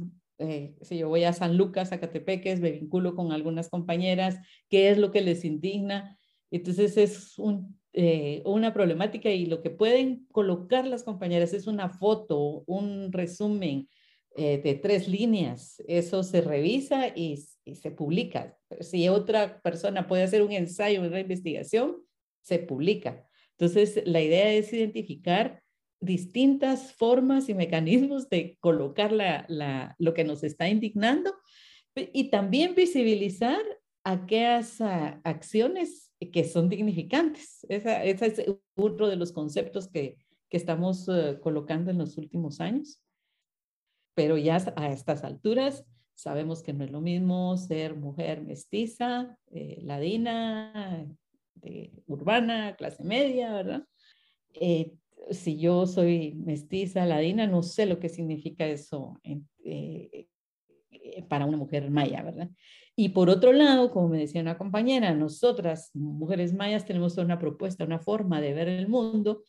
si 0.82 0.98
yo 0.98 1.08
voy 1.08 1.24
a 1.24 1.34
San 1.34 1.56
Lucas, 1.56 1.92
a 1.92 2.00
Catepeques, 2.00 2.60
me 2.62 2.72
vinculo 2.72 3.16
con 3.16 3.32
algunas 3.32 3.70
compañeras, 3.70 4.40
qué 4.70 4.90
es 4.90 4.98
lo 4.98 5.12
que 5.12 5.22
les 5.22 5.46
indigna. 5.46 6.18
Entonces 6.50 6.98
es 6.98 7.38
un 7.38 7.80
eh, 7.94 8.42
una 8.46 8.74
problemática 8.74 9.30
y 9.32 9.46
lo 9.48 9.62
que 9.62 9.70
pueden 9.70 10.26
colocar 10.32 10.88
las 10.88 11.04
compañeras 11.04 11.54
es 11.54 11.68
una 11.68 11.90
foto, 11.90 12.64
un 12.66 13.12
resumen 13.12 13.90
eh, 14.38 14.62
de 14.64 14.76
tres 14.76 15.10
líneas. 15.10 15.84
Eso 15.88 16.24
se 16.24 16.40
revisa 16.40 17.10
y, 17.14 17.38
se 17.38 17.92
publica. 17.92 18.58
Si 18.80 19.10
otra 19.10 19.62
persona 19.62 20.08
puede 20.08 20.24
hacer 20.24 20.42
un 20.42 20.54
ensayo, 20.54 21.02
una 21.02 21.20
investigación, 21.20 21.98
se 22.42 22.60
publica. 22.60 23.28
Entonces, 23.58 24.02
la 24.06 24.22
idea 24.22 24.52
es 24.54 24.72
identificar 24.72 25.62
distintas 26.02 26.94
formas 26.94 27.48
y 27.48 27.54
mecanismos 27.54 28.28
de 28.30 28.58
colocar 28.60 29.12
la, 29.12 29.96
lo 30.00 30.14
que 30.14 30.24
nos 30.24 30.44
está 30.44 30.68
indignando 30.68 31.34
y 31.96 32.30
también 32.30 32.74
visibilizar 32.76 33.62
aquellas 34.04 34.82
ah, 34.82 35.22
acciones 35.24 36.12
que 36.34 36.44
son 36.44 36.70
dignificantes. 36.70 37.66
Ese 37.70 38.10
es 38.10 38.44
otro 38.76 39.08
de 39.08 39.16
los 39.16 39.32
conceptos 39.32 39.88
que, 39.88 40.18
que 40.50 40.58
estamos 40.58 41.08
eh, 41.08 41.40
colocando 41.42 41.92
en 41.92 42.00
los 42.00 42.18
últimos 42.18 42.60
años. 42.60 43.02
Pero 44.16 44.38
ya 44.38 44.58
a 44.76 44.92
estas 44.92 45.24
alturas 45.24 45.86
sabemos 46.16 46.64
que 46.64 46.74
no 46.74 46.84
es 46.84 46.92
lo 46.92 47.02
mismo 47.02 47.56
ser 47.58 47.96
mujer 47.96 48.42
mestiza, 48.42 49.38
eh, 49.52 49.80
ladina, 49.84 51.08
urbana, 52.08 52.76
clase 52.76 53.04
media, 53.04 53.54
¿verdad? 53.54 53.84
Eh, 54.54 54.94
si 55.30 55.60
yo 55.60 55.86
soy 55.86 56.34
mestiza, 56.34 57.06
ladina, 57.06 57.48
no 57.48 57.64
sé 57.64 57.86
lo 57.86 58.00
que 58.00 58.10
significa 58.10 58.66
eso 58.66 59.20
para 61.28 61.46
una 61.46 61.58
mujer 61.58 61.90
maya, 61.90 62.22
¿verdad? 62.24 62.50
Y 62.96 63.10
por 63.10 63.30
otro 63.30 63.54
lado, 63.54 63.92
como 63.92 64.10
me 64.10 64.20
decía 64.20 64.42
una 64.42 64.58
compañera, 64.58 65.14
nosotras, 65.14 65.92
mujeres 65.94 66.54
mayas, 66.54 66.86
tenemos 66.86 67.18
una 67.18 67.40
propuesta, 67.40 67.86
una 67.86 68.00
forma 68.00 68.42
de 68.42 68.54
ver 68.54 68.68
el 68.68 68.88
mundo 68.88 69.44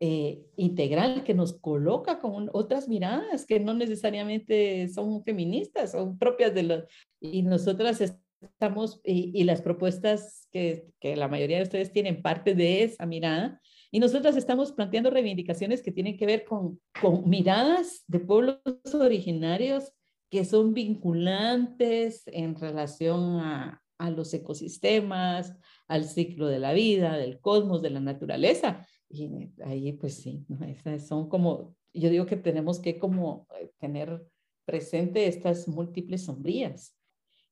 eh, 0.00 0.42
integral 0.56 1.24
que 1.24 1.34
nos 1.34 1.58
coloca 1.58 2.18
con 2.18 2.50
otras 2.52 2.88
miradas 2.88 3.46
que 3.46 3.60
no 3.60 3.74
necesariamente 3.74 4.88
son 4.88 5.22
feministas, 5.22 5.92
son 5.92 6.18
propias 6.18 6.54
de 6.54 6.62
los... 6.64 6.84
Y 7.20 7.42
nosotras 7.42 8.00
estamos, 8.40 9.00
y, 9.04 9.44
las 9.44 9.62
propuestas 9.62 10.48
que, 10.50 10.86
que 11.00 11.16
la 11.16 11.28
mayoría 11.28 11.58
de 11.58 11.64
ustedes 11.64 11.92
tienen 11.92 12.22
parte 12.22 12.54
de 12.54 12.82
esa 12.82 13.06
mirada, 13.06 13.60
y 13.90 14.00
nosotras 14.00 14.36
estamos 14.36 14.72
planteando 14.72 15.10
reivindicaciones 15.10 15.82
que 15.82 15.92
tienen 15.92 16.16
que 16.16 16.26
ver 16.26 16.44
con, 16.44 16.80
con 17.00 17.28
miradas 17.28 18.04
de 18.06 18.20
pueblos 18.20 18.60
originarios 18.92 19.92
que 20.30 20.44
son 20.44 20.74
vinculantes 20.74 22.22
en 22.26 22.54
relación 22.54 23.40
a, 23.40 23.82
a 24.00 24.10
los 24.10 24.32
ecosistemas, 24.32 25.54
al 25.86 26.04
ciclo 26.04 26.46
de 26.46 26.58
la 26.58 26.72
vida, 26.72 27.18
del 27.18 27.38
cosmos, 27.38 27.82
de 27.82 27.90
la 27.90 28.00
naturaleza. 28.00 28.86
Y 29.10 29.28
ahí 29.62 29.92
pues 29.92 30.14
sí, 30.14 30.46
Esas 30.66 31.06
son 31.06 31.28
como, 31.28 31.76
yo 31.92 32.08
digo 32.08 32.24
que 32.24 32.36
tenemos 32.36 32.80
que 32.80 32.98
como 32.98 33.46
eh, 33.60 33.70
tener 33.78 34.24
presente 34.64 35.26
estas 35.26 35.68
múltiples 35.68 36.24
sombrías, 36.24 36.96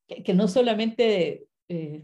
que, 0.06 0.32
no 0.32 0.48
solamente 0.48 1.48
eh, 1.68 2.02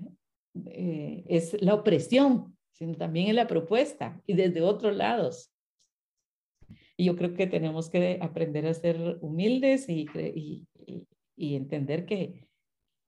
eh, 0.67 1.25
es 1.27 1.63
la 1.63 1.75
opresión, 1.75 2.54
sino 2.75 2.95
también 2.95 3.29
es 3.29 3.35
la 3.35 3.47
propuesta 3.47 4.21
y 4.27 4.35
desde 4.35 4.61
otros 4.61 4.95
lados. 4.95 5.51
Y 6.97 7.07
yo 7.07 7.17
creo 7.17 7.35
que 7.35 7.47
tenemos 7.47 7.89
que 7.91 8.19
aprender 8.21 8.67
a 8.67 8.75
ser 8.75 9.19
humildes 9.21 9.89
y, 9.89 10.07
y, 10.15 10.67
y 11.37 11.57
entender 11.57 12.05
que, 12.05 12.47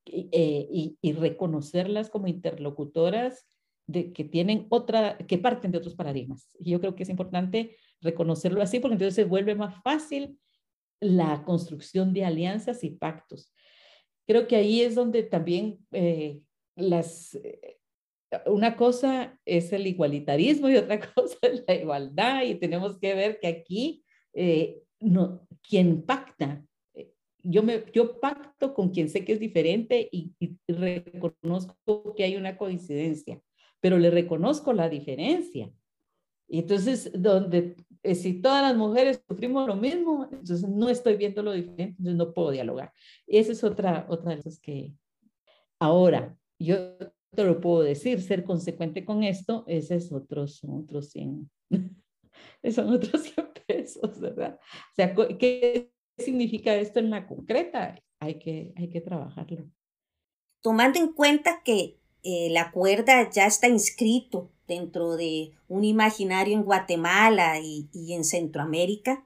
eh, 0.07 0.69
y, 0.71 0.99
y, 1.01 1.13
reconocerlas 1.13 2.11
como 2.11 2.29
interlocutoras 2.29 3.47
de 3.87 4.13
que 4.13 4.25
tienen 4.25 4.67
otra, 4.71 5.19
que 5.19 5.39
parten 5.39 5.73
de 5.73 5.79
otros 5.79 5.95
paradigmas. 5.95 6.49
Y 6.59 6.71
yo 6.71 6.81
creo 6.81 6.95
que 6.95 7.03
es 7.03 7.09
importante 7.09 7.77
reconocerlo 8.01 8.63
así 8.63 8.81
porque 8.81 8.95
entonces 8.95 9.15
se 9.15 9.25
vuelve 9.25 9.55
más 9.55 9.83
fácil 9.83 10.39
la 11.01 11.45
construcción 11.45 12.13
de 12.13 12.25
alianzas 12.25 12.83
y 12.85 12.91
pactos. 12.91 13.53
Creo 14.27 14.47
que 14.49 14.57
ahí 14.57 14.81
es 14.81 14.95
donde 14.95 15.23
también 15.23 15.79
eh, 15.93 16.41
las, 16.75 17.35
eh, 17.37 17.79
una 18.47 18.77
cosa 18.77 19.39
es 19.45 19.73
el 19.73 19.87
igualitarismo 19.87 20.69
y 20.69 20.77
otra 20.77 21.01
cosa 21.15 21.39
es 21.43 21.65
la 21.67 21.75
igualdad 21.75 22.43
y 22.45 22.57
tenemos 22.57 22.99
que 22.99 23.15
ver 23.15 23.39
que 23.41 23.47
aquí 23.47 24.05
eh, 24.33 24.83
no, 25.01 25.47
quien 25.63 26.03
pacta, 26.03 26.65
yo, 27.43 27.63
me, 27.63 27.85
yo 27.93 28.19
pacto 28.19 28.75
con 28.75 28.91
quien 28.91 29.09
sé 29.09 29.25
que 29.25 29.33
es 29.33 29.41
diferente 29.41 30.09
y, 30.11 30.33
y 30.39 30.57
reconozco 30.67 32.15
que 32.17 32.25
hay 32.25 32.37
una 32.37 32.57
coincidencia, 32.57 33.41
pero 33.81 33.99
le 33.99 34.11
reconozco 34.11 34.73
la 34.73 34.89
diferencia. 34.89 35.71
Y 36.49 36.61
entonces, 36.61 37.11
donde 37.15 37.77
si 38.15 38.41
todas 38.41 38.63
las 38.63 38.77
mujeres 38.77 39.23
sufrimos 39.29 39.67
lo 39.67 39.77
mismo, 39.77 40.29
entonces 40.31 40.69
no 40.69 40.89
estoy 40.89 41.17
viendo 41.17 41.43
lo 41.43 41.53
diferente, 41.53 41.97
entonces 41.99 42.17
no 42.17 42.33
puedo 42.33 42.51
dialogar. 42.51 42.93
Esa 43.27 43.53
es 43.53 43.65
otra, 43.65 44.07
otra 44.09 44.37
de 44.37 44.43
las 44.45 44.61
que 44.61 44.93
ahora 45.79 46.37
yo 46.59 46.97
lo 47.45 47.61
puedo 47.61 47.83
decir, 47.83 48.21
ser 48.21 48.45
consecuente 48.45 49.05
con 49.05 49.23
esto, 49.23 49.65
ese 49.67 49.97
es 49.97 50.13
otro, 50.13 50.47
son 50.47 50.83
otros 50.83 51.11
100, 51.11 51.51
son 52.71 52.93
otros 52.93 53.23
100 53.23 53.47
pesos, 53.67 54.21
¿verdad? 54.21 54.59
O 54.63 54.95
sea, 54.95 55.15
¿qué 55.39 55.93
significa 56.19 56.75
esto 56.75 57.01
en 57.01 57.11
la 57.11 57.27
concreta? 57.27 57.99
Hay 58.21 58.39
que, 58.39 58.73
hay 58.77 58.89
que 58.89 59.01
trabajarlo. 59.01 59.69
Tomando 60.63 60.99
en 60.99 61.13
cuenta 61.13 61.63
que 61.65 61.99
eh, 62.23 62.49
la 62.51 62.73
cuerda 62.73 63.31
ya 63.31 63.47
está 63.47 63.69
inscrito 63.69 64.51
dentro 64.67 65.17
de 65.17 65.53
un 65.69 65.85
imaginario 65.85 66.55
en 66.55 66.65
Guatemala 66.65 67.61
y, 67.61 67.89
y 67.93 68.15
en 68.15 68.25
Centroamérica, 68.25 69.26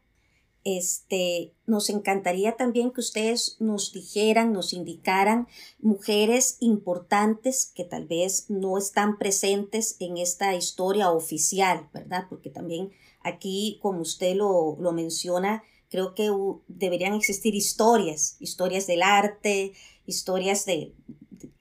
este, 0.64 1.54
nos 1.66 1.90
encantaría 1.90 2.56
también 2.56 2.90
que 2.90 3.00
ustedes 3.00 3.56
nos 3.60 3.92
dijeran, 3.92 4.52
nos 4.52 4.72
indicaran 4.72 5.48
mujeres 5.78 6.56
importantes 6.60 7.72
que 7.74 7.84
tal 7.84 8.06
vez 8.06 8.46
no 8.48 8.78
están 8.78 9.18
presentes 9.18 9.96
en 10.00 10.18
esta 10.18 10.54
historia 10.54 11.10
oficial, 11.10 11.88
¿verdad? 11.92 12.26
Porque 12.28 12.50
también 12.50 12.90
aquí, 13.22 13.78
como 13.82 14.00
usted 14.00 14.34
lo, 14.34 14.76
lo 14.78 14.92
menciona, 14.92 15.62
creo 15.88 16.14
que 16.14 16.30
deberían 16.68 17.14
existir 17.14 17.54
historias, 17.54 18.36
historias 18.38 18.86
del 18.86 19.02
arte, 19.02 19.72
historias 20.06 20.64
de, 20.64 20.94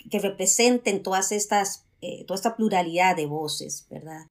que 0.10 0.20
representen 0.20 1.04
todas 1.04 1.32
estas, 1.32 1.86
eh, 2.02 2.26
toda 2.26 2.36
esta 2.36 2.56
pluralidad 2.56 3.16
de 3.16 3.26
voces, 3.26 3.88
¿verdad? 3.90 4.28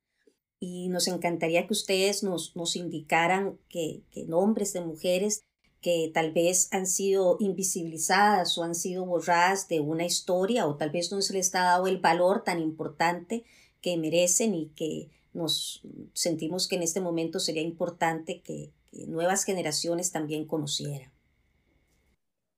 Y 0.61 0.89
nos 0.89 1.09
encantaría 1.09 1.67
que 1.67 1.73
ustedes 1.73 2.23
nos, 2.23 2.57
nos 2.57 2.77
indicaran 2.77 3.59
que, 3.69 4.03
que, 4.11 4.25
nombres 4.25 4.73
de 4.73 4.81
mujeres 4.81 5.45
que 5.81 6.11
tal 6.13 6.33
vez 6.33 6.69
han 6.73 6.87
sido 6.87 7.37
invisibilizadas 7.39 8.59
o 8.59 8.65
han 8.65 8.75
sido 8.75 9.07
borradas 9.07 9.69
de 9.69 9.81
una 9.81 10.05
historia 10.05 10.67
o 10.67 10.77
tal 10.77 10.91
vez 10.91 11.13
no 11.13 11.23
se 11.23 11.35
les 11.35 11.55
ha 11.55 11.63
dado 11.63 11.87
el 11.87 11.99
valor 11.99 12.43
tan 12.43 12.59
importante 12.59 13.45
que 13.81 13.97
merecen 13.97 14.55
y 14.55 14.67
que 14.75 15.09
nos 15.33 15.83
sentimos 16.15 16.67
que 16.67 16.77
en 16.77 16.83
este 16.83 17.01
momento 17.01 17.39
sería 17.39 17.63
importante 17.63 18.41
que, 18.41 18.73
que 18.91 19.07
nuevas 19.07 19.45
generaciones 19.45 20.11
también 20.11 20.47
conocieran. 20.47 21.13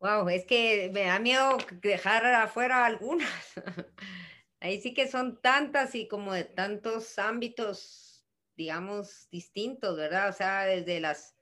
Wow, 0.00 0.30
es 0.30 0.46
que 0.46 0.90
me 0.94 1.02
da 1.02 1.18
miedo 1.18 1.58
dejar 1.82 2.24
afuera 2.24 2.86
algunas. 2.86 3.28
Ahí 4.60 4.78
sí 4.80 4.92
que 4.92 5.08
son 5.08 5.40
tantas 5.40 5.94
y 5.94 6.06
como 6.06 6.34
de 6.34 6.44
tantos 6.44 7.18
ámbitos, 7.18 8.26
digamos, 8.56 9.28
distintos, 9.30 9.96
¿verdad? 9.96 10.28
O 10.28 10.32
sea, 10.34 10.66
desde 10.66 11.00
las 11.00 11.34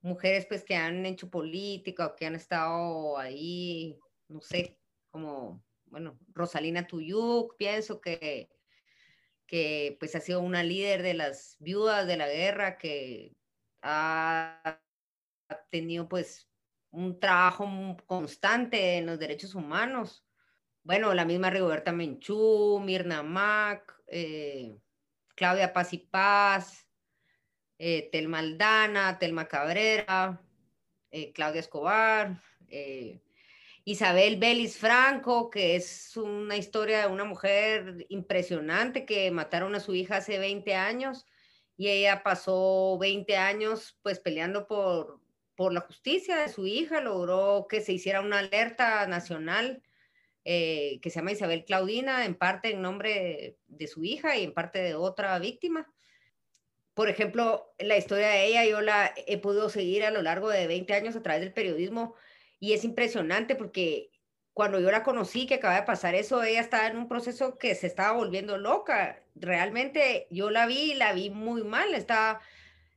mujeres 0.00 0.44
pues 0.46 0.64
que 0.64 0.74
han 0.74 1.06
hecho 1.06 1.30
política 1.30 2.14
que 2.16 2.26
han 2.26 2.34
estado 2.34 3.16
ahí, 3.16 3.96
no 4.28 4.40
sé, 4.40 4.76
como, 5.12 5.64
bueno, 5.84 6.18
Rosalina 6.34 6.86
Tuyuk, 6.86 7.56
pienso 7.56 8.00
que, 8.00 8.50
que 9.46 9.96
pues 10.00 10.16
ha 10.16 10.20
sido 10.20 10.40
una 10.40 10.64
líder 10.64 11.02
de 11.02 11.14
las 11.14 11.56
viudas 11.60 12.08
de 12.08 12.16
la 12.16 12.28
guerra, 12.28 12.76
que 12.76 13.36
ha 13.82 14.80
tenido 15.70 16.08
pues 16.08 16.48
un 16.90 17.20
trabajo 17.20 17.68
constante 18.06 18.96
en 18.96 19.06
los 19.06 19.20
derechos 19.20 19.54
humanos 19.54 20.25
bueno, 20.86 21.12
la 21.14 21.24
misma 21.24 21.50
Rigoberta 21.50 21.90
Menchú, 21.90 22.80
Mirna 22.80 23.24
Mac, 23.24 23.92
eh, 24.06 24.78
Claudia 25.34 25.72
Paz 25.72 25.92
y 25.92 25.98
Paz, 25.98 26.86
eh, 27.76 28.08
Telma 28.12 28.38
Aldana, 28.38 29.18
Telma 29.18 29.48
Cabrera, 29.48 30.40
eh, 31.10 31.32
Claudia 31.32 31.58
Escobar, 31.58 32.40
Isabel 33.84 34.36
Belis 34.36 34.78
Franco, 34.78 35.50
que 35.50 35.74
es 35.74 36.16
una 36.16 36.56
historia 36.56 37.00
de 37.00 37.12
una 37.12 37.24
mujer 37.24 38.06
impresionante 38.08 39.04
que 39.04 39.32
mataron 39.32 39.74
a 39.74 39.80
su 39.80 39.92
hija 39.92 40.18
hace 40.18 40.38
20 40.38 40.72
años 40.76 41.26
y 41.76 41.88
ella 41.88 42.22
pasó 42.22 42.96
20 42.98 43.36
años 43.36 43.98
pues 44.02 44.20
peleando 44.20 44.68
por, 44.68 45.20
por 45.56 45.72
la 45.72 45.80
justicia 45.80 46.36
de 46.36 46.48
su 46.48 46.64
hija, 46.64 47.00
logró 47.00 47.66
que 47.68 47.80
se 47.80 47.92
hiciera 47.92 48.20
una 48.20 48.38
alerta 48.38 49.04
nacional 49.08 49.82
eh, 50.48 51.00
que 51.02 51.10
se 51.10 51.16
llama 51.16 51.32
Isabel 51.32 51.64
Claudina, 51.64 52.24
en 52.24 52.36
parte 52.36 52.70
en 52.70 52.80
nombre 52.80 53.56
de, 53.66 53.86
su 53.88 54.04
hija 54.04 54.36
y 54.36 54.44
en 54.44 54.54
parte 54.54 54.78
de 54.78 54.94
otra 54.94 55.36
víctima. 55.40 55.92
Por 56.94 57.08
ejemplo, 57.08 57.74
la 57.80 57.96
historia 57.96 58.28
de 58.28 58.46
ella 58.46 58.64
yo 58.64 58.80
la 58.80 59.12
he 59.26 59.38
podido 59.38 59.68
seguir 59.70 60.04
a 60.04 60.12
lo 60.12 60.22
largo 60.22 60.48
de 60.48 60.68
20 60.68 60.94
años 60.94 61.16
a 61.16 61.22
través 61.22 61.40
del 61.42 61.52
periodismo 61.52 62.14
y 62.60 62.74
es 62.74 62.84
impresionante 62.84 63.56
porque 63.56 64.12
cuando 64.52 64.78
yo 64.78 64.92
la 64.92 65.02
conocí, 65.02 65.46
que 65.46 65.54
acaba 65.54 65.74
de 65.74 65.82
pasar 65.82 66.14
eso, 66.14 66.40
ella 66.44 66.60
estaba 66.60 66.86
en 66.86 66.96
un 66.96 67.08
proceso 67.08 67.58
que 67.58 67.74
se 67.74 67.88
estaba 67.88 68.12
volviendo 68.12 68.56
loca. 68.56 69.20
Realmente 69.34 70.28
yo 70.30 70.50
la 70.50 70.66
vi, 70.66 70.94
la 70.94 71.12
vi 71.12 71.28
muy 71.28 71.64
mal, 71.64 71.92
estaba, 71.92 72.40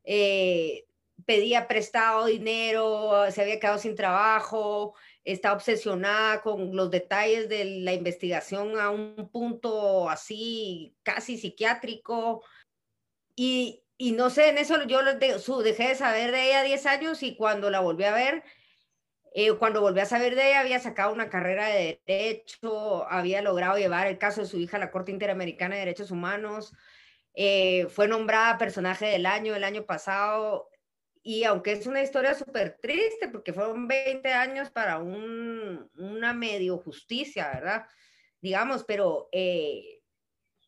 eh, 0.04 0.86
pedía 1.26 1.68
prestado 1.68 2.28
dinero, 2.28 3.24
se 3.32 3.42
había 3.42 3.60
quedado 3.60 3.80
sin 3.80 3.96
trabajo, 3.96 4.94
está 5.24 5.54
obsesionada 5.54 6.42
con 6.42 6.76
los 6.76 6.90
detalles 6.92 7.50
de 7.50 7.66
la 7.82 7.94
investigación 7.94 8.80
a 8.80 8.90
un 8.90 9.30
punto 9.32 10.10
así 10.10 10.96
casi 11.04 11.38
psiquiátrico. 11.38 12.44
Y, 13.36 13.84
y 13.98 14.14
no 14.14 14.30
sé, 14.30 14.50
en 14.50 14.58
eso 14.58 14.84
yo 14.86 15.02
dejé 15.64 15.90
de 15.90 15.96
saber 15.96 16.32
de 16.32 16.48
ella 16.48 16.64
10 16.64 16.86
años 16.86 17.24
y 17.24 17.36
cuando 17.36 17.70
la 17.70 17.80
volví 17.80 18.04
a 18.06 18.14
ver, 18.14 18.44
eh, 19.34 19.54
cuando 19.54 19.82
volví 19.82 20.00
a 20.00 20.06
saber 20.06 20.36
de 20.36 20.50
ella, 20.50 20.62
había 20.62 20.80
sacado 20.80 21.14
una 21.14 21.30
carrera 21.30 21.68
de 21.68 22.02
derecho, 22.06 23.08
había 23.10 23.42
logrado 23.42 23.78
llevar 23.78 24.08
el 24.08 24.18
caso 24.18 24.42
de 24.42 24.48
su 24.48 24.58
hija 24.58 24.78
a 24.78 24.80
la 24.80 24.92
Corte 24.92 25.12
Interamericana 25.12 25.76
de 25.76 25.82
Derechos 25.82 26.12
Humanos, 26.12 26.74
eh, 27.36 27.88
fue 27.90 28.08
nombrada 28.08 28.58
personaje 28.58 29.06
del 29.06 29.26
año 29.26 29.56
el 29.56 29.64
año 29.64 29.86
pasado 29.86 30.70
y 31.22 31.44
aunque 31.44 31.74
es 31.74 31.86
una 31.86 32.02
historia 32.02 32.34
súper 32.34 32.78
triste, 32.82 33.28
porque 33.30 33.54
fueron 33.54 33.88
20 33.88 34.32
años 34.34 34.70
para 34.70 35.00
un, 35.00 35.90
una 35.96 36.34
medio 36.34 36.78
justicia, 36.78 37.50
¿verdad? 37.54 37.86
Digamos, 38.42 38.84
pero 38.86 39.28
eh, 39.32 40.02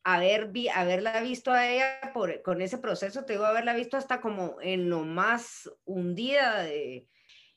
haber 0.04 0.50
vi, 0.50 0.68
haberla 0.68 1.22
visto 1.22 1.52
a 1.52 1.68
ella 1.70 2.12
por, 2.14 2.42
con 2.42 2.62
ese 2.62 2.78
proceso, 2.78 3.24
te 3.24 3.34
digo, 3.34 3.46
haberla 3.46 3.74
visto 3.74 3.98
hasta 3.98 4.20
como 4.20 4.58
en 4.62 4.90
lo 4.90 5.04
más 5.04 5.70
hundida 5.86 6.64
de, 6.64 7.08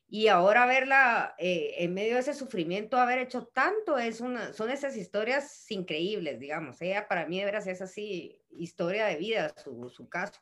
y 0.09 0.29
ahora 0.29 0.67
verla 0.67 1.35
eh, 1.39 1.75
en 1.79 1.95
medio 1.95 2.15
de 2.15 2.21
ese 2.21 2.35
sufrimiento, 2.35 2.99
haber 2.99 3.19
hecho 3.19 3.47
tanto, 3.47 3.99
es 3.99 4.21
una, 4.21 4.53
son 4.53 4.71
esas 4.71 4.97
historias 4.97 5.69
increíbles, 5.71 6.39
digamos. 6.39 6.81
Ella 6.81 7.09
para 7.09 7.27
mí 7.27 7.41
de 7.41 7.47
veras 7.47 7.67
es 7.67 7.83
así, 7.83 8.41
historia 8.51 9.07
de 9.07 9.17
vida, 9.17 9.53
su, 9.57 9.89
su 9.89 10.09
caso. 10.09 10.41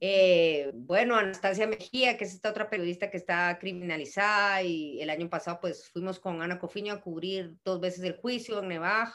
Eh, 0.00 0.72
bueno, 0.74 1.16
Anastasia 1.16 1.66
Mejía, 1.66 2.18
que 2.18 2.24
es 2.24 2.34
esta 2.34 2.50
otra 2.50 2.68
periodista 2.68 3.10
que 3.10 3.16
está 3.16 3.58
criminalizada 3.58 4.62
y 4.62 5.00
el 5.00 5.08
año 5.08 5.30
pasado 5.30 5.58
pues 5.60 5.88
fuimos 5.88 6.20
con 6.20 6.42
Ana 6.42 6.58
Cofiño 6.58 6.92
a 6.92 7.00
cubrir 7.00 7.56
dos 7.64 7.80
veces 7.80 8.04
el 8.04 8.16
juicio 8.16 8.58
en 8.60 8.68
Nevaj, 8.68 9.14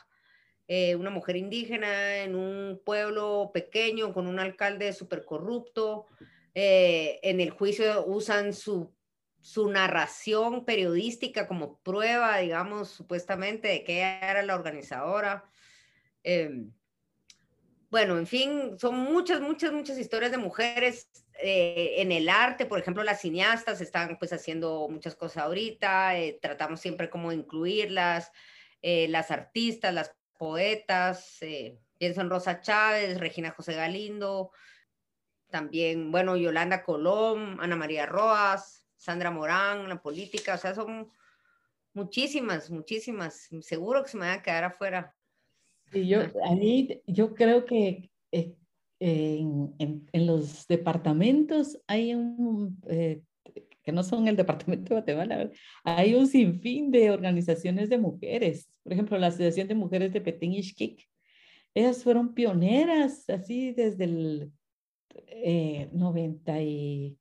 eh, 0.68 0.96
una 0.96 1.12
mujer 1.12 1.36
indígena 1.36 2.18
en 2.18 2.36
un 2.36 2.82
pueblo 2.84 3.52
pequeño 3.54 4.14
con 4.14 4.26
un 4.26 4.40
alcalde 4.40 4.94
súper 4.94 5.26
corrupto. 5.26 6.08
Eh, 6.56 7.20
en 7.24 7.42
el 7.42 7.52
juicio 7.52 8.06
usan 8.06 8.54
su, 8.54 8.92
su 9.42 9.70
narración 9.70 10.66
periodística 10.66 11.48
como 11.48 11.80
prueba, 11.80 12.38
digamos, 12.38 12.90
supuestamente 12.90 13.68
de 13.68 13.84
que 13.84 13.98
ella 13.98 14.32
era 14.32 14.44
la 14.44 14.56
organizadora. 14.56 15.46
Em, 16.24 16.72
bueno, 17.92 18.18
en 18.18 18.26
fin, 18.26 18.80
son 18.80 18.98
muchas, 18.98 19.42
muchas, 19.42 19.74
muchas 19.74 19.98
historias 19.98 20.32
de 20.32 20.38
mujeres 20.38 21.10
eh, 21.44 21.96
en 21.98 22.14
el 22.14 22.30
arte. 22.30 22.66
Por 22.66 22.80
ejemplo, 22.80 23.04
las 23.04 23.20
cineastas 23.20 23.82
están 23.82 24.18
pues 24.18 24.32
haciendo 24.32 24.88
muchas 24.90 25.14
cosas 25.14 25.44
ahorita. 25.44 26.18
Eh, 26.18 26.40
tratamos 26.42 26.80
siempre 26.80 27.10
como 27.10 27.32
de 27.32 27.36
incluirlas. 27.36 28.32
Eh, 28.82 29.10
las 29.10 29.30
artistas, 29.30 29.94
las 29.94 30.16
poetas, 30.38 31.38
pienso 31.98 32.22
en 32.22 32.30
Rosa 32.30 32.62
Chávez, 32.62 33.20
Regina 33.20 33.52
José 33.52 33.74
Galindo, 33.76 34.52
también, 35.50 36.12
bueno, 36.12 36.38
Yolanda 36.38 36.84
Colón, 36.84 37.58
Ana 37.60 37.76
María 37.76 38.06
Roas, 38.06 38.86
Sandra 38.96 39.32
Morán, 39.32 39.88
la 39.90 40.02
política, 40.02 40.56
o 40.56 40.58
sea, 40.58 40.74
son 40.74 41.12
muchísimas, 41.94 42.72
muchísimas. 42.72 43.50
Seguro 43.60 44.02
que 44.02 44.10
se 44.10 44.18
me 44.18 44.28
van 44.28 44.40
a 44.40 44.42
quedar 44.42 44.64
afuera 44.64 45.14
yo, 45.94 46.22
ahí, 46.46 47.02
yo 47.08 47.34
creo 47.34 47.66
que 47.66 48.10
eh, 48.32 48.56
en, 49.00 50.08
en, 50.12 50.28
los 50.28 50.68
departamentos 50.68 51.82
hay 51.88 52.14
un, 52.14 52.80
eh, 52.88 53.22
que 53.84 53.92
no 53.92 54.04
son 54.04 54.28
el 54.28 54.36
departamento 54.36 54.90
de 54.90 55.14
Guatemala, 55.14 55.52
hay 55.84 56.14
un 56.14 56.28
sinfín 56.28 56.92
de 56.92 57.12
organizaciones 57.12 57.90
de 57.90 57.98
mujeres. 57.98 58.70
Por 58.84 58.94
ejemplo, 58.94 59.18
la 59.18 59.28
Asociación 59.28 59.68
de 59.68 59.76
Mujeres 59.76 60.14
de 60.14 60.22
Petén 60.22 60.54
Ishkik. 60.54 61.08
Ellas 61.74 62.04
fueron 62.04 62.34
pioneras 62.34 63.30
así 63.30 63.72
desde 63.72 64.04
el 64.04 64.52
eh, 65.28 65.90
90 65.94 66.62
y, 66.62 67.18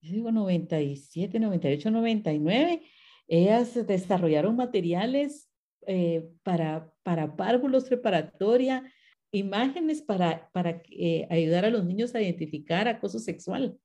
digo 0.00 0.32
97, 0.32 1.38
98, 1.38 1.90
99. 1.90 2.82
Ellas 3.26 3.86
desarrollaron 3.86 4.56
materiales 4.56 5.48
eh, 5.86 6.30
para, 6.42 6.92
párvulos 7.36 7.84
preparatoria, 7.84 8.90
imágenes 9.30 10.02
para, 10.02 10.50
para 10.52 10.82
eh, 10.90 11.26
ayudar 11.30 11.64
a 11.64 11.70
los 11.70 11.84
niños 11.84 12.14
a 12.14 12.22
identificar 12.22 12.88
acoso 12.88 13.18
sexual. 13.18 13.78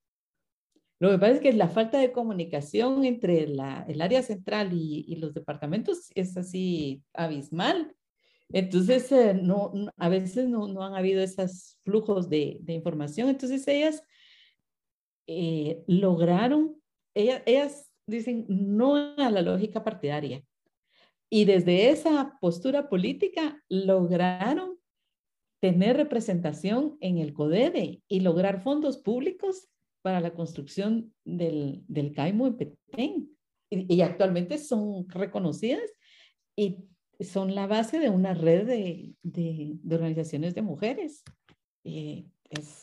Lo 0.98 1.10
que 1.10 1.18
pasa 1.18 1.32
es 1.32 1.40
que 1.40 1.52
la 1.52 1.68
falta 1.68 1.98
de 1.98 2.12
comunicación 2.12 3.04
entre 3.04 3.46
la, 3.46 3.84
el 3.88 4.02
área 4.02 4.22
central 4.22 4.70
y, 4.72 5.16
los 5.16 5.32
departamentos 5.32 6.10
es 6.14 6.36
así 6.36 7.02
abismal. 7.14 7.94
Entonces, 8.50 9.10
eh, 9.12 9.34
no, 9.34 9.72
a 9.96 10.08
veces 10.08 10.48
no, 10.48 10.68
no, 10.68 10.84
han 10.84 10.94
habido 10.94 11.22
esos 11.22 11.78
flujos 11.84 12.28
de, 12.28 12.60
información. 12.66 13.28
Entonces, 13.28 13.66
ellas 13.68 14.02
lograron, 15.86 16.76
ellas, 17.14 17.42
ellas 17.46 17.90
dicen 18.06 18.44
no 18.48 19.14
a 19.16 19.30
la 19.30 19.42
lógica 19.42 19.82
partidaria. 19.82 20.44
Y 21.30 21.44
desde 21.44 21.90
esa 21.90 22.36
postura 22.40 22.88
política 22.88 23.62
lograron 23.68 24.78
tener 25.60 25.96
representación 25.96 26.96
en 27.00 27.18
el 27.18 27.32
CODEDE 27.32 28.02
y 28.08 28.20
lograr 28.20 28.62
fondos 28.62 28.98
públicos 28.98 29.68
para 30.02 30.20
la 30.20 30.32
construcción 30.32 31.14
del, 31.24 31.84
del 31.86 32.12
CAIMO 32.12 32.48
en 32.48 32.56
Petén. 32.56 33.36
Y, 33.70 34.00
actualmente 34.00 34.58
son 34.58 35.08
reconocidas 35.08 35.88
y 36.56 36.78
son 37.20 37.54
la 37.54 37.68
base 37.68 38.00
de 38.00 38.10
una 38.10 38.34
red 38.34 38.66
de, 38.66 39.14
de, 39.22 39.78
organizaciones 39.94 40.56
de 40.56 40.62
mujeres. 40.62 41.22
Y, 41.84 42.26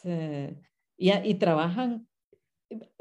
eh, 0.05 0.55
y, 0.95 1.11
y, 1.11 1.33
trabajan 1.35 2.07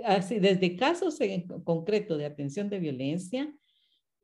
así, 0.03 0.41
desde 0.41 0.75
casos 0.75 1.21
en 1.21 1.47
concreto 1.63 2.17
de 2.17 2.27
atención 2.27 2.69
de 2.69 2.81
violencia 2.81 3.55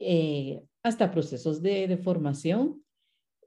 eh, 0.03 0.63
hasta 0.83 1.11
procesos 1.11 1.63
de, 1.63 1.97
formación. 1.97 2.83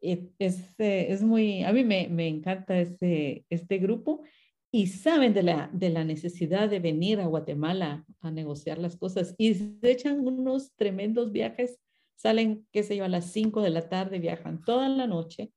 Eh, 0.02 0.30
es, 0.40 0.80
eh, 0.80 1.08
es, 1.10 1.22
muy, 1.22 1.64
a 1.64 1.74
mí 1.74 1.84
me, 1.84 2.08
me, 2.08 2.28
encanta 2.28 2.80
este, 2.80 3.46
este 3.50 3.78
grupo 3.78 4.24
y 4.72 4.88
saben 4.88 5.34
de 5.34 5.44
la, 5.44 5.70
de 5.74 5.90
la 5.90 6.04
necesidad 6.04 6.70
de 6.70 6.80
venir 6.80 7.20
a 7.20 7.28
Guatemala 7.28 8.06
a 8.22 8.32
negociar 8.32 8.78
las 8.78 8.98
cosas 8.98 9.34
y 9.38 9.54
se 9.54 9.74
echan 9.82 10.20
unos 10.28 10.74
tremendos 10.76 11.32
viajes, 11.32 11.80
salen, 12.16 12.68
qué 12.72 12.84
sé 12.84 12.98
yo, 12.98 13.06
a 13.06 13.10
las 13.10 13.32
5 13.32 13.62
de 13.62 13.70
la 13.70 13.90
tarde, 13.90 14.20
viajan 14.20 14.62
toda 14.62 14.90
la 14.90 15.08
noche 15.08 15.52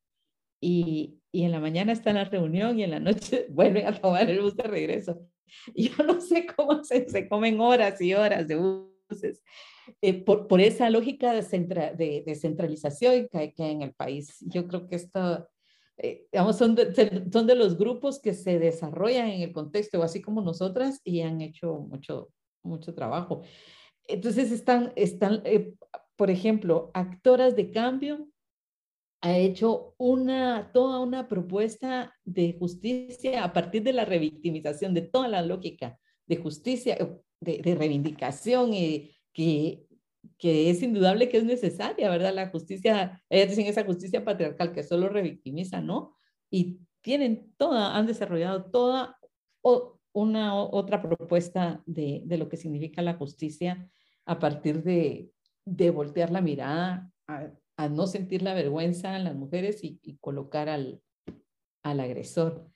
y, 0.61 1.19
y 1.31 1.43
en 1.43 1.51
la 1.51 1.59
mañana 1.59 1.91
están 1.91 2.17
en 2.17 2.23
la 2.23 2.29
reunión 2.29 2.79
y 2.79 2.83
en 2.83 2.91
la 2.91 2.99
noche 2.99 3.47
vuelven 3.49 3.87
a 3.87 3.99
tomar 3.99 4.29
el 4.29 4.41
bus 4.41 4.55
de 4.55 4.63
regreso. 4.63 5.21
Yo 5.75 6.03
no 6.05 6.21
sé 6.21 6.45
cómo 6.45 6.83
se, 6.83 7.09
se 7.09 7.27
comen 7.27 7.59
horas 7.59 7.99
y 8.01 8.13
horas 8.13 8.47
de 8.47 8.55
buses 9.09 9.41
eh, 10.01 10.23
por, 10.23 10.47
por, 10.47 10.61
esa 10.61 10.89
lógica 10.89 11.33
de, 11.33 11.41
centra, 11.41 11.93
de, 11.93 12.23
de 12.25 12.35
centralización 12.35 13.27
que 13.29 13.37
hay, 13.37 13.53
que 13.53 13.69
en 13.69 13.81
el 13.81 13.93
país. 13.93 14.37
Yo 14.41 14.67
creo 14.67 14.87
que 14.87 14.95
esto, 14.95 15.47
eh, 15.97 16.27
digamos, 16.31 16.57
son 16.57 16.75
de, 16.75 16.93
son 17.31 17.47
de 17.47 17.55
los 17.55 17.77
grupos 17.77 18.19
que 18.19 18.33
se 18.33 18.59
desarrollan 18.59 19.29
en 19.29 19.41
el 19.41 19.51
contexto, 19.51 20.01
así 20.03 20.21
como 20.21 20.41
nosotras, 20.41 21.01
y 21.03 21.21
han 21.21 21.41
hecho 21.41 21.79
mucho, 21.79 22.29
mucho 22.63 22.93
trabajo. 22.93 23.41
Entonces 24.07 24.51
están, 24.51 24.93
están 24.95 25.41
eh, 25.45 25.73
por 26.15 26.29
ejemplo, 26.29 26.91
Actoras 26.93 27.55
de 27.55 27.71
Cambio 27.71 28.27
ha 29.21 29.37
hecho 29.37 29.95
una, 29.97 30.71
toda 30.73 30.99
una 30.99 31.27
propuesta 31.27 32.15
de 32.23 32.55
justicia 32.57 33.43
a 33.43 33.53
partir 33.53 33.83
de 33.83 33.93
la 33.93 34.05
revictimización, 34.05 34.93
de 34.93 35.01
toda 35.01 35.27
la 35.27 35.41
lógica 35.41 35.99
de 36.25 36.37
justicia, 36.37 36.97
de, 37.41 37.59
de 37.59 37.75
reivindicación 37.75 38.73
y 38.73 39.11
que, 39.33 39.85
que 40.37 40.69
es 40.69 40.81
indudable 40.83 41.29
que 41.29 41.37
es 41.37 41.45
necesaria, 41.45 42.09
¿verdad? 42.09 42.33
La 42.33 42.49
justicia, 42.49 43.23
ellas 43.29 43.49
dicen 43.49 43.67
esa 43.67 43.85
justicia 43.85 44.23
patriarcal 44.25 44.73
que 44.73 44.83
solo 44.83 45.09
revictimiza, 45.09 45.81
¿no? 45.81 46.15
Y 46.51 46.79
tienen 47.01 47.53
toda, 47.57 47.95
han 47.95 48.05
desarrollado 48.05 48.65
toda 48.65 49.17
una 50.11 50.55
otra 50.55 51.01
propuesta 51.01 51.81
de, 51.85 52.23
de 52.25 52.37
lo 52.37 52.49
que 52.49 52.57
significa 52.57 53.01
la 53.01 53.13
justicia 53.13 53.89
a 54.25 54.39
partir 54.39 54.83
de, 54.83 55.31
de 55.65 55.91
voltear 55.91 56.31
la 56.31 56.41
mirada, 56.41 57.11
a, 57.27 57.87
no 57.89 58.07
sentir 58.07 58.41
la 58.41 58.53
vergüenza 58.53 59.15
en 59.15 59.23
las 59.23 59.35
mujeres 59.35 59.83
y, 59.83 59.99
y 60.03 60.17
colocar 60.17 60.67
al, 60.67 61.01
al 61.83 61.99
agresor. 62.01 62.67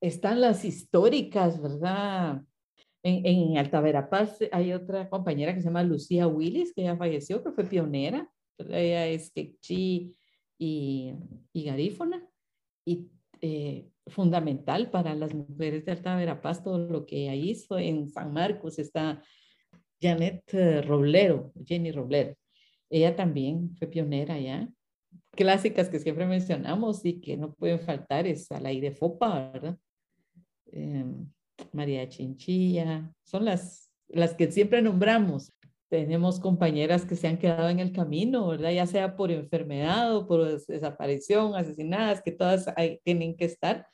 Están 0.00 0.40
las 0.40 0.64
históricas, 0.64 1.62
¿verdad? 1.62 2.42
En, 3.02 3.26
en 3.26 3.58
Alta 3.58 3.80
Verapaz 3.80 4.38
hay 4.52 4.72
otra 4.72 5.08
compañera 5.08 5.54
que 5.54 5.60
se 5.60 5.66
llama 5.66 5.82
Lucía 5.82 6.26
Willis, 6.26 6.72
que 6.72 6.84
ya 6.84 6.96
falleció, 6.96 7.42
que 7.42 7.52
fue 7.52 7.64
pionera. 7.64 8.30
Ella 8.58 9.06
es 9.06 9.30
quechí 9.30 10.14
y, 10.58 11.12
y 11.52 11.64
garífona. 11.64 12.26
Y 12.84 13.10
eh, 13.40 13.88
fundamental 14.06 14.90
para 14.90 15.14
las 15.14 15.34
mujeres 15.34 15.84
de 15.84 15.92
Alta 15.92 16.16
Verapaz, 16.16 16.62
todo 16.62 16.78
lo 16.78 17.06
que 17.06 17.22
ella 17.22 17.34
hizo. 17.34 17.78
En 17.78 18.08
San 18.08 18.32
Marcos 18.32 18.78
está 18.78 19.22
Janet 20.00 20.42
eh, 20.54 20.82
Roblero, 20.82 21.52
Jenny 21.64 21.92
Roblero. 21.92 22.34
Ella 22.90 23.16
también 23.16 23.74
fue 23.76 23.88
pionera 23.88 24.38
ya. 24.38 24.68
Clásicas 25.32 25.88
que 25.88 25.98
siempre 25.98 26.26
mencionamos 26.26 27.04
y 27.04 27.20
que 27.20 27.36
no 27.36 27.54
pueden 27.54 27.80
faltar 27.80 28.26
es 28.26 28.50
a 28.52 28.60
la 28.60 28.70
Fopa, 28.92 29.50
¿verdad? 29.52 29.78
Eh, 30.72 31.04
María 31.72 32.08
Chinchilla, 32.08 33.10
son 33.24 33.44
las, 33.44 33.90
las 34.08 34.34
que 34.34 34.50
siempre 34.50 34.82
nombramos. 34.82 35.52
Tenemos 35.88 36.40
compañeras 36.40 37.04
que 37.04 37.16
se 37.16 37.28
han 37.28 37.38
quedado 37.38 37.68
en 37.68 37.80
el 37.80 37.92
camino, 37.92 38.48
¿verdad? 38.48 38.70
Ya 38.70 38.86
sea 38.86 39.16
por 39.16 39.30
enfermedad 39.30 40.16
o 40.16 40.26
por 40.26 40.60
desaparición, 40.66 41.54
asesinadas, 41.54 42.22
que 42.22 42.32
todas 42.32 42.68
ahí 42.76 43.00
tienen 43.04 43.36
que 43.36 43.44
estar. 43.44 43.86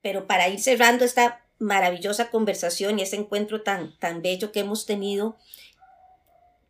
Pero 0.00 0.26
para 0.26 0.48
ir 0.48 0.60
cerrando 0.60 1.04
esta 1.04 1.44
maravillosa 1.58 2.30
conversación 2.30 2.98
y 2.98 3.02
ese 3.02 3.16
encuentro 3.16 3.62
tan, 3.62 3.96
tan 3.98 4.22
bello 4.22 4.50
que 4.50 4.60
hemos 4.60 4.86
tenido, 4.86 5.36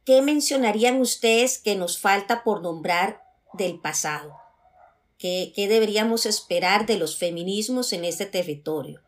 ¿qué 0.04 0.20
mencionarían 0.20 1.00
ustedes 1.00 1.58
que 1.58 1.76
nos 1.76 1.98
falta 1.98 2.42
por 2.42 2.60
nombrar 2.60 3.22
del 3.52 3.78
pasado? 3.78 4.36
¿Qué, 5.16 5.52
¿Qué, 5.54 5.68
deberíamos 5.68 6.26
esperar 6.26 6.86
de 6.86 6.96
los 6.96 7.16
feminismos 7.16 7.92
en 7.92 8.04
este 8.04 8.26
territorio? 8.26 9.00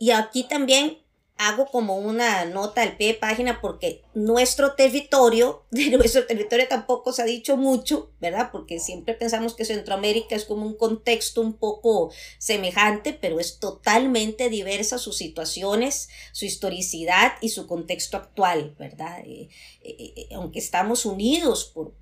Y 0.00 0.12
aquí 0.12 0.44
también 0.44 0.96
hago 1.36 1.66
como 1.66 1.98
una 1.98 2.46
nota 2.46 2.82
al 2.82 2.96
pie 2.96 3.08
de 3.08 3.14
página 3.14 3.60
porque 3.60 4.02
nuestro 4.14 4.74
territorio, 4.74 5.66
de 5.70 5.90
nuestro 5.90 6.26
territorio 6.26 6.66
tampoco 6.68 7.12
se 7.12 7.20
ha 7.20 7.26
dicho 7.26 7.58
mucho, 7.58 8.10
¿verdad? 8.18 8.48
Porque 8.50 8.80
siempre 8.80 9.12
pensamos 9.12 9.52
que 9.52 9.66
Centroamérica 9.66 10.34
es 10.34 10.46
como 10.46 10.66
un 10.66 10.74
contexto 10.74 11.42
un 11.42 11.52
poco 11.52 12.10
semejante, 12.38 13.12
pero 13.12 13.40
es 13.40 13.58
totalmente 13.58 14.48
diversa 14.48 14.96
sus 14.96 15.18
situaciones, 15.18 16.08
su 16.32 16.46
historicidad 16.46 17.32
y 17.42 17.50
su 17.50 17.66
contexto 17.66 18.16
actual, 18.16 18.74
¿verdad? 18.78 19.20
Eh, 19.26 19.50
eh, 19.82 20.14
eh, 20.16 20.28
aunque 20.34 20.60
estamos 20.60 21.04
unidos 21.04 21.70
por, 21.74 21.94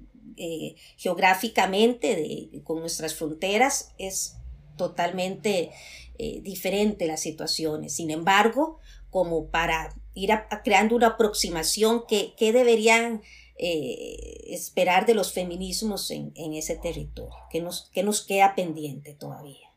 geográficamente 0.96 2.62
con 2.62 2.78
nuestras 2.78 3.12
fronteras, 3.14 3.92
es 3.98 4.36
totalmente 4.76 5.72
diferente 6.18 7.06
las 7.06 7.20
situaciones. 7.20 7.94
Sin 7.94 8.10
embargo, 8.10 8.80
como 9.10 9.50
para 9.50 9.94
ir 10.14 10.30
creando 10.64 10.96
una 10.96 11.08
aproximación 11.08 12.04
que, 12.06 12.34
deberían 12.38 13.22
eh, 13.58 14.44
esperar 14.48 15.06
de 15.06 15.14
los 15.14 15.32
feminismos 15.32 16.10
en, 16.10 16.32
ese 16.54 16.76
territorio, 16.76 17.38
que 17.50 17.60
nos, 17.60 17.90
que 17.90 18.02
nos 18.02 18.26
queda 18.26 18.54
pendiente 18.54 19.14
todavía, 19.14 19.68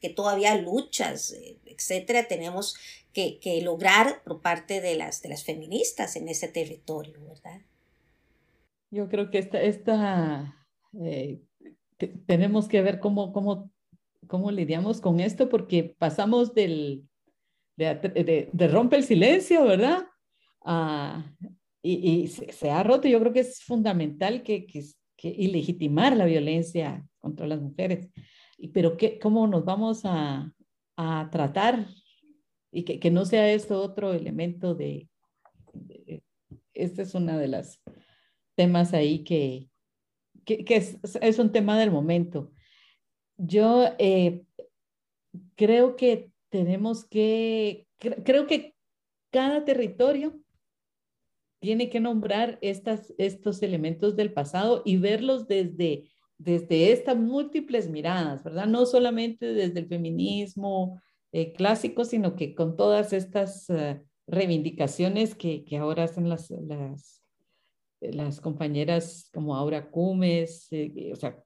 que 0.00 0.10
todavía 0.10 0.56
luchas, 0.56 1.32
eh, 1.32 1.58
etcétera, 1.66 2.28
tenemos 2.28 2.76
que, 3.12 3.60
lograr 3.62 4.22
por 4.24 4.42
parte 4.42 4.80
de 4.80 4.94
las, 4.94 5.22
de 5.22 5.30
las 5.30 5.44
feministas 5.44 6.16
en 6.16 6.28
ese 6.28 6.48
territorio, 6.48 7.18
¿verdad? 7.26 7.62
Yo 8.90 9.08
creo 9.08 9.30
que 9.30 9.38
esta, 9.38 9.60
esta 9.62 10.66
eh, 11.02 11.40
tenemos 12.26 12.68
que 12.68 12.82
ver 12.82 13.00
cómo, 13.00 13.32
cómo, 13.32 13.70
cómo 14.26 14.50
lidiamos 14.50 15.00
con 15.00 15.20
esto, 15.20 15.48
porque 15.48 15.94
pasamos 15.98 16.54
del, 16.54 17.04
de, 17.76 18.68
rompe 18.70 18.96
el 18.96 19.04
silencio, 19.04 19.64
¿verdad? 19.64 20.06
Ah, 20.64 21.24
y, 21.82 22.26
se, 22.28 22.70
ha 22.70 22.82
roto. 22.82 23.06
Yo 23.08 23.20
creo 23.20 23.32
que 23.32 23.40
es 23.40 23.62
fundamental 23.62 24.42
que, 24.42 24.66
que, 24.66 24.84
que 25.16 25.28
ilegitimar 25.28 26.16
la 26.16 26.24
violencia 26.24 27.06
contra 27.20 27.46
las 27.46 27.60
mujeres. 27.60 28.08
Y, 28.58 28.68
pero 28.68 28.96
¿qué, 28.96 29.18
¿cómo 29.18 29.46
nos 29.46 29.64
vamos 29.64 30.02
a, 30.04 30.52
a 30.96 31.28
tratar? 31.30 31.86
Y 32.72 32.84
que, 32.84 32.98
que, 32.98 33.10
no 33.10 33.24
sea 33.24 33.50
esto 33.52 33.80
otro 33.80 34.12
elemento 34.12 34.74
de, 34.74 35.08
Este 36.74 37.02
es 37.02 37.14
uno 37.14 37.38
de 37.38 37.48
los 37.48 37.80
temas 38.56 38.92
ahí 38.92 39.22
que, 39.22 39.68
que, 40.44 40.64
es, 40.68 40.98
es, 41.20 41.38
un 41.38 41.52
tema 41.52 41.78
del 41.78 41.90
momento. 41.90 42.52
Yo 43.36 43.84
eh, 43.98 44.44
creo 45.56 45.96
que 45.96 46.30
tenemos 46.48 47.04
que, 47.04 47.86
creo 47.98 48.46
que 48.46 48.74
cada 49.30 49.64
territorio 49.64 50.38
tiene 51.58 51.90
que 51.90 52.00
nombrar 52.00 52.58
estas, 52.62 53.12
estos 53.18 53.62
elementos 53.62 54.16
del 54.16 54.32
pasado 54.32 54.82
y 54.84 54.98
verlos 54.98 55.46
desde, 55.46 56.08
desde 56.38 56.92
estas 56.92 57.16
múltiples 57.16 57.88
miradas, 57.88 58.42
¿verdad? 58.44 58.66
No 58.66 58.86
solamente 58.86 59.52
desde 59.52 59.80
el 59.80 59.88
feminismo 59.88 61.00
eh, 61.32 61.52
clásico, 61.52 62.04
sino 62.04 62.36
que 62.36 62.54
con 62.54 62.76
todas 62.76 63.12
estas 63.12 63.68
eh, 63.70 64.02
reivindicaciones 64.26 65.34
que, 65.34 65.64
que, 65.64 65.76
ahora 65.76 66.04
hacen 66.04 66.28
las, 66.28 66.50
las, 66.50 67.22
las 68.00 68.40
compañeras 68.40 69.28
como 69.32 69.56
Aura 69.56 69.90
Cumes, 69.90 70.68
o 71.12 71.16
sea, 71.16 71.42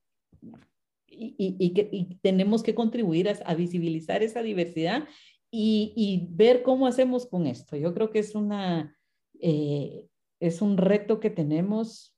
y, 1.11 1.75
que, 1.75 2.17
tenemos 2.23 2.63
que 2.63 2.75
contribuir 2.75 3.29
a, 3.29 3.55
visibilizar 3.55 4.23
esa 4.23 4.43
diversidad 4.43 5.09
y, 5.51 6.29
ver 6.31 6.63
cómo 6.63 6.87
hacemos 6.87 7.27
con 7.27 7.47
esto. 7.47 7.77
Yo 7.77 7.93
creo 7.93 8.11
que 8.11 8.21
es, 8.21 8.35
una, 8.35 8.97
eh, 9.41 10.07
es 10.41 10.63
un 10.63 10.77
reto 10.77 11.21
que 11.21 11.31
tenemos, 11.31 12.17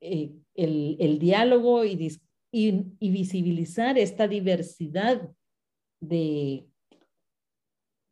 eh, 0.00 0.32
el, 0.54 1.18
diálogo 1.18 1.84
y, 1.84 2.18
y, 2.52 3.10
visibilizar 3.10 3.98
esta 3.98 4.26
diversidad 4.26 5.30
de, 6.00 6.66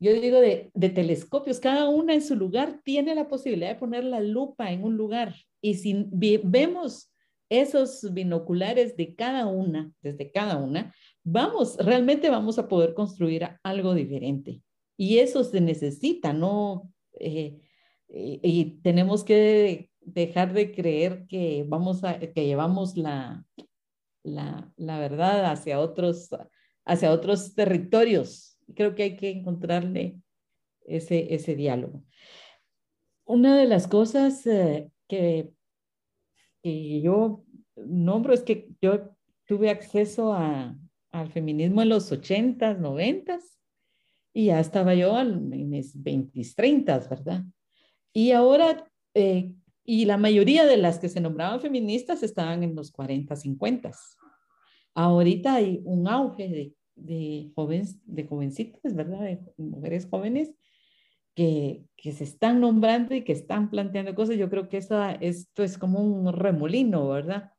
yo 0.00 0.12
digo, 0.12 0.40
de, 0.40 0.70
de, 0.74 0.90
telescopios. 0.90 1.60
Cada 1.60 1.88
una 1.88 2.14
en 2.14 2.22
su 2.22 2.36
lugar 2.36 2.80
tiene 2.84 3.14
la 3.14 3.28
posibilidad 3.28 3.70
de 3.70 3.80
poner 3.80 4.04
la 4.04 4.20
lupa 4.20 4.70
en 4.70 4.84
un 4.84 4.96
lugar. 4.96 5.34
Y 5.62 5.74
si 5.74 6.06
vemos 6.12 7.13
esos 7.60 8.12
binoculares 8.12 8.96
de 8.96 9.14
cada 9.14 9.46
una, 9.46 9.92
desde 10.02 10.30
cada 10.30 10.56
una, 10.56 10.94
vamos, 11.22 11.76
realmente 11.78 12.30
vamos 12.30 12.58
a 12.58 12.68
poder 12.68 12.94
construir 12.94 13.48
algo 13.62 13.94
diferente. 13.94 14.62
Y 14.96 15.18
eso 15.18 15.44
se 15.44 15.60
necesita, 15.60 16.32
¿no? 16.32 16.92
Eh, 17.18 17.60
eh, 18.08 18.40
y 18.42 18.64
tenemos 18.82 19.24
que 19.24 19.90
dejar 20.00 20.52
de 20.52 20.72
creer 20.72 21.26
que 21.26 21.64
vamos 21.66 22.04
a, 22.04 22.18
que 22.18 22.46
llevamos 22.46 22.96
la, 22.96 23.44
la, 24.22 24.72
la 24.76 24.98
verdad 24.98 25.46
hacia 25.46 25.80
otros, 25.80 26.28
hacia 26.84 27.12
otros 27.12 27.54
territorios. 27.54 28.58
Creo 28.74 28.94
que 28.94 29.02
hay 29.04 29.16
que 29.16 29.30
encontrarle 29.30 30.20
ese, 30.86 31.34
ese 31.34 31.56
diálogo. 31.56 32.04
Una 33.24 33.56
de 33.56 33.66
las 33.66 33.88
cosas 33.88 34.46
eh, 34.46 34.90
que 35.08 35.54
que 36.64 37.02
yo 37.02 37.43
nombro 37.76 38.34
es 38.34 38.42
que 38.42 38.68
yo 38.80 39.10
tuve 39.46 39.70
acceso 39.70 40.32
a, 40.32 40.76
al 41.12 41.30
feminismo 41.30 41.82
en 41.82 41.88
los 41.90 42.10
80s, 42.10 42.78
90s, 42.78 43.42
y 44.32 44.46
ya 44.46 44.60
estaba 44.60 44.94
yo 44.94 45.18
en 45.18 45.70
mis 45.70 45.96
20s, 45.96 46.54
30 46.56 46.98
¿verdad? 47.08 47.44
Y 48.12 48.32
ahora, 48.32 48.90
eh, 49.14 49.52
y 49.84 50.04
la 50.06 50.16
mayoría 50.16 50.66
de 50.66 50.76
las 50.76 50.98
que 50.98 51.08
se 51.08 51.20
nombraban 51.20 51.60
feministas 51.60 52.22
estaban 52.22 52.62
en 52.62 52.74
los 52.74 52.90
40, 52.90 53.36
50. 53.36 53.92
Ahorita 54.94 55.54
hay 55.54 55.80
un 55.84 56.08
auge 56.08 56.48
de, 56.48 56.74
de 56.96 57.52
jóvenes, 57.54 57.98
de 58.06 58.24
jovencitas, 58.24 58.94
¿verdad? 58.94 59.20
De 59.20 59.40
mujeres 59.56 60.08
jóvenes 60.10 60.52
que, 61.34 61.84
que, 61.96 62.12
se 62.12 62.24
están 62.24 62.60
nombrando 62.60 63.14
y 63.14 63.22
que 63.22 63.32
están 63.32 63.70
planteando 63.70 64.14
cosas, 64.14 64.36
yo 64.36 64.48
creo 64.50 64.68
que 64.68 64.78
esa, 64.78 65.12
esto 65.12 65.62
es 65.62 65.78
como 65.78 66.00
un 66.00 66.32
remolino, 66.32 67.08
¿verdad? 67.08 67.53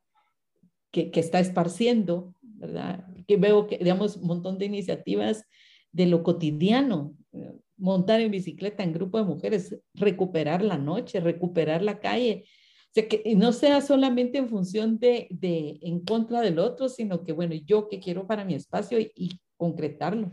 Que, 1.04 1.20
está 1.20 1.40
esparciendo, 1.40 2.34
¿verdad? 2.42 3.06
Que 3.26 3.36
veo 3.36 3.66
que, 3.66 3.78
digamos, 3.78 4.16
un 4.16 4.28
montón 4.28 4.58
de 4.58 4.66
iniciativas 4.66 5.44
de 5.92 6.06
lo 6.06 6.22
cotidiano, 6.22 7.14
eh, 7.32 7.52
montar 7.76 8.20
en 8.20 8.30
bicicleta 8.30 8.82
en 8.82 8.92
grupo 8.92 9.18
de 9.18 9.24
mujeres, 9.24 9.78
recuperar 9.94 10.62
la 10.62 10.78
noche, 10.78 11.20
recuperar 11.20 11.82
la 11.82 12.00
calle. 12.00 12.44
O 12.46 12.92
sea, 12.94 13.08
que 13.08 13.22
no 13.36 13.52
sea 13.52 13.82
solamente 13.82 14.38
en 14.38 14.48
función 14.48 14.98
de, 14.98 15.28
de 15.30 15.78
en 15.82 16.00
contra 16.00 16.40
del 16.40 16.58
otro, 16.58 16.88
sino 16.88 17.24
que, 17.24 17.32
bueno, 17.32 17.54
yo 17.54 17.88
que 17.88 18.00
quiero 18.00 18.26
para 18.26 18.44
mi 18.44 18.54
espacio 18.54 18.98
y, 18.98 19.12
y 19.14 19.38
concretarlo. 19.58 20.32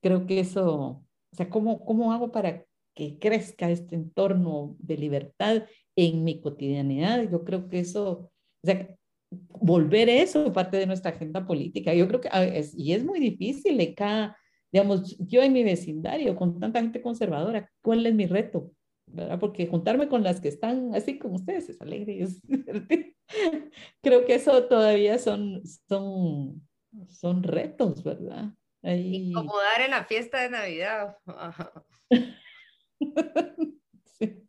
Creo 0.00 0.26
que 0.26 0.40
eso, 0.40 1.04
o 1.32 1.36
sea, 1.36 1.50
¿cómo, 1.50 1.84
¿cómo 1.84 2.12
hago 2.12 2.30
para 2.30 2.64
que 2.94 3.18
crezca 3.18 3.70
este 3.70 3.94
entorno 3.94 4.76
de 4.78 4.96
libertad 4.96 5.64
en 5.96 6.24
mi 6.24 6.40
cotidianidad. 6.40 7.30
Yo 7.30 7.44
creo 7.44 7.68
que 7.68 7.80
eso, 7.80 8.30
o 8.62 8.66
sea, 8.66 8.88
volver 9.30 10.08
eso 10.08 10.52
parte 10.52 10.76
de 10.76 10.86
nuestra 10.86 11.10
agenda 11.10 11.46
política. 11.46 11.94
Yo 11.94 12.06
creo 12.08 12.20
que, 12.20 12.30
es, 12.54 12.74
y 12.76 12.92
es 12.92 13.04
muy 13.04 13.20
difícil, 13.20 13.80
acá, 13.80 14.36
digamos, 14.72 15.16
yo 15.18 15.42
en 15.42 15.52
mi 15.52 15.64
vecindario, 15.64 16.36
con 16.36 16.58
tanta 16.60 16.80
gente 16.80 17.02
conservadora, 17.02 17.70
¿cuál 17.82 18.06
es 18.06 18.14
mi 18.14 18.26
reto? 18.26 18.72
¿verdad? 19.06 19.38
Porque 19.38 19.66
juntarme 19.66 20.08
con 20.08 20.22
las 20.22 20.40
que 20.40 20.48
están 20.48 20.94
así 20.94 21.18
como 21.18 21.36
ustedes 21.36 21.68
es 21.68 21.80
alegre 21.80 22.22
es 22.22 22.40
Creo 24.02 24.24
que 24.24 24.34
eso 24.34 24.64
todavía 24.64 25.18
son, 25.18 25.62
son, 25.88 26.68
son 27.08 27.42
retos, 27.42 28.04
¿verdad? 28.04 28.52
Ahí... 28.82 29.30
Incomodar 29.30 29.80
en 29.80 29.90
la 29.90 30.04
fiesta 30.04 30.42
de 30.42 30.50
Navidad. 30.50 31.16
sí. 34.18 34.44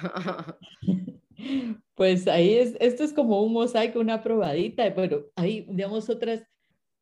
Pues 1.94 2.26
ahí 2.26 2.54
es, 2.54 2.76
esto 2.80 3.04
es 3.04 3.12
como 3.12 3.42
un 3.42 3.52
mosaico, 3.52 4.00
una 4.00 4.22
probadita, 4.22 4.94
pero 4.94 5.30
hay, 5.36 5.66
digamos, 5.68 6.08
otras, 6.08 6.42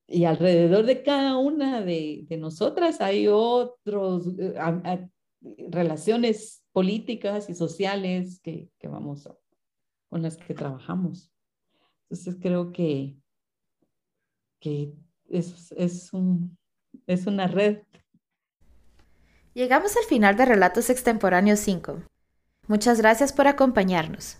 y 0.06 0.24
alrededor 0.24 0.84
de 0.84 1.02
cada 1.02 1.36
una 1.36 1.80
de, 1.80 2.24
de 2.28 2.36
nosotras 2.36 3.00
hay 3.00 3.28
otros, 3.28 4.26
eh, 4.38 5.08
relaciones 5.70 6.62
políticas 6.72 7.48
y 7.48 7.54
sociales 7.54 8.40
que, 8.42 8.68
que 8.78 8.88
vamos 8.88 9.28
con 10.08 10.22
las 10.22 10.36
que 10.36 10.54
trabajamos. 10.54 11.32
Entonces 12.08 12.36
creo 12.40 12.72
que, 12.72 13.16
que 14.58 14.92
es, 15.28 15.72
es, 15.72 16.12
un, 16.12 16.58
es 17.06 17.26
una 17.26 17.46
red 17.46 17.82
Llegamos 19.52 19.96
al 19.96 20.04
final 20.04 20.36
de 20.36 20.44
Relatos 20.44 20.90
Extemporáneos 20.90 21.58
5. 21.58 22.04
Muchas 22.66 23.00
gracias 23.00 23.32
por 23.32 23.48
acompañarnos. 23.48 24.38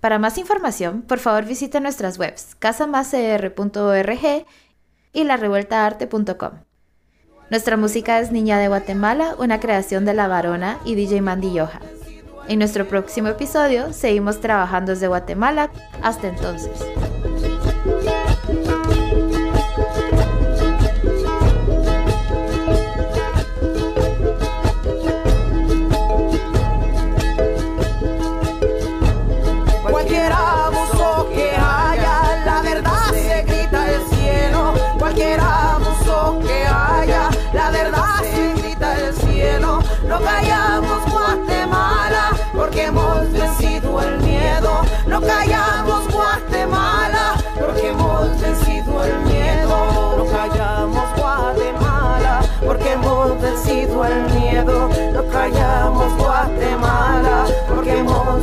Para 0.00 0.18
más 0.18 0.38
información, 0.38 1.02
por 1.02 1.18
favor 1.18 1.44
visite 1.44 1.80
nuestras 1.80 2.18
webs 2.18 2.54
casamacr.org 2.58 4.46
y 5.12 5.24
larevueltaarte.com. 5.24 6.50
Nuestra 7.50 7.76
música 7.76 8.20
es 8.20 8.30
Niña 8.30 8.58
de 8.58 8.68
Guatemala, 8.68 9.34
una 9.38 9.60
creación 9.60 10.04
de 10.04 10.14
La 10.14 10.28
Varona 10.28 10.78
y 10.84 10.94
DJ 10.94 11.20
Mandy 11.20 11.52
Yoja. 11.52 11.80
En 12.48 12.58
nuestro 12.58 12.86
próximo 12.88 13.28
episodio 13.28 13.92
seguimos 13.92 14.40
trabajando 14.40 14.92
desde 14.92 15.08
Guatemala. 15.08 15.70
Hasta 16.02 16.28
entonces. 16.28 16.84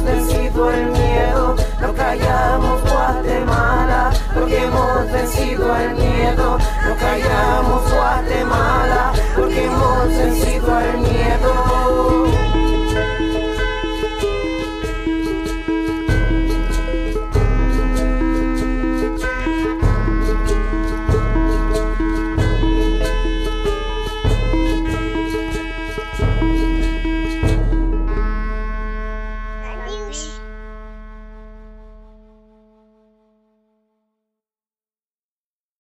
vencido 0.03 0.71
el 0.71 0.91
miedo, 0.91 1.55
no 1.81 1.93
callamos 1.93 2.81
Guatemala, 2.81 4.11
porque 4.33 4.63
hemos 4.63 5.11
vencido 5.11 5.75
el 5.75 5.93
miedo, 5.95 6.57
no 6.85 6.95
callamos 6.95 7.91
Guatemala, 7.91 9.13
porque 9.35 9.65
hemos 9.65 10.07
vencido 10.07 10.79
el 10.79 10.97
miedo. 10.99 12.06